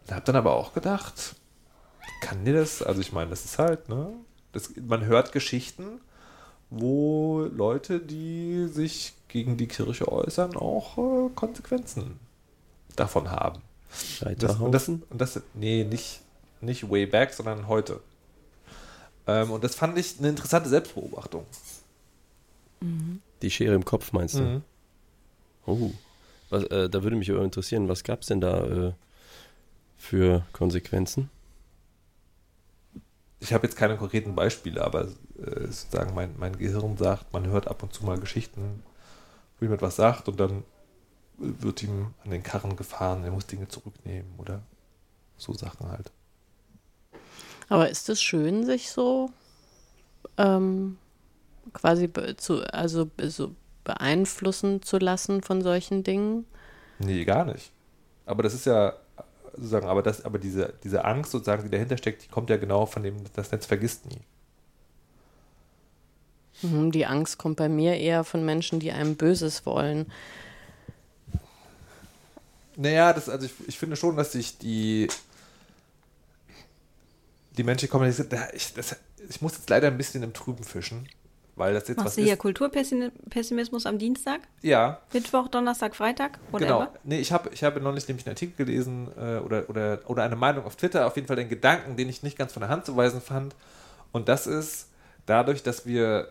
hab 0.09 0.23
dann 0.23 0.37
aber 0.37 0.53
auch 0.53 0.73
gedacht, 0.73 1.35
kann 2.21 2.45
dir 2.45 2.53
das, 2.53 2.81
also 2.81 3.01
ich 3.01 3.11
meine, 3.11 3.29
das 3.29 3.43
ist 3.43 3.59
halt, 3.59 3.89
ne, 3.89 4.09
das, 4.53 4.71
man 4.87 5.03
hört 5.03 5.33
Geschichten, 5.33 5.99
wo 6.69 7.41
Leute, 7.53 7.99
die 7.99 8.67
sich 8.67 9.15
gegen 9.27 9.57
die 9.57 9.67
Kirche 9.67 10.09
äußern, 10.09 10.55
auch 10.55 10.97
äh, 10.97 11.29
Konsequenzen 11.35 12.19
davon 12.95 13.29
haben. 13.31 13.61
Das, 14.37 14.55
und, 14.55 14.71
das, 14.71 14.87
und 14.87 15.05
das, 15.11 15.41
nee, 15.53 15.83
nicht, 15.83 16.21
nicht 16.61 16.89
way 16.89 17.05
back, 17.05 17.33
sondern 17.33 17.67
heute. 17.67 17.99
Ähm, 19.27 19.51
und 19.51 19.63
das 19.63 19.75
fand 19.75 19.97
ich 19.97 20.17
eine 20.19 20.29
interessante 20.29 20.69
Selbstbeobachtung. 20.69 21.45
Mhm. 22.81 23.21
Die 23.41 23.51
Schere 23.51 23.75
im 23.75 23.85
Kopf 23.85 24.13
meinst 24.13 24.35
du? 24.35 24.41
Mhm. 24.41 24.63
Oh. 25.65 25.91
Was, 26.49 26.63
äh, 26.63 26.89
da 26.89 27.03
würde 27.03 27.15
mich 27.17 27.29
aber 27.29 27.43
interessieren, 27.43 27.89
was 27.89 28.03
gab 28.03 28.21
es 28.21 28.27
denn 28.27 28.41
da 28.41 28.65
äh, 28.65 28.93
für 29.97 30.45
Konsequenzen? 30.53 31.29
Ich 33.39 33.53
habe 33.53 33.67
jetzt 33.67 33.75
keine 33.75 33.97
konkreten 33.97 34.33
Beispiele, 34.33 34.83
aber 34.83 35.05
äh, 35.05 35.67
sozusagen 35.67 36.15
mein, 36.15 36.35
mein 36.37 36.57
Gehirn 36.57 36.97
sagt, 36.97 37.33
man 37.33 37.47
hört 37.47 37.67
ab 37.67 37.83
und 37.83 37.93
zu 37.93 38.05
mal 38.05 38.19
Geschichten, 38.19 38.83
wo 39.59 39.65
jemand 39.65 39.81
was 39.81 39.97
sagt 39.97 40.27
und 40.29 40.39
dann 40.39 40.63
wird 41.37 41.83
ihm 41.83 42.13
an 42.23 42.31
den 42.31 42.41
Karren 42.41 42.75
gefahren, 42.75 43.23
er 43.23 43.31
muss 43.31 43.45
Dinge 43.45 43.67
zurücknehmen 43.67 44.33
oder 44.37 44.61
so 45.37 45.53
Sachen 45.53 45.87
halt. 45.89 46.11
Aber 47.69 47.89
ist 47.89 48.09
es 48.09 48.21
schön, 48.21 48.65
sich 48.65 48.89
so 48.91 49.29
ähm, 50.37 50.97
quasi 51.73 52.09
zu, 52.37 52.61
also 52.73 53.09
so 53.21 53.55
beeinflussen 53.83 54.81
zu 54.81 54.97
lassen 54.97 55.41
von 55.41 55.61
solchen 55.61 56.03
Dingen? 56.03 56.45
Nee, 56.99 57.25
gar 57.25 57.45
nicht. 57.45 57.71
Aber 58.25 58.43
das 58.43 58.53
ist 58.53 58.65
ja 58.65 58.93
sozusagen, 59.53 59.87
aber 59.87 60.03
das, 60.03 60.23
aber 60.23 60.39
diese, 60.39 60.73
diese 60.83 61.05
Angst 61.05 61.31
sozusagen, 61.31 61.63
die 61.63 61.69
dahinter 61.69 61.97
steckt, 61.97 62.23
die 62.23 62.27
kommt 62.27 62.49
ja 62.49 62.57
genau 62.57 62.85
von 62.85 63.03
dem, 63.03 63.15
das 63.33 63.51
Netz 63.51 63.65
vergisst 63.65 64.05
nie. 64.05 64.21
Mhm, 66.61 66.91
die 66.91 67.05
Angst 67.05 67.37
kommt 67.37 67.57
bei 67.57 67.69
mir 67.69 67.97
eher 67.97 68.23
von 68.23 68.45
Menschen, 68.45 68.79
die 68.79 68.91
einem 68.91 69.15
Böses 69.15 69.65
wollen. 69.65 70.11
Naja, 72.75 73.13
das, 73.13 73.29
also 73.29 73.45
ich, 73.45 73.53
ich 73.67 73.79
finde 73.79 73.95
schon, 73.95 74.15
dass 74.15 74.31
sich 74.31 74.57
die 74.57 75.07
die 77.57 77.63
Menschen 77.63 77.89
kommen, 77.89 78.09
ich, 78.09 78.73
das, 78.73 78.95
ich 79.29 79.41
muss 79.41 79.53
jetzt 79.53 79.69
leider 79.69 79.87
ein 79.87 79.97
bisschen 79.97 80.23
im 80.23 80.33
Trüben 80.33 80.63
fischen, 80.63 81.07
weil 81.55 81.73
das 81.73 81.87
jetzt 81.87 81.97
Machst 81.97 82.09
was 82.09 82.15
du 82.15 82.21
hier 82.21 82.33
ist. 82.33 82.39
Kulturpessimismus 82.39 83.85
am 83.85 83.97
Dienstag? 83.97 84.41
Ja. 84.61 85.01
Mittwoch, 85.11 85.47
Donnerstag, 85.47 85.95
Freitag? 85.95 86.39
Whatever. 86.51 86.67
Genau. 86.67 86.99
Nee, 87.03 87.19
ich 87.19 87.31
habe 87.31 87.49
ich 87.53 87.63
hab 87.63 87.81
neulich 87.81 88.07
nämlich 88.07 88.25
einen 88.25 88.35
Artikel 88.35 88.65
gelesen 88.65 89.09
äh, 89.17 89.37
oder, 89.39 89.69
oder, 89.69 89.99
oder 90.05 90.23
eine 90.23 90.35
Meinung 90.35 90.65
auf 90.65 90.75
Twitter, 90.75 91.07
auf 91.07 91.15
jeden 91.15 91.27
Fall 91.27 91.35
den 91.35 91.49
Gedanken, 91.49 91.97
den 91.97 92.09
ich 92.09 92.21
nicht 92.23 92.37
ganz 92.37 92.53
von 92.53 92.61
der 92.61 92.69
Hand 92.69 92.85
zu 92.85 92.95
weisen 92.95 93.21
fand. 93.21 93.55
Und 94.11 94.29
das 94.29 94.45
ist 94.45 94.89
dadurch, 95.25 95.63
dass 95.63 95.85
wir 95.85 96.29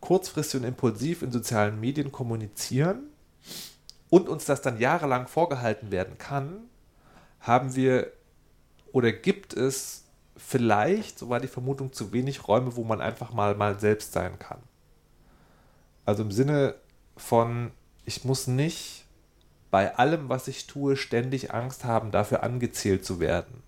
kurzfristig 0.00 0.60
und 0.60 0.66
impulsiv 0.66 1.22
in 1.22 1.32
sozialen 1.32 1.80
Medien 1.80 2.12
kommunizieren 2.12 3.04
und 4.10 4.28
uns 4.28 4.44
das 4.44 4.62
dann 4.62 4.78
jahrelang 4.78 5.26
vorgehalten 5.26 5.90
werden 5.90 6.18
kann, 6.18 6.58
haben 7.40 7.74
wir 7.74 8.12
oder 8.92 9.12
gibt 9.12 9.54
es 9.54 10.05
vielleicht, 10.36 11.18
so 11.18 11.28
war 11.28 11.40
die 11.40 11.48
Vermutung, 11.48 11.92
zu 11.92 12.12
wenig 12.12 12.46
Räume, 12.46 12.76
wo 12.76 12.84
man 12.84 13.00
einfach 13.00 13.32
mal, 13.32 13.54
mal 13.54 13.78
selbst 13.78 14.12
sein 14.12 14.38
kann. 14.38 14.58
Also 16.04 16.22
im 16.22 16.30
Sinne 16.30 16.74
von, 17.16 17.72
ich 18.04 18.24
muss 18.24 18.46
nicht 18.46 19.04
bei 19.70 19.96
allem, 19.96 20.28
was 20.28 20.48
ich 20.48 20.66
tue, 20.66 20.96
ständig 20.96 21.52
Angst 21.52 21.84
haben, 21.84 22.10
dafür 22.10 22.42
angezählt 22.42 23.04
zu 23.04 23.20
werden. 23.20 23.62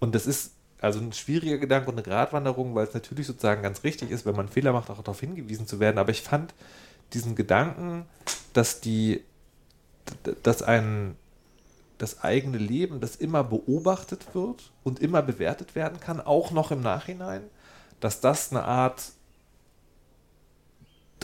Und 0.00 0.14
das 0.14 0.26
ist 0.26 0.52
also 0.80 1.00
ein 1.00 1.12
schwieriger 1.12 1.58
Gedanke 1.58 1.90
und 1.90 1.96
eine 1.96 2.02
Gratwanderung, 2.02 2.74
weil 2.74 2.86
es 2.86 2.94
natürlich 2.94 3.26
sozusagen 3.26 3.62
ganz 3.62 3.84
richtig 3.84 4.10
ist, 4.10 4.26
wenn 4.26 4.36
man 4.36 4.48
Fehler 4.48 4.72
macht, 4.72 4.90
auch 4.90 4.98
darauf 4.98 5.20
hingewiesen 5.20 5.66
zu 5.66 5.80
werden. 5.80 5.98
Aber 5.98 6.10
ich 6.10 6.22
fand 6.22 6.54
diesen 7.12 7.34
Gedanken, 7.34 8.04
dass 8.52 8.80
die, 8.80 9.22
dass 10.42 10.62
ein 10.62 11.16
das 11.98 12.22
eigene 12.22 12.58
Leben, 12.58 13.00
das 13.00 13.16
immer 13.16 13.44
beobachtet 13.44 14.34
wird 14.34 14.72
und 14.84 15.00
immer 15.00 15.20
bewertet 15.20 15.74
werden 15.74 16.00
kann, 16.00 16.20
auch 16.20 16.52
noch 16.52 16.70
im 16.70 16.80
Nachhinein, 16.80 17.42
dass 18.00 18.20
das 18.20 18.50
eine 18.50 18.64
Art 18.64 19.12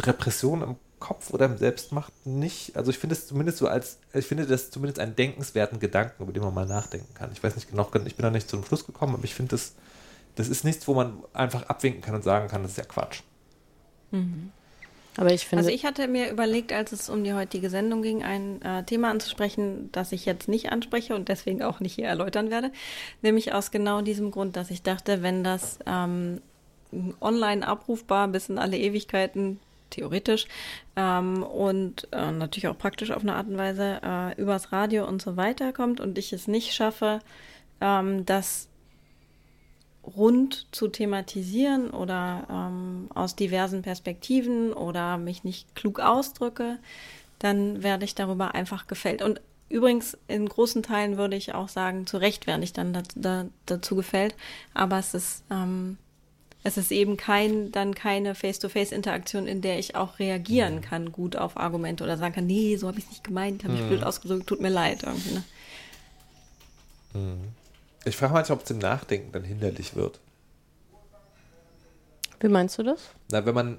Repression 0.01 0.63
im 0.63 0.77
Kopf 0.99 1.31
oder 1.31 1.47
im 1.47 1.57
Selbstmacht 1.57 2.13
nicht. 2.27 2.77
Also 2.77 2.91
ich 2.91 2.99
finde 2.99 3.15
es 3.15 3.27
zumindest 3.27 3.59
so 3.59 3.69
als, 3.69 3.99
ich 4.13 4.27
finde 4.27 4.47
das 4.47 4.71
zumindest 4.71 4.99
einen 4.99 5.15
denkenswerten 5.15 5.79
Gedanken, 5.79 6.23
über 6.23 6.33
den 6.33 6.43
man 6.43 6.55
mal 6.55 6.67
nachdenken 6.67 7.13
kann. 7.15 7.31
Ich 7.33 7.43
weiß 7.43 7.55
nicht 7.55 7.71
genau, 7.71 7.89
ich 8.07 8.17
bin 8.17 8.23
da 8.23 8.31
nicht 8.31 8.49
zum 8.49 8.65
Schluss 8.65 8.87
gekommen, 8.87 9.15
aber 9.15 9.25
ich 9.25 9.35
finde 9.35 9.51
das, 9.51 9.75
das 10.35 10.49
ist 10.49 10.65
nichts, 10.65 10.89
wo 10.89 10.95
man 10.95 11.23
einfach 11.33 11.65
abwinken 11.65 12.03
kann 12.03 12.15
und 12.15 12.25
sagen 12.25 12.49
kann, 12.49 12.63
das 12.63 12.73
ist 12.73 12.79
ja 12.79 12.85
Quatsch. 12.85 13.23
Mhm. 14.11 14.51
Aber 15.17 15.33
ich 15.33 15.47
finde. 15.47 15.61
Also 15.61 15.71
ich 15.71 15.85
hatte 15.85 16.09
mir 16.09 16.31
überlegt, 16.31 16.73
als 16.73 16.93
es 16.93 17.09
um 17.09 17.23
die 17.23 17.35
heutige 17.35 17.71
Sendung 17.71 18.03
ging, 18.03 18.23
ein 18.25 18.61
äh, 18.63 18.83
Thema 18.85 19.11
anzusprechen, 19.11 19.91
das 19.93 20.13
ich 20.13 20.25
jetzt 20.25 20.49
nicht 20.49 20.73
anspreche 20.73 21.15
und 21.15 21.29
deswegen 21.29 21.63
auch 21.63 21.81
nicht 21.81 21.95
hier 21.95 22.07
erläutern 22.07 22.51
werde. 22.51 22.73
Nämlich 23.23 23.53
aus 23.53 23.71
genau 23.71 24.03
diesem 24.03 24.31
Grund, 24.31 24.57
dass 24.57 24.71
ich 24.71 24.83
dachte, 24.83 25.23
wenn 25.23 25.45
das 25.45 25.79
ähm, 25.87 26.41
online 27.21 27.67
abrufbar 27.67 28.29
bis 28.29 28.49
in 28.49 28.59
alle 28.59 28.77
Ewigkeiten 28.77 29.61
theoretisch 29.91 30.47
ähm, 30.97 31.43
und 31.43 32.09
äh, 32.13 32.33
natürlich 32.33 32.67
auch 32.69 32.79
praktisch 32.79 33.11
auf 33.11 33.23
eine 33.23 33.37
Art 33.37 33.47
und 33.47 33.57
Weise 33.57 34.01
äh, 34.03 34.41
übers 34.41 34.73
Radio 34.73 35.07
und 35.07 35.23
so 35.23 35.37
weiter 35.37 35.73
kommt 35.73 36.01
und 36.01 36.19
ich 36.19 36.33
es 36.33 36.49
nicht 36.49 36.75
schaffe, 36.75 37.21
ähm, 37.81 38.27
das 38.27 38.69
rund 40.05 40.67
zu 40.73 40.89
thematisieren 40.89 41.91
oder 41.91 42.47
ähm, 42.51 42.84
aus 43.15 43.37
diversen 43.37 43.83
Perspektiven 43.83 44.73
oder 44.73 45.19
mich 45.19 45.45
nicht 45.45 45.75
klug 45.75 46.01
ausdrücke, 46.01 46.79
dann 47.39 47.83
werde 47.83 48.05
ich 48.05 48.15
darüber 48.15 48.55
einfach 48.55 48.87
gefällt. 48.87 49.23
Und 49.23 49.41
übrigens 49.69 50.17
in 50.29 50.49
großen 50.49 50.83
Teilen 50.83 51.17
würde 51.17 51.37
ich 51.37 51.55
auch 51.55 51.69
sagen, 51.69 52.07
zu 52.07 52.17
Recht 52.17 52.47
werde 52.47 52.65
ich 52.65 52.73
dann 52.73 52.93
da, 52.93 53.03
da, 53.15 53.47
dazu 53.67 53.97
gefällt. 53.97 54.35
Aber 54.73 54.99
es 54.99 55.15
ist 55.15 55.45
ähm, 55.51 55.99
es 56.67 56.79
ist 56.79 56.91
eben 56.91 57.19
kein, 57.19 57.71
dann 57.73 57.95
keine 57.95 58.35
Face-to-Face-Interaktion, 58.35 59.47
in 59.47 59.61
der 59.61 59.79
ich 59.79 59.97
auch 59.97 60.19
reagieren 60.19 60.77
mhm. 60.77 60.81
kann, 60.81 61.13
gut 61.13 61.37
auf 61.37 61.59
Argumente 61.59 62.03
oder 62.03 62.17
sagen 62.17 62.35
kann, 62.35 62.47
nee, 62.47 62.77
so 62.77 62.89
habe 62.89 62.99
ich 62.99 63.05
es 63.05 63.11
nicht 63.11 63.23
gemeint, 63.23 63.65
habe 63.65 63.75
ich 63.75 63.83
mhm. 63.83 63.89
blöd 63.89 64.03
ausgedrückt, 64.03 64.47
tut 64.47 64.63
mir 64.63 64.71
leid 64.71 65.03
irgendwie. 65.03 65.35
Ne? 65.35 65.45
Mhm. 67.13 67.49
Ich 68.07 68.17
frage 68.17 68.33
manchmal, 68.33 68.57
ob 68.57 68.65
es 68.65 68.71
im 68.71 68.79
Nachdenken 68.79 69.31
dann 69.33 69.45
hinderlich 69.45 69.95
wird. 69.95 70.19
Wie 72.41 72.49
meinst 72.49 72.79
du 72.79 72.83
das? 72.83 73.01
Na, 73.31 73.45
wenn 73.47 73.55
man, 73.55 73.79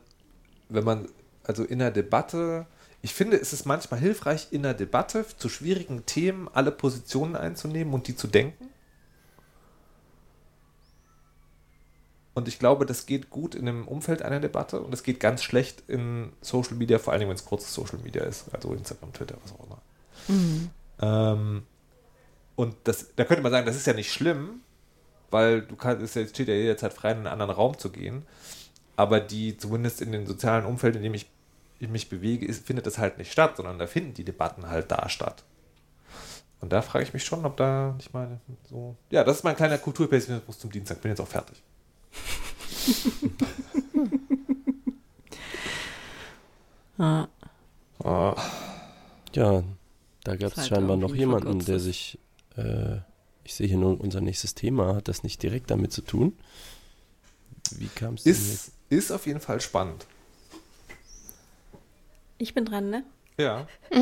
wenn 0.70 0.84
man, 0.84 1.08
also 1.44 1.64
in 1.64 1.80
der 1.80 1.92
Debatte, 1.92 2.66
ich 3.02 3.14
finde, 3.14 3.38
es 3.40 3.54
ist 3.54 3.66
manchmal 3.66 4.00
hilfreich, 4.00 4.48
in 4.52 4.64
der 4.64 4.74
Debatte 4.74 5.26
zu 5.38 5.50
schwierigen 5.50 6.06
Themen 6.06 6.50
alle 6.54 6.72
Positionen 6.72 7.36
einzunehmen 7.36 7.94
und 7.94 8.08
die 8.08 8.16
zu 8.16 8.28
denken. 8.28 8.70
Und 12.34 12.50
ich 12.50 12.60
glaube, 12.60 12.86
das 12.86 13.06
geht 13.06 13.30
gut 13.30 13.56
in 13.56 13.66
dem 13.66 13.88
Umfeld 13.88 14.22
einer 14.22 14.42
Debatte 14.42 14.82
und 14.82 14.94
es 14.94 15.04
geht 15.04 15.22
ganz 15.22 15.42
schlecht 15.42 15.84
in 15.88 16.34
Social 16.42 16.76
Media, 16.76 17.00
vor 17.00 17.14
allem 17.14 17.30
wenn 17.30 17.36
es 17.36 17.46
kurzes 17.46 17.74
Social 17.74 17.98
Media 18.00 18.24
ist, 18.24 18.54
also 18.54 18.74
Instagram, 18.74 19.14
Twitter, 19.14 19.38
was 19.42 19.54
auch 19.54 19.66
immer. 19.66 19.82
Mhm. 20.28 20.70
Ähm, 21.02 21.64
und 22.58 22.76
das, 22.84 23.16
da 23.16 23.24
könnte 23.24 23.42
man 23.42 23.54
sagen, 23.54 23.66
das 23.66 23.78
ist 23.78 23.88
ja 23.88 23.94
nicht 23.94 24.12
schlimm, 24.12 24.62
weil 25.36 25.62
du 25.62 25.76
kannst, 25.76 26.16
es 26.16 26.30
steht 26.30 26.48
ja 26.48 26.54
jederzeit 26.54 26.94
frei, 26.94 27.12
in 27.12 27.18
einen 27.18 27.28
anderen 27.28 27.52
Raum 27.52 27.78
zu 27.78 27.90
gehen. 27.92 28.24
Aber 28.96 29.20
die, 29.20 29.58
zumindest 29.58 30.02
in 30.02 30.14
den 30.14 30.26
sozialen 30.26 30.66
Umfeldern, 30.66 31.04
in 31.04 31.12
dem 31.12 31.14
ich, 31.14 31.30
ich 31.80 31.90
mich 31.90 32.08
bewege, 32.08 32.46
ist, 32.46 32.66
findet 32.66 32.86
das 32.86 32.98
halt 33.00 33.18
nicht 33.18 33.34
statt, 33.34 33.58
sondern 33.58 33.78
da 33.78 33.86
finden 33.86 34.14
die 34.14 34.24
Debatten 34.24 34.70
halt 34.70 34.90
da 34.92 35.10
statt. 35.10 35.44
Und 36.62 36.72
da 36.72 36.82
frage 36.82 37.04
ich 37.04 37.14
mich 37.14 37.26
schon, 37.26 37.46
ob 37.46 37.58
da 37.58 37.94
nicht 37.98 38.14
mal 38.14 38.40
so. 38.70 38.96
Ja, 39.10 39.26
das 39.26 39.40
ist 39.40 39.44
mein 39.44 39.58
kleiner 39.58 39.78
Kulturpessimismus 39.78 40.58
zum 40.58 40.72
Dienstag. 40.72 41.02
Bin 41.02 41.12
jetzt 41.12 41.20
auch 41.20 41.28
fertig. 41.28 41.62
ah. 46.98 47.28
Ah. 48.02 48.36
Ja, 49.34 49.64
da 50.24 50.36
gab 50.38 50.56
es 50.56 50.68
scheinbar 50.68 50.96
noch 50.96 51.14
jemanden, 51.14 51.60
der 51.60 51.82
sich, 51.82 52.20
äh, 52.56 53.00
ich 53.46 53.54
sehe 53.54 53.68
hier 53.68 53.78
nur 53.78 54.00
unser 54.02 54.22
nächstes 54.22 54.56
Thema, 54.56 54.96
hat 54.96 55.08
das 55.08 55.24
nicht 55.24 55.42
direkt 55.42 55.72
damit 55.72 55.94
zu 55.94 56.02
tun? 56.02 56.38
Wie 57.72 57.88
kam 57.88 58.16
es? 58.16 58.26
Ist, 58.26 58.72
ist 58.90 59.12
auf 59.12 59.26
jeden 59.28 59.40
Fall 59.40 59.62
spannend. 59.62 60.06
Ich 62.38 62.54
bin 62.54 62.66
dran, 62.66 62.90
ne? 62.90 63.04
Ja. 63.38 63.68
oh 63.92 64.00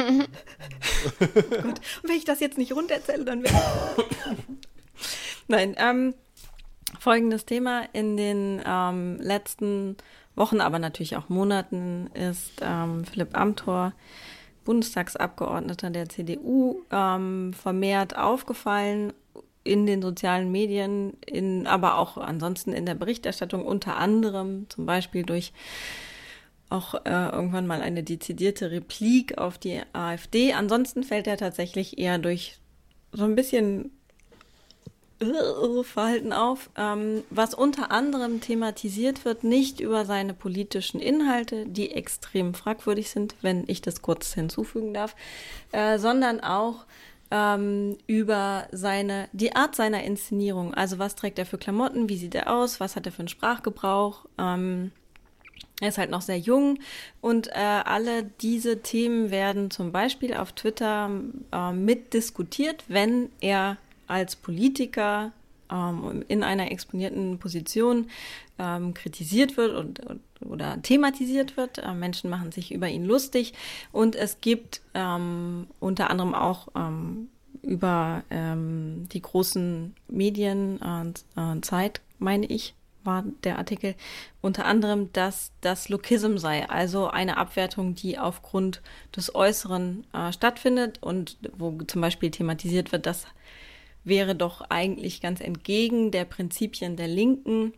Gott. 1.19 1.63
Und 1.63 2.09
wenn 2.09 2.15
ich 2.15 2.25
das 2.25 2.39
jetzt 2.39 2.57
nicht 2.57 2.73
runterzähle, 2.73 3.25
dann 3.25 3.43
wäre. 3.43 3.53
Nein, 5.47 5.75
ähm, 5.77 6.13
Folgendes 6.99 7.45
Thema 7.45 7.83
in 7.91 8.17
den 8.17 8.61
ähm, 8.65 9.17
letzten 9.19 9.97
Wochen, 10.35 10.61
aber 10.61 10.79
natürlich 10.79 11.17
auch 11.17 11.29
Monaten 11.29 12.07
ist 12.13 12.53
ähm, 12.61 13.03
Philipp 13.05 13.37
Amthor, 13.37 13.93
Bundestagsabgeordneter 14.63 15.89
der 15.89 16.07
CDU, 16.07 16.83
ähm, 16.91 17.53
vermehrt 17.53 18.15
aufgefallen 18.17 19.11
in 19.63 19.85
den 19.85 20.01
sozialen 20.01 20.51
Medien, 20.51 21.17
in, 21.25 21.67
aber 21.67 21.97
auch 21.97 22.17
ansonsten 22.17 22.73
in 22.73 22.85
der 22.85 22.95
Berichterstattung, 22.95 23.65
unter 23.65 23.97
anderem 23.97 24.65
zum 24.69 24.85
Beispiel 24.85 25.23
durch 25.23 25.53
auch 26.69 26.95
äh, 27.05 27.29
irgendwann 27.29 27.67
mal 27.67 27.81
eine 27.81 28.03
dezidierte 28.03 28.71
Replik 28.71 29.37
auf 29.37 29.57
die 29.57 29.81
AfD. 29.93 30.53
Ansonsten 30.53 31.03
fällt 31.03 31.27
er 31.27 31.37
tatsächlich 31.37 31.99
eher 31.99 32.17
durch 32.17 32.57
so 33.11 33.25
ein 33.25 33.35
bisschen 33.35 33.91
Verhalten 35.83 36.33
auf, 36.33 36.69
ähm, 36.75 37.23
was 37.29 37.53
unter 37.53 37.91
anderem 37.91 38.41
thematisiert 38.41 39.25
wird, 39.25 39.43
nicht 39.43 39.79
über 39.79 40.05
seine 40.05 40.33
politischen 40.33 40.99
Inhalte, 40.99 41.65
die 41.65 41.91
extrem 41.91 42.53
fragwürdig 42.53 43.09
sind, 43.09 43.35
wenn 43.41 43.63
ich 43.67 43.81
das 43.81 44.01
kurz 44.01 44.33
hinzufügen 44.33 44.93
darf, 44.93 45.15
äh, 45.71 45.97
sondern 45.99 46.39
auch 46.41 46.85
ähm, 47.33 47.97
über 48.05 48.67
seine, 48.71 49.27
die 49.33 49.55
Art 49.55 49.75
seiner 49.75 50.03
Inszenierung. 50.03 50.75
Also 50.75 50.99
was 50.99 51.15
trägt 51.15 51.39
er 51.39 51.47
für 51.47 51.57
Klamotten, 51.57 52.07
wie 52.07 52.17
sieht 52.17 52.35
er 52.35 52.53
aus, 52.55 52.79
was 52.79 52.95
hat 52.95 53.07
er 53.07 53.11
für 53.11 53.19
einen 53.19 53.27
Sprachgebrauch, 53.27 54.25
ähm, 54.37 54.91
er 55.81 55.89
ist 55.89 55.97
halt 55.97 56.11
noch 56.11 56.21
sehr 56.21 56.37
jung. 56.37 56.79
Und 57.19 57.47
äh, 57.47 57.53
alle 57.53 58.23
diese 58.23 58.83
Themen 58.83 59.31
werden 59.31 59.71
zum 59.71 59.91
Beispiel 59.91 60.35
auf 60.35 60.53
Twitter 60.53 61.09
äh, 61.51 61.71
mitdiskutiert, 61.71 62.83
wenn 62.87 63.29
er 63.41 63.77
als 64.07 64.35
Politiker 64.35 65.31
ähm, 65.71 66.23
in 66.27 66.43
einer 66.43 66.71
exponierten 66.71 67.39
Position 67.39 68.07
ähm, 68.59 68.93
kritisiert 68.93 69.57
wird 69.57 69.75
und, 69.75 70.01
oder 70.41 70.81
thematisiert 70.81 71.57
wird. 71.57 71.79
Äh, 71.79 71.93
Menschen 71.93 72.29
machen 72.29 72.51
sich 72.51 72.71
über 72.73 72.87
ihn 72.87 73.05
lustig 73.05 73.53
und 73.91 74.15
es 74.15 74.41
gibt 74.41 74.81
ähm, 74.93 75.67
unter 75.79 76.09
anderem 76.09 76.35
auch 76.35 76.67
ähm, 76.75 77.29
über 77.61 78.23
ähm, 78.29 79.07
die 79.11 79.21
großen 79.21 79.95
Medien, 80.09 80.79
äh, 80.81 81.57
äh, 81.57 81.61
Zeit, 81.61 82.01
meine 82.19 82.45
ich, 82.45 82.75
war 83.03 83.23
der 83.43 83.57
Artikel 83.57 83.95
unter 84.41 84.65
anderem, 84.65 85.11
dass 85.13 85.51
das 85.61 85.89
Lookism 85.89 86.37
sei, 86.37 86.69
also 86.69 87.07
eine 87.07 87.37
Abwertung, 87.37 87.95
die 87.95 88.17
aufgrund 88.17 88.81
des 89.15 89.35
Äußeren 89.35 90.05
äh, 90.13 90.31
stattfindet 90.31 90.99
und 91.01 91.37
wo 91.57 91.71
zum 91.83 92.01
Beispiel 92.01 92.31
thematisiert 92.31 92.91
wird, 92.91 93.05
dass 93.05 93.25
wäre 94.03 94.35
doch 94.35 94.61
eigentlich 94.69 95.21
ganz 95.21 95.41
entgegen 95.41 96.11
der 96.11 96.25
Prinzipien 96.25 96.95
der 96.95 97.07
Linken 97.07 97.73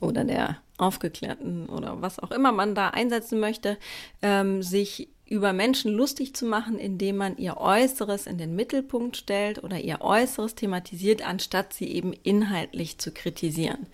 oder 0.00 0.24
der 0.24 0.58
Aufgeklärten 0.78 1.68
oder 1.68 2.00
was 2.00 2.18
auch 2.18 2.30
immer 2.30 2.52
man 2.52 2.74
da 2.74 2.88
einsetzen 2.88 3.38
möchte, 3.38 3.76
ähm, 4.22 4.62
sich 4.62 5.08
über 5.30 5.52
Menschen 5.52 5.92
lustig 5.92 6.34
zu 6.34 6.44
machen, 6.44 6.78
indem 6.78 7.16
man 7.16 7.36
ihr 7.36 7.56
Äußeres 7.58 8.26
in 8.26 8.36
den 8.36 8.56
Mittelpunkt 8.56 9.16
stellt 9.16 9.62
oder 9.62 9.78
ihr 9.78 10.00
Äußeres 10.00 10.56
thematisiert, 10.56 11.24
anstatt 11.24 11.72
sie 11.72 11.86
eben 11.86 12.12
inhaltlich 12.12 12.98
zu 12.98 13.12
kritisieren. 13.12 13.86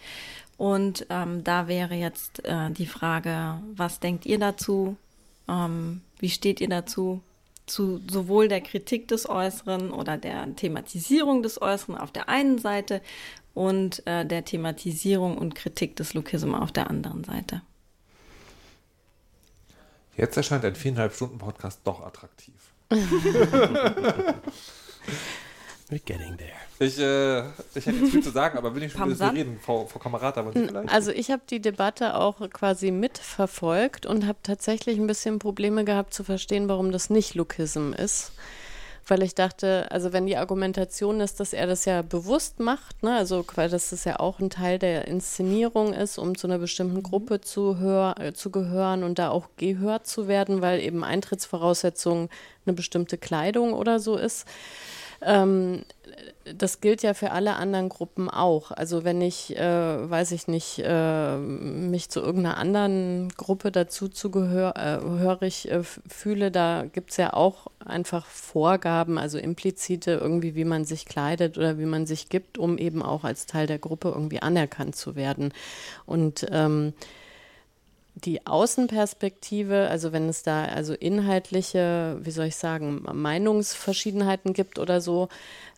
Und 0.56 1.06
ähm, 1.10 1.44
da 1.44 1.68
wäre 1.68 1.94
jetzt 1.94 2.42
äh, 2.46 2.70
die 2.70 2.86
Frage, 2.86 3.60
was 3.74 4.00
denkt 4.00 4.24
ihr 4.24 4.38
dazu? 4.38 4.96
Ähm, 5.46 6.00
wie 6.18 6.30
steht 6.30 6.62
ihr 6.62 6.70
dazu? 6.70 7.20
Zu 7.66 8.00
sowohl 8.08 8.48
der 8.48 8.60
Kritik 8.60 9.08
des 9.08 9.28
Äußeren 9.28 9.90
oder 9.90 10.16
der 10.16 10.54
Thematisierung 10.56 11.42
des 11.42 11.60
Äußeren 11.60 11.96
auf 11.96 12.12
der 12.12 12.28
einen 12.28 12.58
Seite 12.58 13.02
und 13.54 14.06
äh, 14.06 14.24
der 14.24 14.44
Thematisierung 14.44 15.36
und 15.38 15.54
Kritik 15.54 15.96
des 15.96 16.14
Lukism 16.14 16.54
auf 16.54 16.72
der 16.72 16.88
anderen 16.90 17.24
Seite. 17.24 17.62
Jetzt 20.16 20.36
erscheint 20.36 20.64
ein 20.64 20.74
viereinhalb 20.74 21.14
Stunden 21.14 21.38
Podcast 21.38 21.80
doch 21.84 22.04
attraktiv. 22.04 22.54
We're 25.88 26.00
getting 26.04 26.36
there. 26.36 26.50
Ich, 26.78 26.98
äh, 26.98 27.40
ich 27.74 27.86
hätte 27.86 27.98
jetzt 27.98 28.10
viel 28.10 28.22
zu 28.22 28.30
sagen, 28.30 28.58
aber 28.58 28.74
will 28.74 28.82
ich 28.82 28.92
schon 28.92 29.10
über 29.10 29.32
reden, 29.32 29.58
Frau, 29.62 29.86
Frau 29.86 29.98
Kamerad, 30.00 30.36
aber 30.36 30.52
hm, 30.52 30.68
vielleicht? 30.68 30.92
Also 30.92 31.12
ich 31.12 31.30
habe 31.30 31.42
die 31.48 31.60
Debatte 31.60 32.16
auch 32.16 32.38
quasi 32.50 32.90
mitverfolgt 32.90 34.04
und 34.04 34.26
habe 34.26 34.38
tatsächlich 34.42 34.98
ein 34.98 35.06
bisschen 35.06 35.38
Probleme 35.38 35.84
gehabt 35.84 36.12
zu 36.12 36.24
verstehen, 36.24 36.68
warum 36.68 36.90
das 36.90 37.08
nicht 37.08 37.34
Lukism 37.34 37.92
ist. 37.92 38.32
weil 39.08 39.22
ich 39.22 39.34
dachte, 39.34 39.86
also 39.90 40.12
wenn 40.12 40.26
die 40.26 40.36
Argumentation 40.36 41.20
ist, 41.20 41.38
dass 41.38 41.52
er 41.52 41.66
das 41.66 41.84
ja 41.84 42.02
bewusst 42.02 42.58
macht, 42.58 43.02
ne, 43.02 43.16
also 43.16 43.44
weil 43.54 43.68
das 43.68 43.92
ist 43.92 44.04
ja 44.04 44.18
auch 44.18 44.40
ein 44.40 44.50
Teil 44.50 44.78
der 44.78 45.06
Inszenierung 45.06 45.92
ist, 45.92 46.18
um 46.18 46.36
zu 46.36 46.46
einer 46.46 46.58
bestimmten 46.58 47.02
Gruppe 47.02 47.40
zu, 47.40 47.78
hör, 47.78 48.16
äh, 48.18 48.32
zu 48.32 48.50
gehören 48.50 49.04
und 49.04 49.18
da 49.18 49.30
auch 49.30 49.48
gehört 49.56 50.06
zu 50.06 50.26
werden, 50.26 50.60
weil 50.60 50.80
eben 50.80 51.04
Eintrittsvoraussetzung 51.04 52.28
eine 52.66 52.74
bestimmte 52.74 53.16
Kleidung 53.16 53.74
oder 53.74 54.00
so 54.00 54.16
ist. 54.16 54.46
Ähm, 55.22 55.84
das 56.54 56.80
gilt 56.80 57.02
ja 57.02 57.14
für 57.14 57.32
alle 57.32 57.56
anderen 57.56 57.88
Gruppen 57.88 58.30
auch. 58.30 58.70
Also 58.70 59.04
wenn 59.04 59.20
ich, 59.20 59.56
äh, 59.56 60.10
weiß 60.10 60.32
ich 60.32 60.46
nicht, 60.46 60.80
äh, 60.84 61.36
mich 61.36 62.08
zu 62.08 62.20
irgendeiner 62.20 62.56
anderen 62.56 63.28
Gruppe 63.36 63.72
dazu 63.72 64.08
zugehörig 64.08 65.70
äh, 65.70 65.76
äh, 65.76 65.82
fühle, 65.82 66.50
da 66.50 66.84
gibt 66.90 67.10
es 67.10 67.16
ja 67.16 67.32
auch 67.32 67.66
einfach 67.84 68.26
Vorgaben, 68.26 69.18
also 69.18 69.38
implizite 69.38 70.12
irgendwie, 70.12 70.54
wie 70.54 70.64
man 70.64 70.84
sich 70.84 71.06
kleidet 71.06 71.58
oder 71.58 71.78
wie 71.78 71.86
man 71.86 72.06
sich 72.06 72.28
gibt, 72.28 72.58
um 72.58 72.78
eben 72.78 73.02
auch 73.02 73.24
als 73.24 73.46
Teil 73.46 73.66
der 73.66 73.78
Gruppe 73.78 74.08
irgendwie 74.08 74.42
anerkannt 74.42 74.94
zu 74.94 75.16
werden. 75.16 75.52
Und 76.06 76.46
ähm, 76.50 76.94
die 78.16 78.46
Außenperspektive, 78.46 79.88
also 79.88 80.10
wenn 80.10 80.28
es 80.28 80.42
da 80.42 80.64
also 80.64 80.94
inhaltliche, 80.94 82.16
wie 82.20 82.30
soll 82.30 82.46
ich 82.46 82.56
sagen, 82.56 83.04
Meinungsverschiedenheiten 83.12 84.54
gibt 84.54 84.78
oder 84.78 85.02
so, 85.02 85.28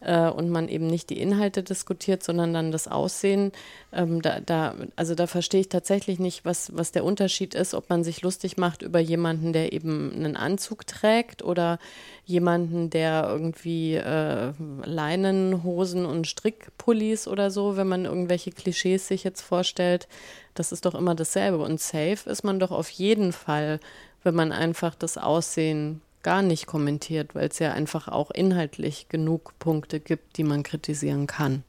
äh, 0.00 0.28
und 0.28 0.48
man 0.48 0.68
eben 0.68 0.86
nicht 0.86 1.10
die 1.10 1.20
Inhalte 1.20 1.64
diskutiert, 1.64 2.22
sondern 2.22 2.54
dann 2.54 2.70
das 2.70 2.86
Aussehen, 2.86 3.50
ähm, 3.90 4.20
da, 4.20 4.40
da, 4.40 4.74
also 4.96 5.14
da 5.14 5.26
verstehe 5.26 5.62
ich 5.62 5.70
tatsächlich 5.70 6.18
nicht, 6.18 6.44
was, 6.44 6.76
was 6.76 6.92
der 6.92 7.04
Unterschied 7.04 7.54
ist, 7.54 7.72
ob 7.72 7.88
man 7.88 8.04
sich 8.04 8.20
lustig 8.20 8.58
macht 8.58 8.82
über 8.82 8.98
jemanden, 8.98 9.52
der 9.54 9.72
eben 9.72 10.12
einen 10.12 10.36
Anzug 10.36 10.86
trägt 10.86 11.42
oder 11.42 11.78
jemanden, 12.26 12.90
der 12.90 13.26
irgendwie 13.28 13.94
äh, 13.94 14.52
Leinenhosen 14.84 16.04
und 16.04 16.26
Strickpullis 16.26 17.26
oder 17.26 17.50
so, 17.50 17.78
wenn 17.78 17.88
man 17.88 18.04
irgendwelche 18.04 18.50
Klischees 18.50 19.08
sich 19.08 19.24
jetzt 19.24 19.40
vorstellt, 19.40 20.06
das 20.54 20.70
ist 20.70 20.84
doch 20.84 20.94
immer 20.94 21.14
dasselbe. 21.14 21.58
Und 21.58 21.80
safe 21.80 22.28
ist 22.28 22.44
man 22.44 22.60
doch 22.60 22.72
auf 22.72 22.90
jeden 22.90 23.32
Fall, 23.32 23.80
wenn 24.22 24.34
man 24.34 24.52
einfach 24.52 24.94
das 24.94 25.16
Aussehen 25.16 26.02
gar 26.22 26.42
nicht 26.42 26.66
kommentiert, 26.66 27.34
weil 27.34 27.48
es 27.48 27.58
ja 27.58 27.72
einfach 27.72 28.08
auch 28.08 28.30
inhaltlich 28.30 29.08
genug 29.08 29.58
Punkte 29.58 29.98
gibt, 29.98 30.36
die 30.36 30.44
man 30.44 30.62
kritisieren 30.62 31.26
kann. 31.26 31.64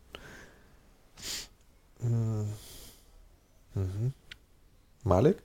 Mhm. 2.01 2.47
Mhm. 3.75 4.13
Malik? 5.03 5.37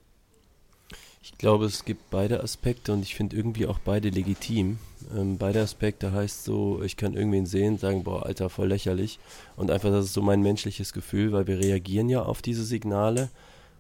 Ich 1.23 1.39
glaube, 1.39 1.65
es 1.65 1.85
gibt 1.85 2.11
beide 2.11 2.43
Aspekte 2.43 2.93
und 2.93 3.03
ich 3.03 3.15
finde 3.15 3.37
irgendwie 3.37 3.67
auch 3.67 3.79
beide 3.79 4.11
legitim. 4.11 4.79
Ähm, 5.17 5.39
beide 5.39 5.63
Aspekte 5.63 6.13
heißt 6.13 6.45
so, 6.45 6.83
ich 6.83 6.97
kann 6.97 7.15
irgendwen 7.15 7.47
sehen, 7.47 7.79
sagen, 7.79 8.05
boah, 8.05 8.27
Alter, 8.27 8.51
voll 8.51 8.69
lächerlich. 8.69 9.19
Und 9.57 9.71
einfach, 9.71 9.91
das 9.91 10.07
ist 10.07 10.13
so 10.13 10.23
mein 10.23 10.43
menschliches 10.43 10.93
Gefühl, 10.93 11.33
weil 11.33 11.47
wir 11.47 11.59
reagieren 11.59 12.11
ja 12.11 12.23
auf 12.23 12.43
diese 12.43 12.65
Signale. 12.65 13.31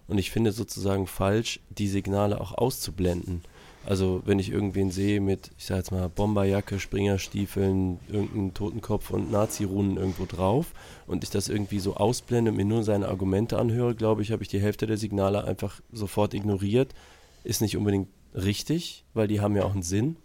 Und 0.08 0.18
ich 0.18 0.30
finde 0.30 0.52
sozusagen 0.52 1.06
falsch, 1.06 1.60
die 1.68 1.88
Signale 1.88 2.40
auch 2.40 2.52
auszublenden. 2.52 3.42
Also 3.86 4.22
wenn 4.24 4.38
ich 4.38 4.50
irgendwen 4.50 4.90
sehe 4.90 5.20
mit, 5.20 5.50
ich 5.58 5.66
sag 5.66 5.76
jetzt 5.76 5.92
mal, 5.92 6.08
Bomberjacke, 6.08 6.80
Springerstiefeln, 6.80 7.98
irgendeinen 8.08 8.54
Totenkopf 8.54 9.10
und 9.10 9.30
Nazi-Runen 9.30 9.98
irgendwo 9.98 10.24
drauf 10.24 10.72
und 11.06 11.22
ich 11.22 11.30
das 11.30 11.48
irgendwie 11.48 11.80
so 11.80 11.94
ausblende 11.94 12.50
und 12.50 12.56
mir 12.56 12.64
nur 12.64 12.82
seine 12.82 13.08
Argumente 13.08 13.58
anhöre, 13.58 13.94
glaube 13.94 14.22
ich, 14.22 14.32
habe 14.32 14.42
ich 14.42 14.48
die 14.48 14.60
Hälfte 14.60 14.86
der 14.86 14.96
Signale 14.96 15.44
einfach 15.44 15.80
sofort 15.92 16.32
ignoriert. 16.32 16.94
Ist 17.42 17.60
nicht 17.60 17.76
unbedingt 17.76 18.08
richtig, 18.34 19.04
weil 19.12 19.28
die 19.28 19.40
haben 19.40 19.54
ja 19.54 19.64
auch 19.64 19.74
einen 19.74 19.82
Sinn. 19.82 20.16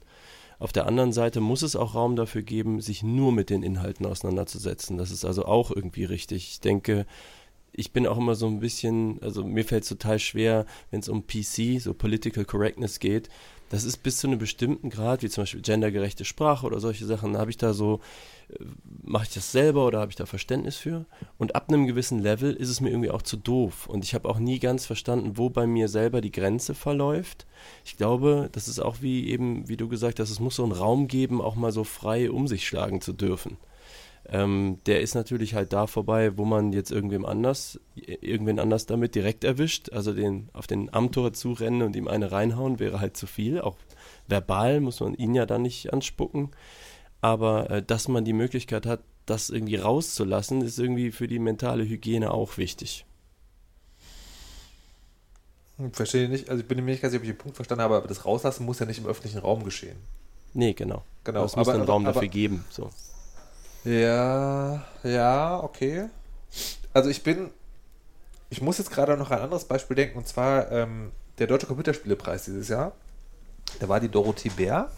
Auf 0.58 0.72
der 0.72 0.88
anderen 0.88 1.14
Seite 1.14 1.42
muss 1.42 1.62
es 1.62 1.76
auch 1.76 1.96
Raum 1.96 2.16
dafür 2.16 2.42
geben, 2.42 2.82
sich 2.82 3.04
nur 3.04 3.32
mit 3.32 3.50
den 3.50 3.64
Inhalten 3.64 4.06
auseinanderzusetzen. 4.06 4.98
Das 4.98 5.12
ist 5.12 5.26
also 5.26 5.46
auch 5.46 5.72
irgendwie 5.72 6.04
richtig. 6.04 6.50
Ich 6.50 6.60
denke, 6.60 7.06
ich 7.72 7.92
bin 7.92 8.08
auch 8.08 8.18
immer 8.18 8.36
so 8.36 8.48
ein 8.48 8.60
bisschen, 8.60 9.22
also 9.22 9.44
mir 9.44 9.66
fällt 9.66 9.84
es 9.84 9.90
total 9.90 10.20
schwer, 10.20 10.66
wenn 10.92 11.00
es 11.00 11.10
um 11.10 11.26
PC, 11.26 11.80
so 11.80 11.94
Political 11.94 12.46
Correctness 12.46 13.00
geht. 13.00 13.30
Das 13.70 13.84
ist 13.84 13.98
bis 13.98 14.18
zu 14.18 14.28
einem 14.28 14.40
bestimmten 14.40 14.90
Grad, 14.90 15.22
wie 15.22 15.30
zum 15.30 15.44
Beispiel 15.44 15.62
gendergerechte 15.62 16.26
Sprache 16.26 16.66
oder 16.66 16.80
solche 16.80 17.06
Sachen, 17.06 17.38
habe 17.38 17.52
ich 17.52 17.58
da 17.58 17.74
so, 17.74 18.00
äh, 18.50 18.64
mache 19.04 19.26
ich 19.26 19.34
das 19.34 19.52
selber 19.52 19.86
oder 19.86 20.00
habe 20.00 20.12
ich 20.12 20.16
da 20.16 20.26
Verständnis 20.26 20.76
für? 20.76 21.06
Und 21.38 21.56
ab 21.56 21.70
einem 21.70 21.86
gewissen 21.86 22.20
Level 22.20 22.52
ist 22.54 22.70
es 22.70 22.82
mir 22.82 22.90
irgendwie 22.90 23.12
auch 23.12 23.22
zu 23.22 23.38
doof. 23.38 23.88
Und 23.88 24.04
ich 24.04 24.16
habe 24.16 24.28
auch 24.28 24.40
nie 24.40 24.58
ganz 24.58 24.88
verstanden, 24.88 25.38
wo 25.38 25.52
bei 25.52 25.68
mir 25.68 25.88
selber 25.88 26.20
die 26.20 26.32
Grenze 26.32 26.74
verläuft. 26.74 27.46
Ich 27.86 27.96
glaube, 27.96 28.50
das 28.52 28.68
ist 28.68 28.80
auch 28.80 28.98
wie 29.02 29.30
eben, 29.30 29.70
wie 29.70 29.78
du 29.78 29.88
gesagt 29.88 30.20
hast, 30.20 30.32
es 30.32 30.40
muss 30.40 30.56
so 30.56 30.64
einen 30.64 30.72
Raum 30.72 31.08
geben, 31.08 31.40
auch 31.40 31.56
mal 31.56 31.72
so 31.72 31.84
frei 31.84 32.32
um 32.32 32.48
sich 32.48 32.68
schlagen 32.68 33.02
zu 33.02 33.14
dürfen. 33.14 33.58
Ähm, 34.32 34.80
der 34.86 35.02
ist 35.02 35.16
natürlich 35.16 35.56
halt 35.56 35.74
da 35.74 35.88
vorbei, 35.88 36.38
wo 36.38 36.46
man 36.46 36.72
jetzt 36.72 36.92
irgendwem 36.92 37.26
anders, 37.26 37.80
irgendwen 37.96 38.60
anders 38.60 38.86
damit 38.86 39.16
direkt 39.16 39.44
erwischt. 39.44 39.92
Also 39.92 40.14
den 40.14 40.50
auf 40.54 40.68
den 40.68 40.94
Amtor 40.94 41.34
zurennen 41.34 41.82
und 41.82 41.96
ihm 41.96 42.08
eine 42.08 42.32
reinhauen, 42.32 42.80
wäre 42.80 43.00
halt 43.00 43.18
zu 43.18 43.26
viel. 43.28 43.60
Auch 43.62 43.76
verbal 44.28 44.82
muss 44.82 45.00
man 45.00 45.16
ihn 45.16 45.34
ja 45.34 45.46
dann 45.46 45.64
nicht 45.64 45.92
anspucken. 45.92 46.52
Aber 47.22 47.70
äh, 47.70 47.84
dass 47.84 48.08
man 48.08 48.24
die 48.24 48.34
Möglichkeit 48.34 48.86
hat, 48.86 49.02
das 49.26 49.50
irgendwie 49.50 49.76
rauszulassen, 49.76 50.62
ist 50.62 50.80
irgendwie 50.80 51.12
für 51.12 51.28
die 51.28 51.40
mentale 51.40 51.88
Hygiene 51.88 52.32
auch 52.32 52.58
wichtig. 52.58 53.06
Hm, 55.78 55.94
verstehe 55.94 56.30
nicht, 56.30 56.50
also 56.50 56.62
ich 56.62 56.68
bin 56.68 56.78
mir 56.84 56.92
nicht 56.92 57.02
ganz 57.02 57.12
sicher, 57.12 57.22
ob 57.22 57.28
ich 57.28 57.36
den 57.36 57.38
Punkt 57.38 57.56
verstanden 57.56 57.84
habe, 57.84 57.98
aber 57.98 58.08
das 58.08 58.26
Rauslassen 58.26 58.66
muss 58.66 58.80
ja 58.80 58.86
nicht 58.86 59.00
im 59.00 59.06
öffentlichen 59.06 59.40
Raum 59.40 59.64
geschehen. 59.64 59.98
Nee, 60.54 60.74
genau. 60.74 61.04
Genau. 61.24 61.46
es 61.46 61.56
muss 61.56 61.68
aber, 61.68 61.78
einen 61.78 61.88
Raum 61.88 62.06
aber, 62.06 62.14
dafür 62.14 62.28
geben. 62.28 62.66
So. 62.70 62.90
Ja, 63.86 64.86
ja, 65.04 65.64
okay. 65.64 66.10
Also 66.94 67.10
ich 67.10 67.24
bin, 67.24 67.52
ich 68.50 68.62
muss 68.62 68.78
jetzt 68.78 68.92
gerade 68.92 69.16
noch 69.16 69.32
ein 69.32 69.40
anderes 69.40 69.66
Beispiel 69.66 69.96
denken, 69.96 70.18
und 70.18 70.28
zwar 70.28 70.72
ähm, 70.72 71.12
der 71.38 71.48
Deutsche 71.48 71.68
Computerspielepreis 71.68 72.46
dieses 72.46 72.68
Jahr. 72.68 72.92
Da 73.80 73.88
war 73.88 74.00
die 74.00 74.10
Dorothee 74.10 74.50
Bär, 74.50 74.92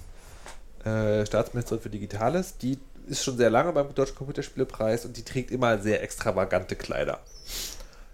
äh, 0.84 1.26
Staatsministerin 1.26 1.82
für 1.82 1.90
Digitales, 1.90 2.58
die 2.58 2.80
ist 3.08 3.24
schon 3.24 3.38
sehr 3.38 3.50
lange 3.50 3.74
beim 3.74 3.94
Deutschen 3.94 4.16
Computerspielepreis 4.16 5.06
und 5.06 5.18
die 5.18 5.24
trägt 5.24 5.52
immer 5.52 5.78
sehr 5.80 6.02
extravagante 6.02 6.76
Kleider. 6.76 7.20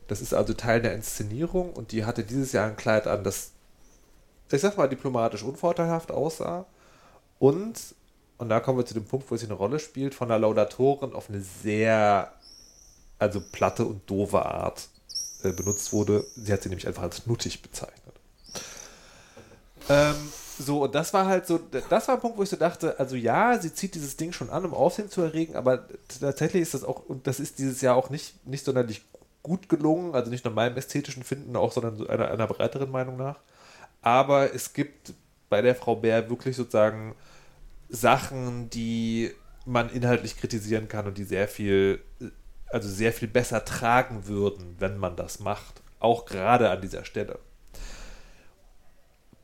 Das 0.08 0.22
ist 0.22 0.34
also 0.34 0.54
Teil 0.54 0.82
der 0.82 0.94
Inszenierung 0.94 1.74
und 1.74 1.92
die 1.92 2.06
hatte 2.06 2.24
dieses 2.24 2.52
Jahr 2.54 2.68
ein 2.68 2.78
Kleid 2.78 3.08
an, 3.08 3.24
das, 3.24 3.52
ich 4.52 4.62
sag 4.62 4.78
mal, 4.78 4.88
diplomatisch 4.88 5.44
unvorteilhaft 5.44 6.12
aussah 6.12 6.66
und 7.40 7.78
und 8.38 8.50
da 8.50 8.60
kommen 8.60 8.78
wir 8.78 8.86
zu 8.86 8.94
dem 8.94 9.06
Punkt, 9.06 9.30
wo 9.30 9.36
es 9.36 9.44
eine 9.44 9.54
Rolle 9.54 9.80
spielt, 9.80 10.14
von 10.14 10.30
der 10.30 10.40
Laudatorin 10.40 11.14
auf 11.14 11.30
eine 11.30 11.42
sehr, 11.42 12.32
also 13.18 13.42
platte 13.52 13.86
und 13.86 14.10
doofe 14.10 14.46
Art 14.46 14.90
äh, 15.44 15.52
benutzt 15.52 15.92
wurde. 15.94 16.26
Sie 16.36 16.52
hat 16.54 16.62
sie 16.62 16.70
nämlich 16.70 16.88
einfach 16.88 17.04
als 17.04 17.26
nuttig 17.26 17.62
bezeichnet. 17.62 18.16
Ähm, 19.90 20.16
so, 20.60 20.84
und 20.84 20.96
das 20.96 21.14
war 21.14 21.26
halt 21.26 21.48
so, 21.48 21.60
das 21.90 22.08
war 22.08 22.16
ein 22.16 22.22
Punkt, 22.22 22.38
wo 22.38 22.44
ich 22.44 22.50
so 22.50 22.58
dachte, 22.58 23.00
also 23.00 23.16
ja, 23.16 23.58
sie 23.60 23.74
zieht 23.74 23.96
dieses 23.96 24.18
Ding 24.18 24.32
schon 24.32 24.50
an, 24.50 24.66
um 24.66 24.74
Aufsehen 24.74 25.10
zu 25.10 25.22
erregen, 25.22 25.56
aber 25.56 25.88
tatsächlich 26.20 26.64
ist 26.64 26.74
das 26.74 26.84
auch, 26.84 27.06
und 27.08 27.28
das 27.28 27.40
ist 27.40 27.60
dieses 27.60 27.82
Jahr 27.82 27.96
auch 27.96 28.10
nicht, 28.10 28.46
nicht 28.48 28.66
sonderlich 28.66 29.04
gut 29.44 29.70
gelungen, 29.70 30.14
also 30.14 30.30
nicht 30.30 30.46
nur 30.46 30.54
meinem 30.54 30.78
ästhetischen 30.78 31.24
Finden 31.24 31.56
auch, 31.56 31.72
sondern 31.72 32.08
einer, 32.08 32.30
einer 32.30 32.48
breiteren 32.48 32.92
Meinung 32.92 33.18
nach. 33.18 33.40
Aber 34.02 34.54
es 34.54 34.74
gibt 34.74 35.14
bei 35.50 35.62
der 35.62 35.76
Frau 35.76 35.96
Bär 35.96 36.30
wirklich 36.30 36.56
sozusagen 36.56 37.16
Sachen, 37.90 38.70
die 38.70 39.32
man 39.66 39.90
inhaltlich 39.90 40.38
kritisieren 40.38 40.88
kann 40.88 41.08
und 41.08 41.18
die 41.18 41.24
sehr 41.24 41.48
viel, 41.48 42.02
also 42.68 42.90
sehr 42.90 43.14
viel 43.14 43.28
besser 43.28 43.66
tragen 43.66 44.28
würden, 44.28 44.76
wenn 44.80 44.98
man 44.98 45.16
das 45.16 45.40
macht. 45.40 45.82
Auch 46.00 46.26
gerade 46.26 46.70
an 46.70 46.82
dieser 46.82 47.06
Stelle. 47.06 47.40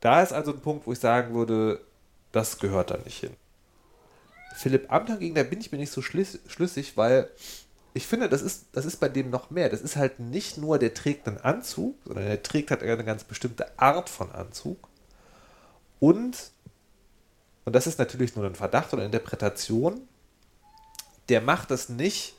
Da 0.00 0.22
ist 0.22 0.32
also 0.32 0.52
ein 0.52 0.60
Punkt, 0.60 0.86
wo 0.86 0.92
ich 0.92 0.98
sagen 0.98 1.34
würde, 1.34 1.80
das 2.32 2.58
gehört 2.58 2.90
da 2.90 2.98
nicht 2.98 3.20
hin. 3.20 3.36
Philipp 4.54 4.92
Amt 4.92 5.08
hingegen, 5.08 5.34
da 5.34 5.42
bin 5.42 5.60
ich 5.60 5.72
mir 5.72 5.78
nicht 5.78 5.92
so 5.92 6.00
schlüssig, 6.00 6.96
weil 6.96 7.28
ich 7.92 8.06
finde, 8.06 8.28
das 8.28 8.42
ist, 8.42 8.66
das 8.72 8.84
ist 8.84 8.98
bei 8.98 9.08
dem 9.08 9.30
noch 9.30 9.50
mehr. 9.50 9.68
Das 9.68 9.80
ist 9.80 9.96
halt 9.96 10.18
nicht 10.20 10.58
nur, 10.58 10.78
der 10.78 10.94
trägt 10.94 11.28
einen 11.28 11.38
Anzug, 11.38 11.96
sondern 12.04 12.26
er 12.26 12.42
trägt 12.42 12.70
halt 12.70 12.82
eine 12.82 13.04
ganz 13.04 13.24
bestimmte 13.24 13.78
Art 13.78 14.08
von 14.08 14.30
Anzug. 14.32 14.88
Und 16.00 16.50
und 17.64 17.74
das 17.74 17.86
ist 17.86 17.98
natürlich 17.98 18.36
nur 18.36 18.44
ein 18.44 18.54
Verdacht 18.54 18.92
oder 18.92 19.04
Interpretation, 19.04 20.00
der 21.28 21.40
macht 21.40 21.70
das 21.70 21.88
nicht, 21.88 22.34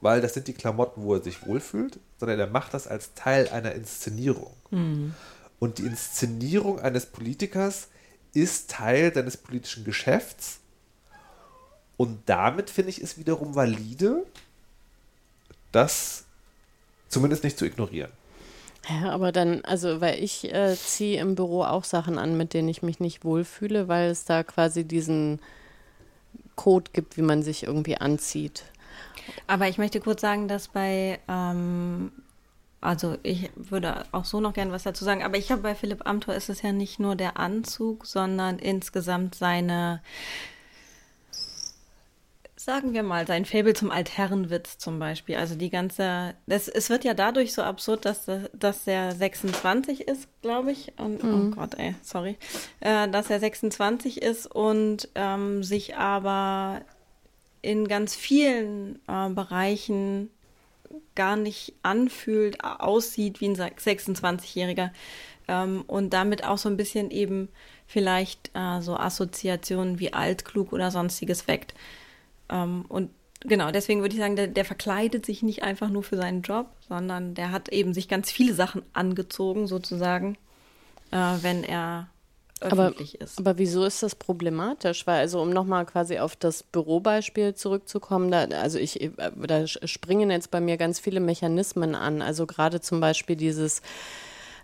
weil 0.00 0.20
das 0.20 0.34
sind 0.34 0.48
die 0.48 0.54
Klamotten, 0.54 1.02
wo 1.02 1.14
er 1.14 1.22
sich 1.22 1.46
wohlfühlt, 1.46 1.98
sondern 2.18 2.38
er 2.38 2.46
macht 2.46 2.74
das 2.74 2.86
als 2.86 3.14
Teil 3.14 3.48
einer 3.48 3.72
Inszenierung. 3.72 4.54
Mhm. 4.70 5.14
Und 5.60 5.78
die 5.78 5.86
Inszenierung 5.86 6.80
eines 6.80 7.06
Politikers 7.06 7.88
ist 8.32 8.70
Teil 8.70 9.14
seines 9.14 9.36
politischen 9.36 9.84
Geschäfts. 9.84 10.58
Und 11.96 12.18
damit 12.26 12.70
finde 12.70 12.90
ich 12.90 13.00
es 13.00 13.16
wiederum 13.16 13.54
valide, 13.54 14.26
das 15.70 16.24
zumindest 17.08 17.44
nicht 17.44 17.58
zu 17.58 17.64
ignorieren. 17.64 18.10
Ja, 18.88 19.10
aber 19.10 19.32
dann, 19.32 19.64
also, 19.64 20.00
weil 20.00 20.22
ich 20.22 20.52
äh, 20.52 20.74
ziehe 20.76 21.20
im 21.20 21.34
Büro 21.34 21.62
auch 21.62 21.84
Sachen 21.84 22.18
an, 22.18 22.36
mit 22.36 22.52
denen 22.52 22.68
ich 22.68 22.82
mich 22.82 23.00
nicht 23.00 23.24
wohlfühle, 23.24 23.88
weil 23.88 24.10
es 24.10 24.24
da 24.24 24.42
quasi 24.42 24.84
diesen 24.84 25.40
Code 26.56 26.90
gibt, 26.92 27.16
wie 27.16 27.22
man 27.22 27.42
sich 27.42 27.64
irgendwie 27.64 27.96
anzieht. 27.96 28.64
Aber 29.46 29.68
ich 29.68 29.78
möchte 29.78 30.00
kurz 30.00 30.20
sagen, 30.20 30.48
dass 30.48 30.68
bei, 30.68 31.18
ähm, 31.28 32.12
also 32.80 33.16
ich 33.22 33.50
würde 33.56 34.04
auch 34.12 34.26
so 34.26 34.40
noch 34.40 34.52
gerne 34.52 34.72
was 34.72 34.82
dazu 34.82 35.04
sagen, 35.04 35.22
aber 35.22 35.38
ich 35.38 35.50
habe 35.50 35.62
bei 35.62 35.74
Philipp 35.74 36.06
Amthor 36.06 36.34
ist 36.34 36.50
es 36.50 36.60
ja 36.60 36.72
nicht 36.72 37.00
nur 37.00 37.16
der 37.16 37.38
Anzug, 37.38 38.04
sondern 38.06 38.58
insgesamt 38.58 39.34
seine, 39.34 40.02
sagen 42.64 42.94
wir 42.94 43.02
mal, 43.02 43.26
sein 43.26 43.44
Faible 43.44 43.74
zum 43.74 43.90
Altherrenwitz 43.90 44.78
zum 44.78 44.98
Beispiel. 44.98 45.36
Also 45.36 45.54
die 45.54 45.68
ganze, 45.68 46.34
das, 46.46 46.66
es 46.66 46.88
wird 46.88 47.04
ja 47.04 47.12
dadurch 47.12 47.52
so 47.52 47.62
absurd, 47.62 48.06
dass, 48.06 48.24
dass 48.54 48.86
er 48.86 49.12
26 49.12 50.08
ist, 50.08 50.28
glaube 50.40 50.72
ich. 50.72 50.92
Und, 50.96 51.22
oh 51.22 51.26
mhm. 51.26 51.52
Oh 51.52 51.56
Gott, 51.56 51.74
ey, 51.74 51.94
sorry. 52.02 52.38
Äh, 52.80 53.08
dass 53.10 53.28
er 53.28 53.38
26 53.38 54.22
ist 54.22 54.46
und 54.46 55.10
ähm, 55.14 55.62
sich 55.62 55.96
aber 55.96 56.80
in 57.60 57.86
ganz 57.86 58.14
vielen 58.14 58.98
äh, 59.08 59.28
Bereichen 59.28 60.30
gar 61.14 61.36
nicht 61.36 61.74
anfühlt, 61.82 62.64
aussieht 62.64 63.42
wie 63.42 63.48
ein 63.48 63.56
26-Jähriger 63.56 64.90
ähm, 65.48 65.84
und 65.86 66.14
damit 66.14 66.44
auch 66.44 66.58
so 66.58 66.70
ein 66.70 66.78
bisschen 66.78 67.10
eben 67.10 67.50
vielleicht 67.86 68.50
äh, 68.54 68.80
so 68.80 68.96
Assoziationen 68.96 69.98
wie 69.98 70.14
altklug 70.14 70.72
oder 70.72 70.90
sonstiges 70.90 71.46
weckt. 71.46 71.74
Ähm, 72.50 72.84
und 72.88 73.10
genau, 73.40 73.70
deswegen 73.70 74.00
würde 74.00 74.14
ich 74.14 74.20
sagen, 74.20 74.36
der, 74.36 74.48
der, 74.48 74.64
verkleidet 74.64 75.26
sich 75.26 75.42
nicht 75.42 75.62
einfach 75.62 75.90
nur 75.90 76.02
für 76.02 76.16
seinen 76.16 76.42
Job, 76.42 76.66
sondern 76.88 77.34
der 77.34 77.50
hat 77.52 77.68
eben 77.68 77.94
sich 77.94 78.08
ganz 78.08 78.30
viele 78.30 78.54
Sachen 78.54 78.82
angezogen, 78.92 79.66
sozusagen, 79.66 80.36
äh, 81.10 81.36
wenn 81.42 81.64
er 81.64 82.08
öffentlich 82.60 83.16
aber, 83.16 83.24
ist. 83.24 83.38
Aber 83.38 83.58
wieso 83.58 83.84
ist 83.84 84.02
das 84.02 84.14
problematisch? 84.14 85.06
Weil, 85.06 85.20
also 85.20 85.40
um 85.40 85.50
nochmal 85.50 85.86
quasi 85.86 86.18
auf 86.18 86.36
das 86.36 86.62
Bürobeispiel 86.62 87.54
zurückzukommen, 87.54 88.30
da, 88.30 88.44
also 88.44 88.78
ich, 88.78 89.00
äh, 89.00 89.10
da 89.36 89.66
springen 89.66 90.30
jetzt 90.30 90.50
bei 90.50 90.60
mir 90.60 90.76
ganz 90.76 91.00
viele 91.00 91.20
Mechanismen 91.20 91.94
an. 91.94 92.22
Also 92.22 92.46
gerade 92.46 92.80
zum 92.80 93.00
Beispiel 93.00 93.36
dieses 93.36 93.82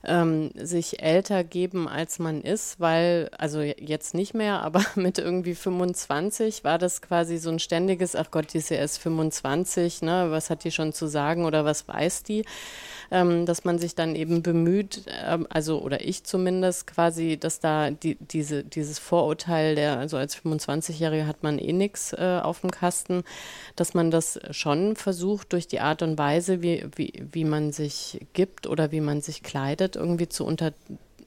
ähm, 0.05 0.51
sich 0.55 1.03
älter 1.03 1.45
geben, 1.45 1.89
als 1.89 2.19
man 2.19 2.43
ist, 2.43 2.81
weil, 2.81 3.31
also 3.37 3.61
jetzt 3.61 4.15
nicht 4.15 4.35
mehr, 4.35 4.63
aber 4.63 4.85
mit 4.95 5.19
irgendwie 5.19 5.55
25 5.55 6.65
war 6.65 6.79
das 6.79 7.03
quasi 7.03 7.39
so 7.39 7.51
ein 7.51 7.59
ständiges, 7.59 8.17
ach 8.17 8.31
Gott, 8.31 8.53
die 8.53 8.59
ist 8.59 8.71
ja 8.71 8.77
erst 8.79 8.99
25, 8.99 10.03
ne, 10.03 10.31
was 10.31 10.51
hat 10.51 10.65
die 10.65 10.71
schon 10.71 10.93
zu 10.93 11.07
sagen 11.07 11.45
oder 11.45 11.65
was 11.65 11.87
weiß 11.89 12.23
die? 12.23 12.45
ähm, 13.11 13.47
dass 13.47 13.65
man 13.65 13.79
sich 13.79 13.95
dann 13.95 14.15
eben 14.15 14.43
bemüht, 14.43 15.03
ähm, 15.25 15.47
also 15.51 15.81
oder 15.81 16.05
ich 16.05 16.25
zumindest 16.25 16.87
quasi, 16.87 17.37
dass 17.39 17.61
da 17.61 17.91
die, 17.91 18.17
diese, 18.17 18.63
dieses 18.63 18.99
Vorurteil, 18.99 19.75
der, 19.75 19.99
also 19.99 20.17
als 20.17 20.37
25-Jährige 20.37 21.27
hat 21.27 21.43
man 21.43 21.59
eh 21.59 21.73
nichts 21.73 22.13
äh, 22.13 22.41
auf 22.43 22.61
dem 22.61 22.71
Kasten, 22.71 23.25
dass 23.77 23.95
man 23.95 24.11
das 24.11 24.39
schon 24.53 24.97
versucht, 24.97 25.53
durch 25.53 25.67
die 25.67 25.81
Art 25.81 26.03
und 26.03 26.19
Weise, 26.19 26.63
wie, 26.63 26.87
wie, 26.95 27.25
wie 27.33 27.45
man 27.45 27.73
sich 27.73 28.21
gibt 28.33 28.67
oder 28.67 28.93
wie 28.93 29.01
man 29.01 29.21
sich 29.21 29.43
kleidet, 29.43 29.90
irgendwie 29.97 30.29
zu 30.29 30.45
unter 30.45 30.73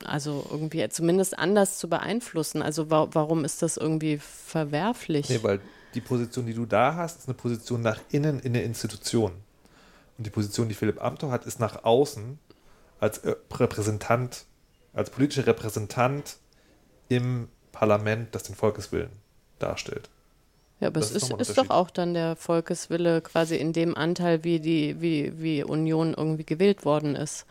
also 0.05 0.45
irgendwie 0.49 0.87
zumindest 0.89 1.37
anders 1.37 1.77
zu 1.77 1.89
beeinflussen. 1.89 2.61
Also 2.61 2.89
wa 2.89 3.07
warum 3.11 3.45
ist 3.45 3.61
das 3.61 3.77
irgendwie 3.77 4.17
verwerflich? 4.17 5.29
Nee, 5.29 5.39
weil 5.41 5.61
die 5.93 6.01
Position, 6.01 6.45
die 6.45 6.53
du 6.53 6.65
da 6.65 6.95
hast, 6.95 7.19
ist 7.19 7.27
eine 7.27 7.35
Position 7.35 7.81
nach 7.81 7.99
innen 8.09 8.39
in 8.39 8.53
der 8.53 8.63
Institution. 8.63 9.31
Und 10.17 10.25
die 10.25 10.29
Position, 10.29 10.67
die 10.67 10.75
Philipp 10.75 11.01
Amthor 11.01 11.31
hat, 11.31 11.45
ist 11.45 11.59
nach 11.59 11.83
außen 11.83 12.39
als 12.99 13.19
äh, 13.19 13.35
Repräsentant, 13.51 14.45
als 14.93 15.09
politischer 15.09 15.47
Repräsentant 15.47 16.37
im 17.09 17.47
Parlament, 17.71 18.33
das 18.35 18.43
den 18.43 18.55
Volkeswillen 18.55 19.09
darstellt. 19.59 20.09
Ja, 20.79 20.87
aber 20.87 20.99
das 20.99 21.11
es 21.11 21.23
ist, 21.23 21.31
ist, 21.31 21.49
ist 21.49 21.57
doch 21.57 21.69
auch 21.69 21.89
dann 21.89 22.13
der 22.13 22.35
Volkeswille 22.35 23.21
quasi 23.21 23.55
in 23.55 23.73
dem 23.73 23.95
Anteil, 23.95 24.43
wie 24.43 24.59
die, 24.59 25.01
wie, 25.01 25.41
wie 25.41 25.63
Union 25.63 26.13
irgendwie 26.13 26.43
gewählt 26.45 26.85
worden 26.85 27.15
ist. 27.15 27.45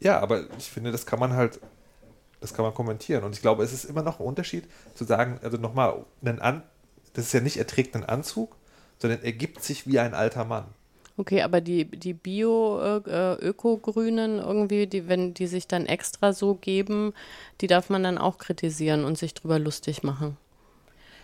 Ja, 0.00 0.18
aber 0.20 0.44
ich 0.58 0.70
finde, 0.70 0.92
das 0.92 1.06
kann 1.06 1.20
man 1.20 1.32
halt, 1.34 1.60
das 2.40 2.54
kann 2.54 2.64
man 2.64 2.74
kommentieren. 2.74 3.24
Und 3.24 3.34
ich 3.34 3.42
glaube, 3.42 3.62
es 3.62 3.72
ist 3.72 3.84
immer 3.84 4.02
noch 4.02 4.18
ein 4.18 4.26
Unterschied 4.26 4.64
zu 4.94 5.04
sagen, 5.04 5.38
also 5.42 5.58
nochmal, 5.58 6.04
das 6.22 7.26
ist 7.26 7.32
ja 7.32 7.40
nicht, 7.40 7.58
er 7.58 7.66
trägt 7.66 7.94
einen 7.94 8.04
Anzug, 8.04 8.56
sondern 8.98 9.22
er 9.22 9.32
gibt 9.32 9.62
sich 9.62 9.86
wie 9.86 9.98
ein 9.98 10.14
alter 10.14 10.44
Mann. 10.44 10.64
Okay, 11.16 11.42
aber 11.42 11.60
die, 11.60 11.84
die 11.84 12.14
Bio-Öko-Grünen 12.14 14.38
äh, 14.38 14.42
irgendwie, 14.42 14.86
die, 14.86 15.06
wenn 15.06 15.34
die 15.34 15.48
sich 15.48 15.68
dann 15.68 15.84
extra 15.84 16.32
so 16.32 16.54
geben, 16.54 17.12
die 17.60 17.66
darf 17.66 17.90
man 17.90 18.02
dann 18.02 18.16
auch 18.16 18.38
kritisieren 18.38 19.04
und 19.04 19.18
sich 19.18 19.34
drüber 19.34 19.58
lustig 19.58 20.02
machen. 20.02 20.38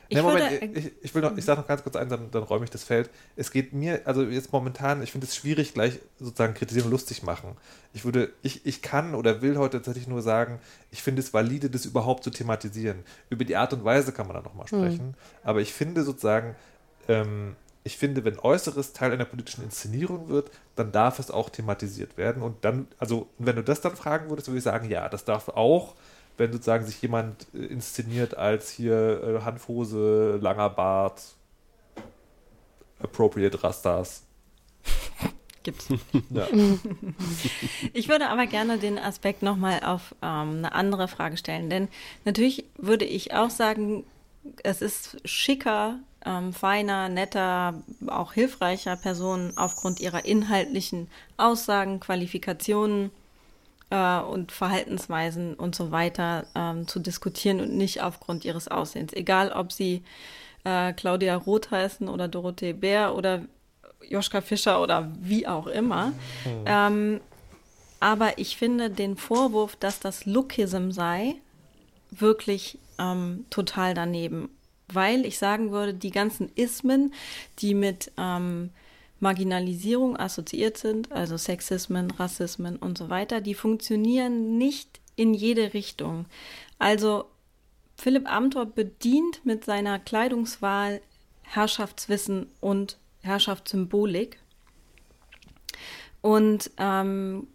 Ich, 0.08 0.16
nee, 0.16 0.22
Moment, 0.22 0.76
ich, 0.76 0.92
ich, 1.02 1.14
will 1.14 1.22
noch, 1.22 1.36
ich 1.36 1.44
sage 1.44 1.60
noch 1.60 1.66
ganz 1.66 1.82
kurz 1.82 1.96
ein, 1.96 2.08
dann, 2.08 2.30
dann 2.30 2.42
räume 2.44 2.64
ich 2.64 2.70
das 2.70 2.84
Feld. 2.84 3.10
Es 3.34 3.50
geht 3.50 3.72
mir, 3.72 4.02
also 4.04 4.22
jetzt 4.22 4.52
momentan, 4.52 5.02
ich 5.02 5.10
finde 5.12 5.26
es 5.26 5.34
schwierig, 5.34 5.74
gleich 5.74 5.98
sozusagen 6.20 6.54
kritisieren 6.54 6.86
und 6.86 6.92
lustig 6.92 7.22
machen. 7.22 7.56
Ich 7.92 8.04
würde, 8.04 8.32
ich, 8.42 8.64
ich 8.66 8.82
kann 8.82 9.14
oder 9.14 9.42
will 9.42 9.56
heute 9.56 9.78
tatsächlich 9.78 10.06
nur 10.06 10.22
sagen, 10.22 10.60
ich 10.92 11.02
finde 11.02 11.22
es 11.22 11.34
valide, 11.34 11.70
das 11.70 11.86
überhaupt 11.86 12.22
zu 12.22 12.30
thematisieren. 12.30 12.98
Über 13.30 13.44
die 13.44 13.56
Art 13.56 13.72
und 13.72 13.84
Weise 13.84 14.12
kann 14.12 14.26
man 14.26 14.34
dann 14.34 14.44
nochmal 14.44 14.66
hm. 14.68 14.78
sprechen. 14.78 15.06
Mhm. 15.08 15.14
Aber 15.42 15.60
ich 15.60 15.72
finde 15.72 16.04
sozusagen, 16.04 16.54
ähm, 17.08 17.56
ich 17.86 17.98
finde, 17.98 18.24
wenn 18.24 18.38
Äußeres 18.38 18.92
Teil 18.92 19.12
einer 19.12 19.24
politischen 19.24 19.62
Inszenierung 19.62 20.28
wird, 20.28 20.50
dann 20.74 20.90
darf 20.90 21.20
es 21.20 21.30
auch 21.30 21.50
thematisiert 21.50 22.16
werden. 22.16 22.42
Und 22.42 22.64
dann, 22.64 22.88
also, 22.98 23.28
wenn 23.38 23.54
du 23.54 23.62
das 23.62 23.80
dann 23.80 23.94
fragen 23.94 24.28
würdest, 24.28 24.48
würde 24.48 24.58
ich 24.58 24.64
sagen, 24.64 24.90
ja, 24.90 25.08
das 25.08 25.24
darf 25.24 25.48
auch, 25.50 25.94
wenn 26.36 26.52
sozusagen 26.52 26.84
sich 26.84 27.00
jemand 27.02 27.46
äh, 27.54 27.66
inszeniert 27.66 28.36
als 28.36 28.70
hier 28.70 29.22
äh, 29.22 29.44
Hanfhose, 29.44 30.38
langer 30.40 30.70
Bart, 30.70 31.22
appropriate 33.00 33.62
Rastas. 33.62 34.24
Gibt's. 35.62 35.88
Ja. 36.30 36.46
Ich 37.92 38.08
würde 38.08 38.28
aber 38.28 38.46
gerne 38.46 38.78
den 38.78 38.98
Aspekt 38.98 39.42
nochmal 39.42 39.80
auf 39.82 40.14
ähm, 40.22 40.58
eine 40.58 40.72
andere 40.72 41.08
Frage 41.08 41.36
stellen, 41.36 41.70
denn 41.70 41.88
natürlich 42.24 42.64
würde 42.76 43.04
ich 43.04 43.34
auch 43.34 43.50
sagen, 43.50 44.04
es 44.62 44.82
ist 44.82 45.16
schicker, 45.24 45.98
ähm, 46.24 46.52
feiner, 46.52 47.08
netter, 47.08 47.82
auch 48.06 48.32
hilfreicher 48.32 48.96
Personen 48.96 49.56
aufgrund 49.56 50.00
ihrer 50.00 50.24
inhaltlichen 50.24 51.08
Aussagen, 51.36 52.00
Qualifikationen 52.00 53.10
äh, 53.90 54.18
und 54.18 54.52
Verhaltensweisen 54.52 55.54
und 55.54 55.74
so 55.74 55.90
weiter 55.90 56.46
ähm, 56.54 56.86
zu 56.88 57.00
diskutieren 57.00 57.60
und 57.60 57.76
nicht 57.76 58.02
aufgrund 58.02 58.44
ihres 58.44 58.68
Aussehens. 58.68 59.12
Egal, 59.12 59.52
ob 59.52 59.72
sie 59.72 60.02
äh, 60.64 60.92
Claudia 60.92 61.36
Roth 61.36 61.70
heißen 61.70 62.08
oder 62.08 62.28
Dorothee 62.28 62.72
Bär 62.72 63.14
oder 63.14 63.42
Joschka 64.08 64.40
Fischer 64.40 64.82
oder 64.82 65.10
wie 65.20 65.46
auch 65.46 65.66
immer. 65.66 66.06
Mhm. 66.06 66.64
Ähm, 66.66 67.20
aber 67.98 68.38
ich 68.38 68.56
finde 68.56 68.90
den 68.90 69.16
Vorwurf, 69.16 69.76
dass 69.76 70.00
das 70.00 70.26
Lookism 70.26 70.90
sei, 70.90 71.36
wirklich 72.10 72.78
ähm, 72.98 73.46
total 73.50 73.94
daneben 73.94 74.50
weil 74.92 75.26
ich 75.26 75.38
sagen 75.38 75.70
würde, 75.70 75.94
die 75.94 76.10
ganzen 76.10 76.50
Ismen, 76.54 77.12
die 77.58 77.74
mit 77.74 78.12
ähm, 78.18 78.70
Marginalisierung 79.20 80.16
assoziiert 80.16 80.76
sind, 80.76 81.10
also 81.12 81.36
Sexismen, 81.36 82.10
Rassismen 82.10 82.76
und 82.76 82.98
so 82.98 83.08
weiter, 83.08 83.40
die 83.40 83.54
funktionieren 83.54 84.58
nicht 84.58 85.00
in 85.16 85.32
jede 85.32 85.72
Richtung. 85.72 86.26
Also 86.78 87.24
Philipp 87.96 88.30
Amthor 88.30 88.66
bedient 88.66 89.44
mit 89.44 89.64
seiner 89.64 89.98
Kleidungswahl 89.98 91.00
Herrschaftswissen 91.42 92.48
und 92.60 92.98
Herrschaftssymbolik. 93.22 94.38
Und 96.20 96.70
ähm, 96.76 97.46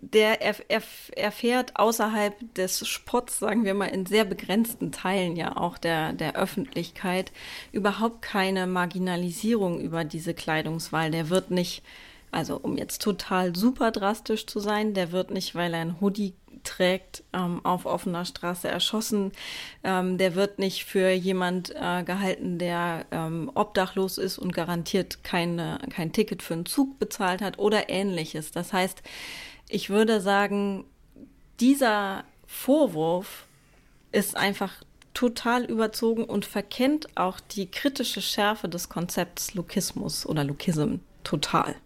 der 0.00 0.40
erfährt 0.40 1.76
außerhalb 1.76 2.54
des 2.54 2.86
Spotts, 2.86 3.38
sagen 3.38 3.64
wir 3.64 3.74
mal, 3.74 3.86
in 3.86 4.06
sehr 4.06 4.24
begrenzten 4.24 4.92
Teilen 4.92 5.36
ja 5.36 5.56
auch 5.56 5.78
der, 5.78 6.12
der 6.12 6.36
Öffentlichkeit 6.36 7.32
überhaupt 7.72 8.22
keine 8.22 8.66
Marginalisierung 8.66 9.80
über 9.80 10.04
diese 10.04 10.34
Kleidungswahl. 10.34 11.10
Der 11.10 11.30
wird 11.30 11.50
nicht, 11.50 11.82
also 12.30 12.56
um 12.56 12.76
jetzt 12.76 13.02
total 13.02 13.54
super 13.54 13.90
drastisch 13.90 14.46
zu 14.46 14.60
sein, 14.60 14.94
der 14.94 15.12
wird 15.12 15.30
nicht, 15.30 15.54
weil 15.54 15.74
er 15.74 15.80
ein 15.80 16.00
Hoodie 16.00 16.34
trägt, 16.64 17.22
ähm, 17.32 17.60
auf 17.64 17.86
offener 17.86 18.24
Straße 18.24 18.66
erschossen. 18.68 19.32
Ähm, 19.84 20.18
der 20.18 20.34
wird 20.34 20.58
nicht 20.58 20.84
für 20.84 21.10
jemand 21.10 21.70
äh, 21.70 22.02
gehalten, 22.02 22.58
der 22.58 23.06
ähm, 23.10 23.50
obdachlos 23.54 24.18
ist 24.18 24.38
und 24.38 24.52
garantiert 24.52 25.22
keine, 25.22 25.78
kein 25.90 26.12
Ticket 26.12 26.42
für 26.42 26.54
einen 26.54 26.66
Zug 26.66 26.98
bezahlt 26.98 27.42
hat 27.42 27.58
oder 27.58 27.88
ähnliches. 27.90 28.50
Das 28.50 28.72
heißt, 28.72 29.02
ich 29.68 29.90
würde 29.90 30.20
sagen, 30.20 30.84
dieser 31.60 32.24
Vorwurf 32.46 33.46
ist 34.12 34.36
einfach 34.36 34.72
total 35.14 35.64
überzogen 35.64 36.24
und 36.24 36.44
verkennt 36.44 37.16
auch 37.16 37.40
die 37.40 37.70
kritische 37.70 38.20
Schärfe 38.20 38.68
des 38.68 38.88
Konzepts 38.88 39.54
Lukismus 39.54 40.26
oder 40.26 40.44
Lukism 40.44 40.96
total. 41.22 41.76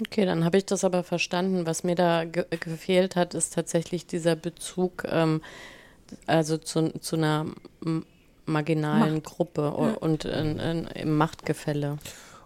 Okay, 0.00 0.24
dann 0.24 0.44
habe 0.44 0.56
ich 0.58 0.64
das 0.64 0.84
aber 0.84 1.02
verstanden. 1.02 1.66
Was 1.66 1.82
mir 1.82 1.96
da 1.96 2.24
ge 2.24 2.44
gefehlt 2.50 3.16
hat, 3.16 3.34
ist 3.34 3.54
tatsächlich 3.54 4.06
dieser 4.06 4.36
Bezug, 4.36 5.02
ähm, 5.10 5.42
also 6.26 6.56
zu, 6.56 6.92
zu 7.00 7.16
einer 7.16 7.46
marginalen 8.46 9.14
Macht. 9.16 9.24
Gruppe 9.24 9.62
Ja. 9.62 9.94
und 9.94 10.24
in, 10.24 10.58
in, 10.60 10.84
im 10.86 11.16
Machtgefälle. 11.16 11.98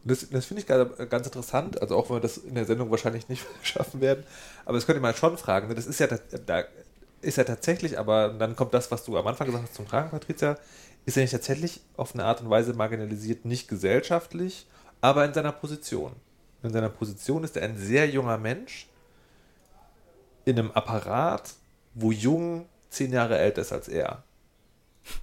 Und 0.05 0.11
das, 0.11 0.29
das 0.31 0.45
finde 0.47 0.61
ich 0.63 0.67
gerade 0.67 1.07
ganz 1.07 1.27
interessant, 1.27 1.81
also 1.81 1.97
auch 1.97 2.09
wenn 2.09 2.17
wir 2.17 2.21
das 2.21 2.39
in 2.39 2.55
der 2.55 2.65
Sendung 2.65 2.91
wahrscheinlich 2.91 3.29
nicht 3.29 3.45
schaffen 3.63 4.01
werden, 4.01 4.25
aber 4.65 4.77
das 4.77 4.87
könnte 4.87 5.01
man 5.01 5.15
schon 5.15 5.39
fragen. 5.39 5.69
ne? 5.69 5.75
Das 5.75 5.87
ist 5.87 6.01
ja, 6.01 6.07
tat- 6.09 6.23
da 6.47 6.65
ist 7.21 7.37
ja 7.37 7.45
tatsächlich, 7.45 7.99
aber 7.99 8.31
dann 8.31 8.57
kommt 8.57 8.75
das, 8.75 8.91
was 8.91 9.05
du 9.05 9.17
am 9.17 9.27
Anfang 9.27 9.47
gesagt 9.47 9.65
hast 9.65 9.75
zum 9.75 9.87
Tragen, 9.87 10.11
Patricia, 10.11 10.59
ist 11.05 11.17
er 11.17 11.23
nicht 11.23 11.31
tatsächlich 11.33 11.81
auf 11.97 12.15
eine 12.15 12.25
Art 12.25 12.41
und 12.41 12.51
Weise 12.51 12.75
marginalisiert, 12.75 13.45
nicht 13.45 13.69
gesellschaftlich, 13.69 14.67
aber 15.01 15.25
in 15.25 15.33
seiner 15.35 15.53
Position. 15.53 16.13
In 16.65 16.71
seiner 16.73 16.89
Position 16.89 17.43
ist 17.45 17.57
er 17.57 17.63
ein 17.65 17.77
sehr 17.77 18.09
junger 18.09 18.39
Mensch 18.39 18.89
in 20.45 20.59
einem 20.59 20.71
Apparat, 20.73 21.51
wo 21.95 22.11
Jung 22.13 22.67
zehn 22.91 23.13
Jahre 23.13 23.39
älter 23.39 23.63
ist 23.63 23.73
als 23.73 23.89
er. 23.89 24.23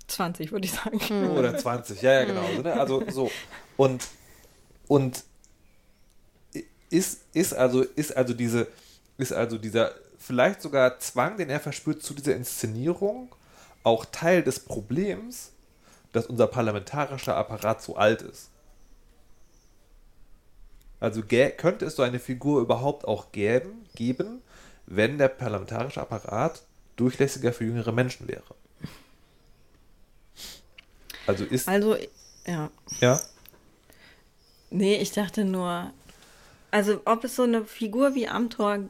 20, 0.08 0.52
würde 0.52 0.66
ich 0.66 0.74
sagen. 0.74 1.00
Oder 1.32 1.58
20, 1.58 2.02
ja, 2.02 2.12
ja, 2.14 2.24
genau. 2.26 2.44
So, 2.56 2.62
ne? 2.62 2.74
Also 2.74 3.04
so. 3.10 3.32
Und, 3.78 4.06
und 4.90 5.24
ist, 6.90 7.22
ist, 7.34 7.54
also, 7.54 7.84
ist 7.84 8.18
also 8.18 8.34
diese, 8.34 8.68
ist 9.18 9.32
also 9.32 9.58
dieser 9.58 9.94
vielleicht 10.18 10.62
sogar 10.62 11.00
Zwang, 11.00 11.38
den 11.38 11.50
er 11.50 11.60
verspürt 11.62 12.04
zu 12.04 12.14
dieser 12.14 12.36
Inszenierung, 12.36 13.34
auch 13.84 14.04
Teil 14.06 14.44
des 14.44 14.60
Problems, 14.60 15.52
dass 16.12 16.26
unser 16.26 16.48
parlamentarischer 16.48 17.38
Apparat 17.38 17.82
so 17.82 17.96
alt 17.96 18.24
ist. 18.24 18.50
Also 21.00 21.22
könnte 21.22 21.86
es 21.86 21.96
so 21.96 22.04
eine 22.04 22.20
Figur 22.20 22.60
überhaupt 22.60 23.06
auch 23.06 23.32
geben, 23.32 23.86
geben, 23.96 24.42
wenn 24.88 25.18
der 25.18 25.30
parlamentarische 25.30 26.02
Apparat 26.02 26.64
durchlässiger 26.96 27.54
für 27.54 27.64
jüngere 27.64 27.92
Menschen 27.92 28.28
wäre. 28.28 28.56
Also 31.28 31.46
ist 31.46 31.68
Also, 31.68 31.96
ja. 32.46 32.72
ja. 33.00 33.22
Nee, 34.70 34.98
ich 34.98 35.12
dachte 35.12 35.46
nur, 35.46 35.92
also 36.72 37.02
ob 37.06 37.24
es 37.24 37.36
so 37.36 37.44
eine 37.44 37.66
Figur 37.66 38.16
wie 38.16 38.28
Amtor 38.28 38.90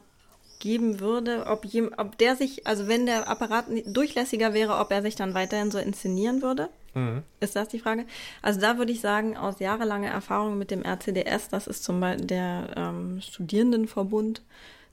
geben 0.58 1.00
würde, 1.00 1.46
ob, 1.46 1.64
jem, 1.64 1.92
ob 1.96 2.18
der 2.18 2.36
sich, 2.36 2.66
also 2.66 2.86
wenn 2.86 3.06
der 3.06 3.28
Apparat 3.28 3.64
durchlässiger 3.86 4.52
wäre, 4.52 4.76
ob 4.76 4.92
er 4.92 5.02
sich 5.02 5.16
dann 5.16 5.34
weiterhin 5.34 5.70
so 5.70 5.78
inszenieren 5.78 6.42
würde? 6.42 6.68
Mhm. 6.94 7.22
Ist 7.40 7.56
das 7.56 7.68
die 7.68 7.78
Frage? 7.78 8.04
Also 8.42 8.60
da 8.60 8.78
würde 8.78 8.92
ich 8.92 9.00
sagen, 9.00 9.36
aus 9.36 9.58
jahrelanger 9.58 10.10
Erfahrung 10.10 10.58
mit 10.58 10.70
dem 10.70 10.84
RCDS, 10.84 11.48
das 11.48 11.66
ist 11.66 11.82
zum 11.82 12.00
Beispiel 12.00 12.26
der 12.26 12.74
ähm, 12.76 13.20
Studierendenverbund 13.22 14.42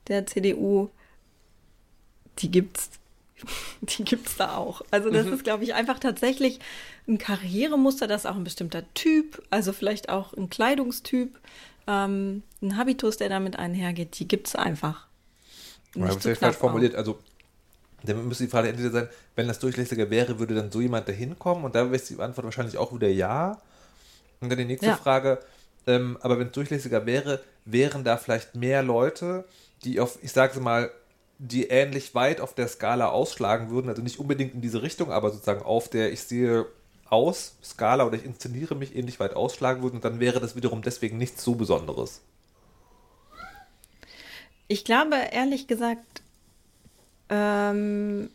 der 0.08 0.26
CDU, 0.26 0.88
die 2.38 2.50
gibt's, 2.50 2.90
die 3.82 4.04
gibt's 4.04 4.36
da 4.36 4.56
auch. 4.56 4.82
Also 4.90 5.10
das 5.10 5.26
ist, 5.26 5.44
glaube 5.44 5.64
ich, 5.64 5.74
einfach 5.74 5.98
tatsächlich 5.98 6.60
ein 7.06 7.18
Karrieremuster, 7.18 8.06
das 8.06 8.22
ist 8.22 8.26
auch 8.26 8.36
ein 8.36 8.44
bestimmter 8.44 8.82
Typ, 8.94 9.42
also 9.50 9.72
vielleicht 9.72 10.08
auch 10.08 10.32
ein 10.34 10.50
Kleidungstyp, 10.50 11.38
ähm, 11.86 12.42
ein 12.62 12.76
Habitus, 12.76 13.16
der 13.16 13.28
damit 13.28 13.58
einhergeht, 13.58 14.18
die 14.18 14.28
gibt's 14.28 14.54
einfach. 14.54 15.06
Ich 15.94 16.02
habe 16.02 16.10
es 16.10 16.16
zu 16.16 16.20
vielleicht 16.20 16.40
falsch 16.40 16.56
formuliert. 16.56 16.94
Also, 16.94 17.18
dann 18.02 18.28
müsste 18.28 18.44
die 18.44 18.50
Frage 18.50 18.68
entweder 18.68 18.90
sein, 18.90 19.08
wenn 19.36 19.48
das 19.48 19.58
durchlässiger 19.58 20.10
wäre, 20.10 20.38
würde 20.38 20.54
dann 20.54 20.70
so 20.70 20.80
jemand 20.80 21.08
da 21.08 21.12
hinkommen? 21.12 21.64
Und 21.64 21.74
da 21.74 21.90
wäre 21.90 22.02
die 22.02 22.20
Antwort 22.20 22.44
wahrscheinlich 22.44 22.76
auch 22.76 22.92
wieder 22.92 23.08
ja. 23.08 23.60
Und 24.40 24.50
dann 24.50 24.58
die 24.58 24.66
nächste 24.66 24.86
Ja. 24.86 24.96
Frage, 24.96 25.40
ähm, 25.86 26.18
aber 26.20 26.38
wenn 26.38 26.48
es 26.48 26.52
durchlässiger 26.52 27.06
wäre, 27.06 27.40
wären 27.64 28.04
da 28.04 28.18
vielleicht 28.18 28.54
mehr 28.54 28.82
Leute, 28.82 29.44
die 29.84 29.98
auf, 29.98 30.18
ich 30.22 30.32
sage 30.32 30.60
mal, 30.60 30.90
die 31.38 31.68
ähnlich 31.68 32.14
weit 32.14 32.40
auf 32.40 32.54
der 32.54 32.68
Skala 32.68 33.08
ausschlagen 33.08 33.70
würden, 33.70 33.88
also 33.88 34.02
nicht 34.02 34.18
unbedingt 34.18 34.54
in 34.54 34.60
diese 34.60 34.82
Richtung, 34.82 35.12
aber 35.12 35.30
sozusagen 35.30 35.62
auf 35.62 35.88
der 35.88 36.12
ich 36.12 36.22
sehe 36.22 36.66
aus 37.08 37.56
Skala 37.62 38.04
oder 38.04 38.16
ich 38.16 38.24
inszeniere 38.24 38.74
mich 38.74 38.94
ähnlich 38.94 39.20
weit 39.20 39.34
ausschlagen 39.34 39.82
würden, 39.82 40.00
dann 40.00 40.20
wäre 40.20 40.40
das 40.40 40.56
wiederum 40.56 40.82
deswegen 40.82 41.16
nichts 41.16 41.42
so 41.42 41.54
Besonderes. 41.54 42.20
Ich 44.66 44.84
glaube 44.84 45.16
ehrlich 45.32 45.66
gesagt 45.66 46.22
ähm, 47.30 48.30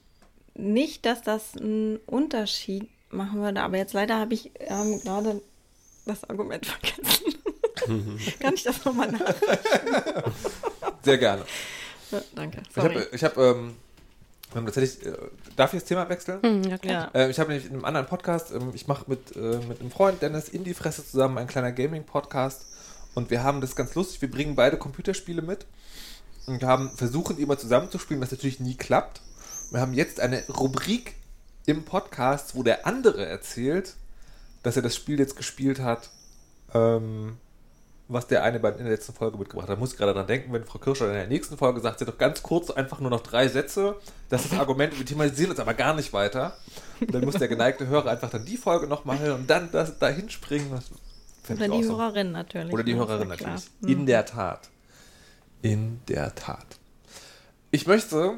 nicht, 0.56 1.06
dass 1.06 1.22
das 1.22 1.56
einen 1.58 1.98
Unterschied 2.06 2.90
machen 3.12 3.42
würde, 3.42 3.62
aber 3.62 3.78
jetzt 3.78 3.94
leider 3.94 4.18
habe 4.18 4.34
ich 4.34 4.52
ähm, 4.60 5.02
gerade 5.02 5.42
das 6.06 6.24
Argument 6.30 6.66
vergessen. 6.66 7.36
Kann 8.40 8.54
ich 8.54 8.64
das 8.64 8.84
nochmal 8.86 9.12
nach? 9.12 9.36
Sehr 11.04 11.18
gerne. 11.18 11.46
Ja, 12.14 12.22
danke. 12.36 12.62
Ich 12.68 12.76
Sorry. 12.76 12.96
habe, 12.96 13.08
ich 13.12 13.24
hab, 13.24 13.38
ähm, 13.38 13.76
tatsächlich, 14.54 15.06
äh, 15.06 15.18
darf 15.56 15.74
ich 15.74 15.80
das 15.80 15.88
Thema 15.88 16.08
wechseln? 16.10 16.42
Hm, 16.44 16.64
ja, 16.64 16.78
klar. 16.78 17.12
ja. 17.14 17.22
Äh, 17.22 17.32
ich 17.32 17.40
habe 17.40 17.50
nämlich 17.50 17.68
in 17.68 17.74
einem 17.74 17.86
anderen 17.86 18.06
Podcast, 18.06 18.52
ähm, 18.52 18.72
ich 18.74 18.88
mache 18.88 19.06
mit, 19.08 19.36
äh, 19.36 19.60
mit 19.68 19.80
einem 19.80 19.90
Freund 19.90 20.22
Dennis 20.22 20.48
in 20.48 20.64
die 20.64 20.76
Fresse 20.76 21.06
zusammen 21.06 21.40
ein 21.40 21.48
kleiner 21.48 21.72
Gaming-Podcast 21.72 22.66
und 23.16 23.32
wir 23.32 23.44
haben 23.44 23.62
das 23.62 23.76
ganz 23.76 23.96
lustig, 23.96 24.22
wir 24.22 24.30
bringen 24.30 24.56
beide 24.56 24.78
Computerspiele 24.78 25.42
mit 25.42 25.66
und 26.46 26.62
wir 26.62 26.68
haben 26.68 26.92
versuchen, 26.92 27.38
die 27.38 27.42
immer 27.42 27.58
zusammenzuspielen, 27.58 28.22
was 28.22 28.32
natürlich 28.32 28.60
nie 28.60 28.76
klappt. 28.76 29.22
Wir 29.72 29.82
haben 29.82 29.94
jetzt 29.94 30.20
eine 30.20 30.46
Rubrik 30.48 31.16
im 31.66 31.84
Podcast, 31.84 32.56
wo 32.56 32.62
der 32.62 32.86
andere 32.86 33.26
erzählt, 33.26 33.96
dass 34.62 34.76
er 34.76 34.84
das 34.84 34.96
Spiel 34.96 35.18
jetzt 35.20 35.36
gespielt 35.36 35.80
hat, 35.80 36.10
ähm, 36.74 37.38
was 38.08 38.28
der 38.28 38.44
eine 38.44 38.60
bei, 38.60 38.70
in 38.70 38.80
der 38.80 38.90
letzten 38.90 39.14
Folge 39.14 39.38
mitgebracht 39.38 39.70
hat. 39.70 39.76
Da 39.76 39.80
muss 39.80 39.94
ich 39.94 39.98
gerade 39.98 40.14
dran 40.14 40.28
denken, 40.28 40.52
wenn 40.52 40.66
Frau 40.66 40.80
Kirscher 40.80 41.08
in 41.08 41.14
der 41.14 41.28
nächsten 41.28 41.58
Folge 41.58 41.80
sagt, 41.80 42.00
sie 42.00 42.06
hat 42.06 42.14
doch 42.14 42.18
ganz 42.18 42.44
kurz 42.44 42.70
einfach 42.70 43.00
nur 43.00 43.10
noch 43.10 43.22
drei 43.22 43.48
Sätze. 43.48 43.96
Das 44.30 44.44
ist 44.44 44.54
das 44.54 44.60
Argument, 44.60 44.98
wir 44.98 45.06
thematisieren 45.06 45.52
uns 45.52 45.60
aber 45.60 45.74
gar 45.74 45.94
nicht 45.96 46.12
weiter. 46.12 46.58
Und 47.00 47.14
dann 47.14 47.24
muss 47.24 47.36
der 47.36 47.48
geneigte 47.48 47.88
Hörer 47.88 48.12
einfach 48.12 48.30
dann 48.30 48.46
die 48.46 48.58
Folge 48.58 48.88
nochmal 48.88 49.20
hören 49.20 49.42
und 49.42 49.50
dann 49.50 49.72
das, 49.72 49.98
dahin 50.00 50.30
springen. 50.30 50.70
Das 50.72 50.92
fänd 51.44 51.60
Oder 51.60 51.70
die 51.70 51.84
awesome. 51.86 51.98
Hörerin 51.98 52.32
natürlich. 52.32 52.74
Oder 52.74 52.84
die 52.84 52.92
ja, 52.92 52.98
Hörerin 52.98 53.30
ja 53.30 53.36
klar. 53.36 53.50
natürlich. 53.52 53.72
Hm. 53.82 53.90
In 53.90 54.06
der 54.06 54.26
Tat. 54.26 54.70
In 55.62 56.02
der 56.08 56.36
Tat. 56.36 56.66
Ich 57.72 57.88
möchte, 57.88 58.34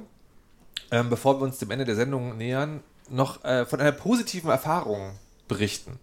ähm, 0.91 1.09
bevor 1.09 1.39
wir 1.39 1.43
uns 1.43 1.57
dem 1.57 1.72
Ende 1.72 1.86
der 1.86 1.95
Sendung 1.95 2.38
nähern, 2.38 2.82
noch 3.09 3.43
äh, 3.43 3.66
von 3.66 3.80
einer 3.80 3.91
positiven 3.91 4.49
Erfahrung 4.49 5.11
berichten. 5.47 5.99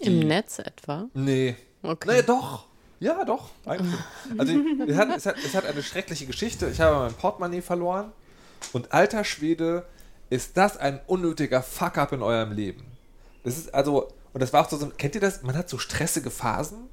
Im 0.00 0.20
Netz 0.20 0.58
etwa. 0.58 1.06
Nee. 1.14 1.56
Okay. 1.86 2.08
Nee, 2.10 2.22
doch. 2.22 2.66
Ja, 2.98 3.24
doch. 3.24 3.50
Eigentlich. 3.64 4.00
Also, 4.38 4.52
es 4.86 4.96
hat, 4.96 5.16
es, 5.16 5.26
hat, 5.26 5.36
es 5.44 5.54
hat 5.54 5.66
eine 5.66 5.82
schreckliche 5.82 6.26
Geschichte. 6.26 6.68
Ich 6.68 6.80
habe 6.80 6.96
mein 6.96 7.14
Portemonnaie 7.14 7.60
verloren. 7.60 8.12
Und 8.72 8.92
alter 8.92 9.22
Schwede, 9.24 9.86
ist 10.30 10.56
das 10.56 10.76
ein 10.76 11.00
unnötiger 11.06 11.62
Fuck-up 11.62 12.12
in 12.12 12.22
eurem 12.22 12.52
Leben. 12.52 12.84
Das 13.44 13.58
ist 13.58 13.72
also, 13.72 14.08
und 14.32 14.42
das 14.42 14.52
war 14.52 14.64
auch 14.64 14.70
so, 14.70 14.78
kennt 14.88 15.14
ihr 15.14 15.20
das? 15.20 15.42
Man 15.42 15.56
hat 15.56 15.68
so 15.68 15.78
stressige 15.78 16.30
Phasen. 16.30 16.88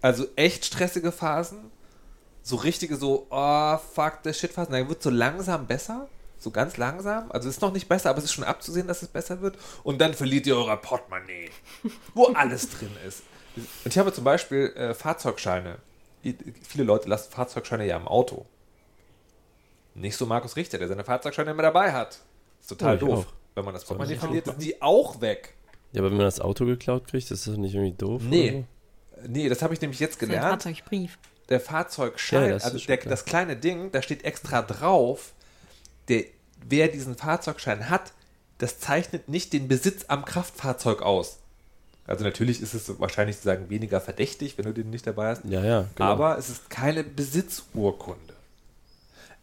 Also 0.00 0.26
echt 0.36 0.64
stressige 0.64 1.12
Phasen. 1.12 1.70
So 2.42 2.56
richtige, 2.56 2.96
so, 2.96 3.26
oh, 3.30 3.76
fuck, 3.76 4.20
the 4.24 4.32
shit 4.32 4.52
Phasen. 4.52 4.72
Dann 4.72 4.88
wird 4.88 5.02
so 5.02 5.10
langsam 5.10 5.66
besser. 5.66 6.08
So 6.38 6.50
ganz 6.50 6.76
langsam. 6.76 7.30
Also 7.30 7.48
es 7.48 7.56
ist 7.56 7.60
noch 7.60 7.72
nicht 7.72 7.88
besser, 7.88 8.10
aber 8.10 8.18
es 8.18 8.24
ist 8.24 8.32
schon 8.32 8.44
abzusehen, 8.44 8.88
dass 8.88 9.02
es 9.02 9.08
besser 9.08 9.40
wird. 9.40 9.56
Und 9.84 10.00
dann 10.00 10.14
verliert 10.14 10.46
ihr 10.46 10.56
euer 10.56 10.76
Portemonnaie, 10.76 11.50
wo 12.14 12.26
alles 12.26 12.68
drin 12.68 12.90
ist. 13.06 13.22
Und 13.56 13.66
ich 13.86 13.98
habe 13.98 14.12
zum 14.12 14.24
Beispiel 14.24 14.72
äh, 14.76 14.94
Fahrzeugscheine. 14.94 15.78
Viele 16.62 16.84
Leute 16.84 17.08
lassen 17.08 17.30
Fahrzeugscheine 17.32 17.86
ja 17.86 17.96
im 17.96 18.06
Auto. 18.08 18.46
Nicht 19.94 20.16
so 20.16 20.24
Markus 20.26 20.56
Richter, 20.56 20.78
der 20.78 20.88
seine 20.88 21.04
Fahrzeugscheine 21.04 21.50
immer 21.50 21.62
dabei 21.62 21.92
hat. 21.92 22.20
Ist 22.60 22.68
total 22.68 22.92
Oh, 22.92 22.94
ich 22.94 23.00
doof. 23.00 23.26
auch. 23.26 23.32
Wenn 23.54 23.64
man 23.66 23.74
das 23.74 23.84
Portemonnaie 23.84 24.16
verliert, 24.16 24.46
sind 24.46 24.62
die 24.62 24.80
auch 24.80 25.20
weg. 25.20 25.54
Ja, 25.92 26.00
aber 26.00 26.10
wenn 26.10 26.16
man 26.16 26.24
das 26.26 26.40
Auto 26.40 26.64
geklaut 26.64 27.06
kriegt, 27.06 27.30
ist 27.30 27.46
das 27.46 27.56
nicht 27.58 27.74
irgendwie 27.74 27.92
doof? 27.96 28.22
Nee. 28.24 28.64
Nee, 29.26 29.48
das 29.50 29.60
habe 29.60 29.74
ich 29.74 29.80
nämlich 29.80 30.00
jetzt 30.00 30.18
gelernt. 30.18 30.62
Fahrzeugbrief. 30.62 31.18
Der 31.50 31.60
Fahrzeugschein, 31.60 32.44
Ja, 32.44 32.48
das 32.54 32.64
also 32.64 32.78
der, 32.78 32.96
das 32.96 33.26
kleine 33.26 33.56
Ding, 33.56 33.92
da 33.92 34.00
steht 34.00 34.24
extra 34.24 34.62
drauf, 34.62 35.34
der, 36.08 36.24
wer 36.66 36.88
diesen 36.88 37.14
Fahrzeugschein 37.14 37.90
hat, 37.90 38.12
das 38.58 38.78
zeichnet 38.80 39.28
nicht 39.28 39.52
den 39.52 39.68
Besitz 39.68 40.06
am 40.08 40.24
Kraftfahrzeug 40.24 41.02
aus. 41.02 41.40
Also 42.06 42.24
natürlich 42.24 42.60
ist 42.60 42.74
es 42.74 42.98
wahrscheinlich 42.98 43.36
sozusagen 43.36 43.70
weniger 43.70 44.00
verdächtig, 44.00 44.58
wenn 44.58 44.64
du 44.64 44.72
den 44.74 44.90
nicht 44.90 45.06
dabei 45.06 45.28
hast. 45.28 45.44
Ja, 45.44 45.64
ja, 45.64 45.84
genau. 45.94 46.10
Aber 46.10 46.38
es 46.38 46.48
ist 46.50 46.68
keine 46.68 47.04
Besitzurkunde. 47.04 48.34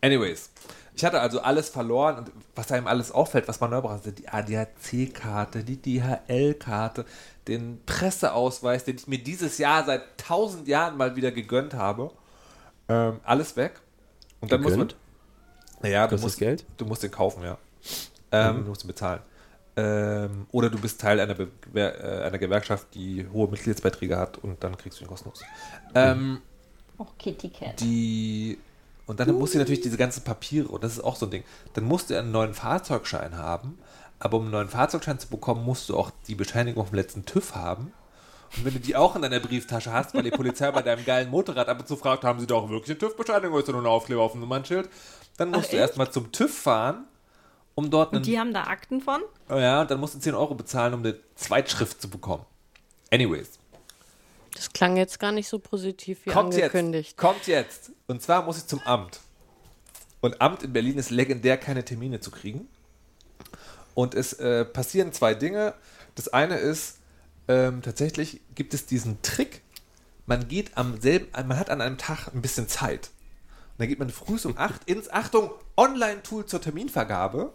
Anyways, 0.02 0.50
ich 0.94 1.06
hatte 1.06 1.20
also 1.22 1.42
alles 1.42 1.70
verloren 1.70 2.18
und 2.20 2.32
was 2.56 2.72
einem 2.72 2.88
alles 2.88 3.12
auffällt, 3.12 3.48
was 3.48 3.60
man 3.60 3.70
neu 3.72 3.82
braucht, 3.82 3.94
also 3.94 4.12
die 4.12 4.28
ADAC-Karte, 4.28 5.64
die 5.64 5.82
DHL-Karte, 5.82 7.06
den 7.48 7.82
Presseausweis, 7.86 8.84
den 8.84 8.98
ich 8.98 9.08
mir 9.08 9.20
dieses 9.20 9.58
Jahr 9.58 9.86
seit 9.86 10.18
tausend 10.18 10.68
Jahren 10.68 10.98
mal 10.98 11.16
wieder 11.16 11.32
gegönnt 11.32 11.74
habe. 11.74 12.12
Ähm, 12.88 13.20
alles 13.24 13.56
weg. 13.56 13.80
Und 14.42 14.52
dann 14.52 14.62
Gegönnt? 14.62 14.78
muss 14.80 14.94
man. 14.94 15.82
Naja, 15.82 16.08
du 16.08 16.18
musst, 16.18 16.38
Geld? 16.40 16.66
du 16.78 16.86
musst 16.86 17.04
den 17.04 17.12
kaufen, 17.12 17.44
ja. 17.44 17.58
Ähm, 18.32 18.64
Du 18.64 18.70
musst 18.70 18.84
ihn 18.84 18.88
bezahlen. 18.88 19.22
Ähm, 19.80 20.48
oder 20.52 20.70
du 20.70 20.80
bist 20.80 21.00
Teil 21.02 21.20
einer, 21.20 21.36
Be 21.36 21.50
äh, 21.74 22.24
einer 22.28 22.38
Gewerkschaft, 22.40 22.88
die 22.96 23.28
hohe 23.32 23.50
Mitgliedsbeiträge 23.50 24.18
hat 24.18 24.38
und 24.40 24.64
dann 24.64 24.78
kriegst 24.78 25.00
du 25.00 25.06
ihn 25.06 25.08
kostenlos. 25.08 25.48
Ähm, 25.94 26.42
Auch 26.98 27.18
Kitty 27.18 27.50
Cat. 27.50 27.80
die 27.80 28.60
und 29.06 29.20
dann 29.20 29.32
musst 29.38 29.56
du 29.56 29.58
natürlich 29.58 29.82
diese 29.82 29.98
ganzen 29.98 30.24
Papiere 30.24 30.68
und 30.68 30.84
das 30.84 30.94
ist 30.94 31.00
auch 31.04 31.16
so 31.16 31.26
ein 31.26 31.32
Ding. 31.32 31.44
Dann 31.74 31.84
musst 31.86 32.10
du 32.10 32.18
einen 32.18 32.32
neuen 32.32 32.54
Fahrzeugschein 32.54 33.38
haben, 33.38 33.80
Aber 34.20 34.38
um 34.38 34.44
einen 34.44 34.52
neuen 34.52 34.70
Fahrzeugschein 34.70 35.20
zu 35.20 35.30
bekommen, 35.30 35.64
musst 35.66 35.90
du 35.90 35.98
auch 35.98 36.12
die 36.28 36.36
Bescheinigung 36.36 36.86
vom 36.86 36.96
letzten 36.96 37.26
TÜV 37.26 37.56
haben. 37.56 37.94
Und 38.56 38.66
wenn 38.66 38.74
du 38.74 38.80
die 38.80 38.96
auch 38.96 39.16
in 39.16 39.22
deiner 39.22 39.40
Brieftasche 39.40 39.92
hast, 39.94 40.14
weil 40.16 40.24
die 40.24 40.32
Polizei 40.32 40.72
bei 40.72 40.82
deinem 40.82 41.06
geilen 41.06 41.30
Motorrad 41.30 41.70
ab 41.70 41.80
und 41.80 41.88
zu 41.88 41.96
fragt, 41.98 42.24
haben 42.24 42.40
sie 42.40 42.48
doch 42.48 42.70
wirklich 42.70 42.90
eine 42.92 43.00
TÜV-Bescheinigung 43.00 43.54
oder 43.54 43.64
ist 43.64 43.72
nur 43.72 43.82
ein 43.82 43.88
Aufkleber 43.88 44.22
auf 44.24 44.34
dem 44.34 44.42
Nummernschild? 44.42 44.90
Dann 45.38 45.52
musst 45.52 45.68
Ach, 45.68 45.72
du 45.72 45.78
erstmal 45.78 46.12
zum 46.12 46.32
TÜV 46.32 46.54
fahren, 46.58 47.06
um 47.80 47.90
dort 47.90 48.12
einen. 48.12 48.18
Und 48.18 48.26
die 48.26 48.40
haben 48.40 48.54
da 48.54 48.64
Akten 48.66 49.02
von? 49.02 49.22
Oh 49.50 49.56
ja, 49.58 49.82
und 49.82 49.90
dann 49.92 50.00
musst 50.00 50.16
du 50.16 50.20
10 50.20 50.36
Euro 50.36 50.54
bezahlen, 50.56 50.94
um 50.94 51.00
eine 51.00 51.16
Zweitschrift 51.36 52.02
zu 52.02 52.10
bekommen. 52.10 52.46
Anyways. 53.12 53.58
Das 54.54 54.72
klang 54.72 54.98
jetzt 54.98 55.20
gar 55.20 55.32
nicht 55.32 55.48
so 55.48 55.58
positiv 55.60 56.26
wie 56.26 56.32
Kommt 56.32 56.54
angekündigt. 56.54 57.12
jetzt. 57.12 57.18
Kommt 57.18 57.48
jetzt. 57.48 57.92
Und 58.08 58.22
zwar 58.22 58.44
muss 58.44 58.58
ich 58.58 58.68
zum 58.68 58.82
Amt. 58.84 59.20
Und 60.22 60.42
Amt 60.42 60.64
in 60.64 60.74
Berlin 60.74 60.98
ist 60.98 61.10
legendär, 61.10 61.58
keine 61.58 61.86
Termine 61.86 62.20
zu 62.20 62.30
kriegen. 62.30 62.68
Und 63.94 64.16
es 64.16 64.34
äh, 64.34 64.66
passieren 64.66 65.14
zwei 65.14 65.34
Dinge. 65.34 65.74
Das 66.16 66.28
eine 66.28 66.58
ist, 66.58 66.98
ähm, 67.48 67.82
tatsächlich 67.82 68.42
gibt 68.54 68.74
es 68.74 68.86
diesen 68.86 69.22
Trick, 69.22 69.62
man 70.26 70.48
geht 70.48 70.78
am 70.78 71.00
selben, 71.02 71.28
man 71.48 71.58
hat 71.58 71.70
an 71.70 71.82
einem 71.82 71.98
Tag 71.98 72.28
ein 72.34 72.42
bisschen 72.42 72.68
Zeit. 72.68 73.10
Und 73.72 73.80
dann 73.80 73.88
geht 73.88 74.00
man 74.00 74.10
früh 74.10 74.38
um 74.44 74.58
8 74.58 74.90
ins, 74.90 75.10
Achtung, 75.10 75.52
Online-Tool 75.78 76.46
zur 76.46 76.62
Terminvergabe. 76.62 77.54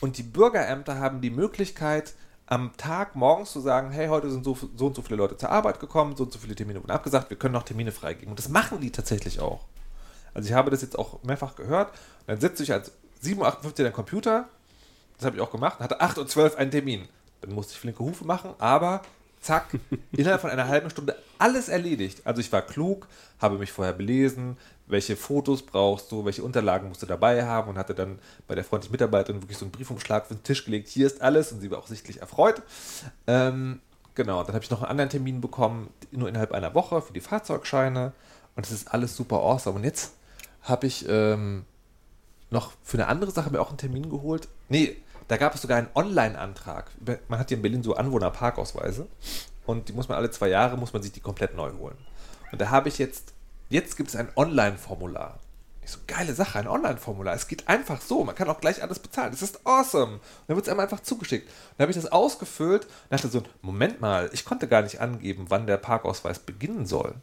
Und 0.00 0.18
die 0.18 0.22
Bürgerämter 0.22 0.98
haben 0.98 1.20
die 1.20 1.30
Möglichkeit, 1.30 2.14
am 2.46 2.76
Tag 2.76 3.14
morgens 3.14 3.52
zu 3.52 3.60
sagen, 3.60 3.90
hey, 3.90 4.08
heute 4.08 4.30
sind 4.30 4.44
so, 4.44 4.56
so 4.74 4.86
und 4.86 4.96
so 4.96 5.02
viele 5.02 5.16
Leute 5.16 5.36
zur 5.36 5.50
Arbeit 5.50 5.80
gekommen, 5.80 6.16
so 6.16 6.24
und 6.24 6.32
so 6.32 6.38
viele 6.38 6.54
Termine 6.54 6.80
wurden 6.80 6.90
abgesagt, 6.90 7.28
wir 7.28 7.36
können 7.36 7.52
noch 7.52 7.64
Termine 7.64 7.92
freigeben. 7.92 8.30
Und 8.30 8.38
das 8.38 8.48
machen 8.48 8.80
die 8.80 8.90
tatsächlich 8.90 9.40
auch. 9.40 9.66
Also 10.32 10.48
ich 10.48 10.54
habe 10.54 10.70
das 10.70 10.80
jetzt 10.80 10.98
auch 10.98 11.22
mehrfach 11.24 11.56
gehört. 11.56 11.90
Und 11.90 12.28
dann 12.28 12.40
sitze 12.40 12.62
ich 12.62 12.72
als 12.72 12.92
7.58 13.22 13.64
Uhr 13.64 13.72
den 13.72 13.92
Computer, 13.92 14.48
das 15.16 15.26
habe 15.26 15.36
ich 15.36 15.42
auch 15.42 15.50
gemacht, 15.50 15.78
und 15.78 15.84
hatte 15.84 16.00
8 16.00 16.18
und 16.18 16.30
12 16.30 16.56
einen 16.56 16.70
Termin. 16.70 17.08
Dann 17.42 17.52
musste 17.52 17.72
ich 17.72 17.80
flinke 17.80 17.98
Hufe 17.98 18.24
machen, 18.24 18.54
aber 18.58 19.02
zack, 19.40 19.66
innerhalb 20.12 20.40
von 20.40 20.50
einer 20.50 20.68
halben 20.68 20.88
Stunde 20.90 21.16
alles 21.38 21.68
erledigt. 21.68 22.22
Also 22.24 22.40
ich 22.40 22.50
war 22.50 22.62
klug, 22.62 23.08
habe 23.40 23.58
mich 23.58 23.72
vorher 23.72 23.92
belesen, 23.92 24.56
welche 24.88 25.16
Fotos 25.16 25.62
brauchst 25.62 26.10
du, 26.10 26.24
welche 26.24 26.42
Unterlagen 26.42 26.88
musst 26.88 27.02
du 27.02 27.06
dabei 27.06 27.44
haben 27.44 27.70
und 27.70 27.78
hatte 27.78 27.94
dann 27.94 28.18
bei 28.46 28.54
der 28.54 28.64
freundlichen 28.64 28.92
Mitarbeiterin 28.92 29.42
wirklich 29.42 29.58
so 29.58 29.64
einen 29.64 29.72
Briefumschlag 29.72 30.22
auf 30.22 30.28
den 30.28 30.42
Tisch 30.42 30.64
gelegt, 30.64 30.88
hier 30.88 31.06
ist 31.06 31.20
alles 31.22 31.52
und 31.52 31.60
sie 31.60 31.70
war 31.70 31.78
auch 31.78 31.86
sichtlich 31.86 32.20
erfreut. 32.20 32.62
Ähm, 33.26 33.80
genau, 34.14 34.42
dann 34.42 34.54
habe 34.54 34.64
ich 34.64 34.70
noch 34.70 34.82
einen 34.82 34.90
anderen 34.90 35.10
Termin 35.10 35.40
bekommen, 35.40 35.90
nur 36.10 36.28
innerhalb 36.28 36.52
einer 36.52 36.74
Woche 36.74 37.02
für 37.02 37.12
die 37.12 37.20
Fahrzeugscheine 37.20 38.12
und 38.56 38.66
es 38.66 38.72
ist 38.72 38.92
alles 38.92 39.14
super 39.14 39.36
awesome. 39.36 39.76
Und 39.76 39.84
jetzt 39.84 40.14
habe 40.62 40.86
ich 40.86 41.06
ähm, 41.08 41.64
noch 42.50 42.72
für 42.82 42.96
eine 42.96 43.08
andere 43.08 43.30
Sache 43.30 43.50
mir 43.50 43.60
auch 43.60 43.68
einen 43.68 43.78
Termin 43.78 44.10
geholt. 44.10 44.48
Nee, 44.68 44.96
da 45.28 45.36
gab 45.36 45.54
es 45.54 45.62
sogar 45.62 45.78
einen 45.78 45.88
Online-Antrag. 45.94 46.90
Man 47.28 47.38
hat 47.38 47.48
hier 47.48 47.58
in 47.58 47.62
Berlin 47.62 47.82
so 47.82 47.94
Anwohnerparkausweise 47.94 49.06
und 49.66 49.88
die 49.88 49.92
muss 49.92 50.08
man 50.08 50.16
alle 50.16 50.30
zwei 50.30 50.48
Jahre, 50.48 50.78
muss 50.78 50.92
man 50.92 51.02
sich 51.02 51.12
die 51.12 51.20
komplett 51.20 51.54
neu 51.54 51.70
holen. 51.72 51.96
Und 52.50 52.60
da 52.60 52.70
habe 52.70 52.88
ich 52.88 52.98
jetzt, 52.98 53.34
jetzt 53.68 53.96
gibt 53.96 54.08
es 54.10 54.16
ein 54.16 54.28
Online-Formular. 54.36 55.38
Ich 55.82 55.90
so, 55.90 56.00
geile 56.06 56.34
Sache, 56.34 56.58
ein 56.58 56.68
Online-Formular. 56.68 57.34
Es 57.34 57.48
geht 57.48 57.66
einfach 57.66 58.00
so, 58.00 58.22
man 58.22 58.34
kann 58.34 58.48
auch 58.48 58.60
gleich 58.60 58.82
alles 58.82 58.98
bezahlen. 58.98 59.30
Das 59.30 59.40
ist 59.40 59.66
awesome. 59.66 60.14
Und 60.14 60.20
dann 60.46 60.56
wird 60.56 60.66
es 60.66 60.70
einem 60.70 60.80
einfach 60.80 61.00
zugeschickt. 61.00 61.48
Dann 61.76 61.84
habe 61.84 61.92
ich 61.92 61.96
das 61.96 62.12
ausgefüllt 62.12 62.84
und 62.84 62.92
dachte 63.10 63.28
so, 63.28 63.42
Moment 63.62 64.00
mal, 64.00 64.28
ich 64.32 64.44
konnte 64.44 64.68
gar 64.68 64.82
nicht 64.82 65.00
angeben, 65.00 65.46
wann 65.48 65.66
der 65.66 65.78
Parkausweis 65.78 66.40
beginnen 66.40 66.84
soll. 66.86 67.14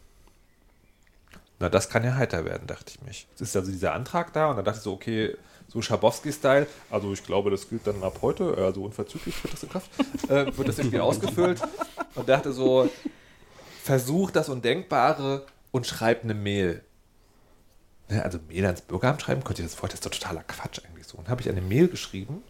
Na, 1.59 1.69
das 1.69 1.89
kann 1.89 2.03
ja 2.03 2.15
heiter 2.15 2.43
werden, 2.43 2.67
dachte 2.67 2.91
ich 2.93 3.01
mich. 3.01 3.27
Es 3.35 3.41
ist 3.41 3.55
also 3.55 3.71
dieser 3.71 3.93
Antrag 3.93 4.33
da 4.33 4.49
und 4.49 4.57
dann 4.57 4.65
dachte 4.65 4.79
ich 4.79 4.83
so, 4.83 4.93
okay, 4.93 5.37
so 5.67 5.81
Schabowski-Style, 5.81 6.67
also 6.89 7.13
ich 7.13 7.23
glaube, 7.23 7.49
das 7.49 7.69
gilt 7.69 7.87
dann 7.87 8.03
ab 8.03 8.19
heute, 8.21 8.57
also 8.57 8.83
unverzüglich 8.83 9.35
tritt 9.35 9.53
das 9.53 9.63
in 9.63 9.69
Kraft, 9.69 9.89
äh, 10.29 10.57
wird 10.57 10.67
das 10.67 10.79
irgendwie 10.79 10.99
ausgefüllt 11.01 11.61
und 12.15 12.27
dachte 12.27 12.51
so, 12.51 12.89
versuch 13.83 14.31
das 14.31 14.49
Undenkbare 14.49 15.45
und 15.75 15.85
schreib 15.85 16.23
eine 16.23 16.33
Mail. 16.33 16.81
Ne, 18.07 18.23
also 18.23 18.39
Mail 18.47 18.65
ans 18.65 18.79
Bürgeramt 18.79 19.21
schreiben, 19.21 19.43
könnt 19.43 19.59
ihr 19.59 19.65
das 19.65 19.75
vorstellen, 19.75 19.99
das 20.01 20.13
ist 20.13 20.21
doch 20.21 20.27
totaler 20.27 20.43
Quatsch 20.43 20.79
eigentlich 20.85 21.05
so. 21.05 21.17
Und 21.17 21.27
habe 21.27 21.41
ich 21.41 21.49
eine 21.49 21.59
Mail 21.59 21.89
geschrieben, 21.89 22.43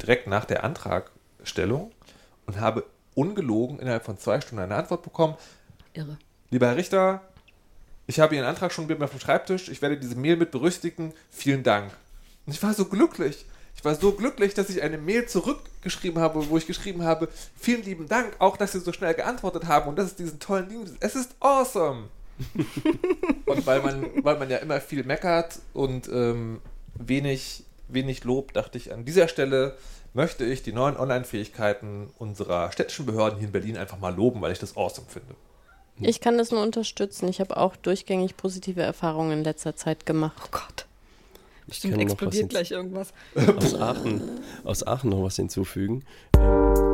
direkt 0.00 0.28
nach 0.28 0.44
der 0.44 0.62
Antragstellung 0.62 1.90
und 2.46 2.60
habe 2.60 2.84
ungelogen 3.14 3.80
innerhalb 3.80 4.04
von 4.04 4.16
zwei 4.16 4.40
Stunden 4.40 4.62
eine 4.62 4.76
Antwort 4.76 5.02
bekommen. 5.02 5.34
Irre. 5.92 6.18
Lieber 6.50 6.68
Herr 6.68 6.76
Richter, 6.76 7.22
ich 8.06 8.20
habe 8.20 8.36
Ihren 8.36 8.46
Antrag 8.46 8.72
schon 8.72 8.86
mit 8.86 8.96
mir 8.96 9.06
auf 9.06 9.10
dem 9.10 9.18
Schreibtisch. 9.18 9.68
Ich 9.68 9.82
werde 9.82 9.98
diese 9.98 10.14
Mail 10.14 10.36
mit 10.36 10.52
berücksichtigen. 10.52 11.12
Vielen 11.32 11.64
Dank. 11.64 11.90
Und 12.46 12.52
ich 12.52 12.62
war 12.62 12.74
so 12.74 12.84
glücklich. 12.84 13.44
Ich 13.74 13.84
war 13.84 13.96
so 13.96 14.12
glücklich, 14.12 14.54
dass 14.54 14.70
ich 14.70 14.82
eine 14.82 14.98
Mail 14.98 15.26
zurückgeschrieben 15.26 16.22
habe, 16.22 16.48
wo 16.48 16.58
ich 16.58 16.68
geschrieben 16.68 17.02
habe, 17.02 17.28
vielen 17.58 17.82
lieben 17.82 18.06
Dank, 18.06 18.36
auch 18.38 18.56
dass 18.56 18.70
Sie 18.70 18.80
so 18.80 18.92
schnell 18.92 19.14
geantwortet 19.14 19.66
haben 19.66 19.88
und 19.88 19.96
dass 19.98 20.06
es 20.06 20.14
diesen 20.14 20.38
tollen 20.38 20.68
Dienst 20.68 20.92
ist. 20.92 21.02
Es 21.02 21.16
ist 21.16 21.34
awesome. 21.40 22.04
und 23.46 23.66
weil 23.66 23.80
man, 23.80 24.06
weil 24.22 24.38
man 24.38 24.50
ja 24.50 24.58
immer 24.58 24.80
viel 24.80 25.04
meckert 25.04 25.60
und 25.72 26.08
ähm, 26.08 26.60
wenig, 26.94 27.64
wenig 27.88 28.24
Lob, 28.24 28.52
dachte 28.52 28.78
ich, 28.78 28.92
an 28.92 29.04
dieser 29.04 29.28
Stelle 29.28 29.76
möchte 30.14 30.44
ich 30.44 30.62
die 30.62 30.72
neuen 30.72 30.96
Online-Fähigkeiten 30.96 32.10
unserer 32.18 32.70
städtischen 32.72 33.06
Behörden 33.06 33.38
hier 33.38 33.48
in 33.48 33.52
Berlin 33.52 33.76
einfach 33.76 33.98
mal 33.98 34.14
loben, 34.14 34.40
weil 34.40 34.52
ich 34.52 34.58
das 34.58 34.76
awesome 34.76 35.06
finde. 35.08 35.34
Ich 36.00 36.20
kann 36.20 36.38
das 36.38 36.50
nur 36.50 36.62
unterstützen. 36.62 37.28
Ich 37.28 37.40
habe 37.40 37.56
auch 37.56 37.76
durchgängig 37.76 38.36
positive 38.36 38.82
Erfahrungen 38.82 39.38
in 39.38 39.44
letzter 39.44 39.76
Zeit 39.76 40.06
gemacht. 40.06 40.36
Oh 40.44 40.48
Gott. 40.50 40.86
Ich 41.68 41.76
Stimmt, 41.76 41.94
kann 41.94 42.00
noch 42.00 42.06
was 42.06 42.12
explodiert 42.12 42.50
gleich 42.50 42.70
irgendwas. 42.70 43.12
aus 43.56 43.74
Aachen, 43.74 44.22
aus 44.64 44.86
Aachen 44.86 45.10
noch 45.10 45.22
was 45.22 45.36
hinzufügen. 45.36 46.04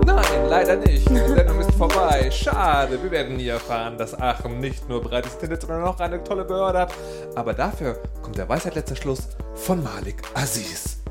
Nein, 0.09 0.49
leider 0.49 0.77
nicht. 0.77 1.09
Die 1.09 1.17
Sendung 1.17 1.61
ist 1.61 1.73
vorbei. 1.73 2.31
Schade. 2.31 3.03
Wir 3.03 3.11
werden 3.11 3.37
nie 3.37 3.49
erfahren, 3.49 3.99
dass 3.99 4.19
Aachen 4.19 4.59
nicht 4.61 4.89
nur 4.89 5.03
breites 5.03 5.35
Internet, 5.35 5.61
sondern 5.63 5.85
auch 5.85 6.01
eine 6.01 6.23
tolle 6.25 6.45
Behörde 6.45 6.79
hat. 6.81 6.95
Aber 7.35 7.53
dafür 7.53 8.03
kommt 8.23 8.39
der 8.39 8.49
Weisheit 8.49 8.75
letzter 8.75 8.97
Schluss 8.97 9.29
von 9.55 9.83
Malik 9.83 10.23
Aziz. 10.35 11.03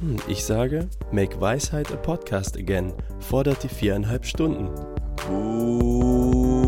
Hm, 0.00 0.16
Ich 0.28 0.44
sage, 0.44 0.88
make 1.10 1.40
Weisheit 1.40 1.90
a 1.90 1.96
podcast 1.96 2.56
again. 2.58 2.92
Fordert 3.20 3.62
die 3.62 3.68
viereinhalb 3.68 4.26
Stunden. 4.26 4.68
Uh. 5.30 6.65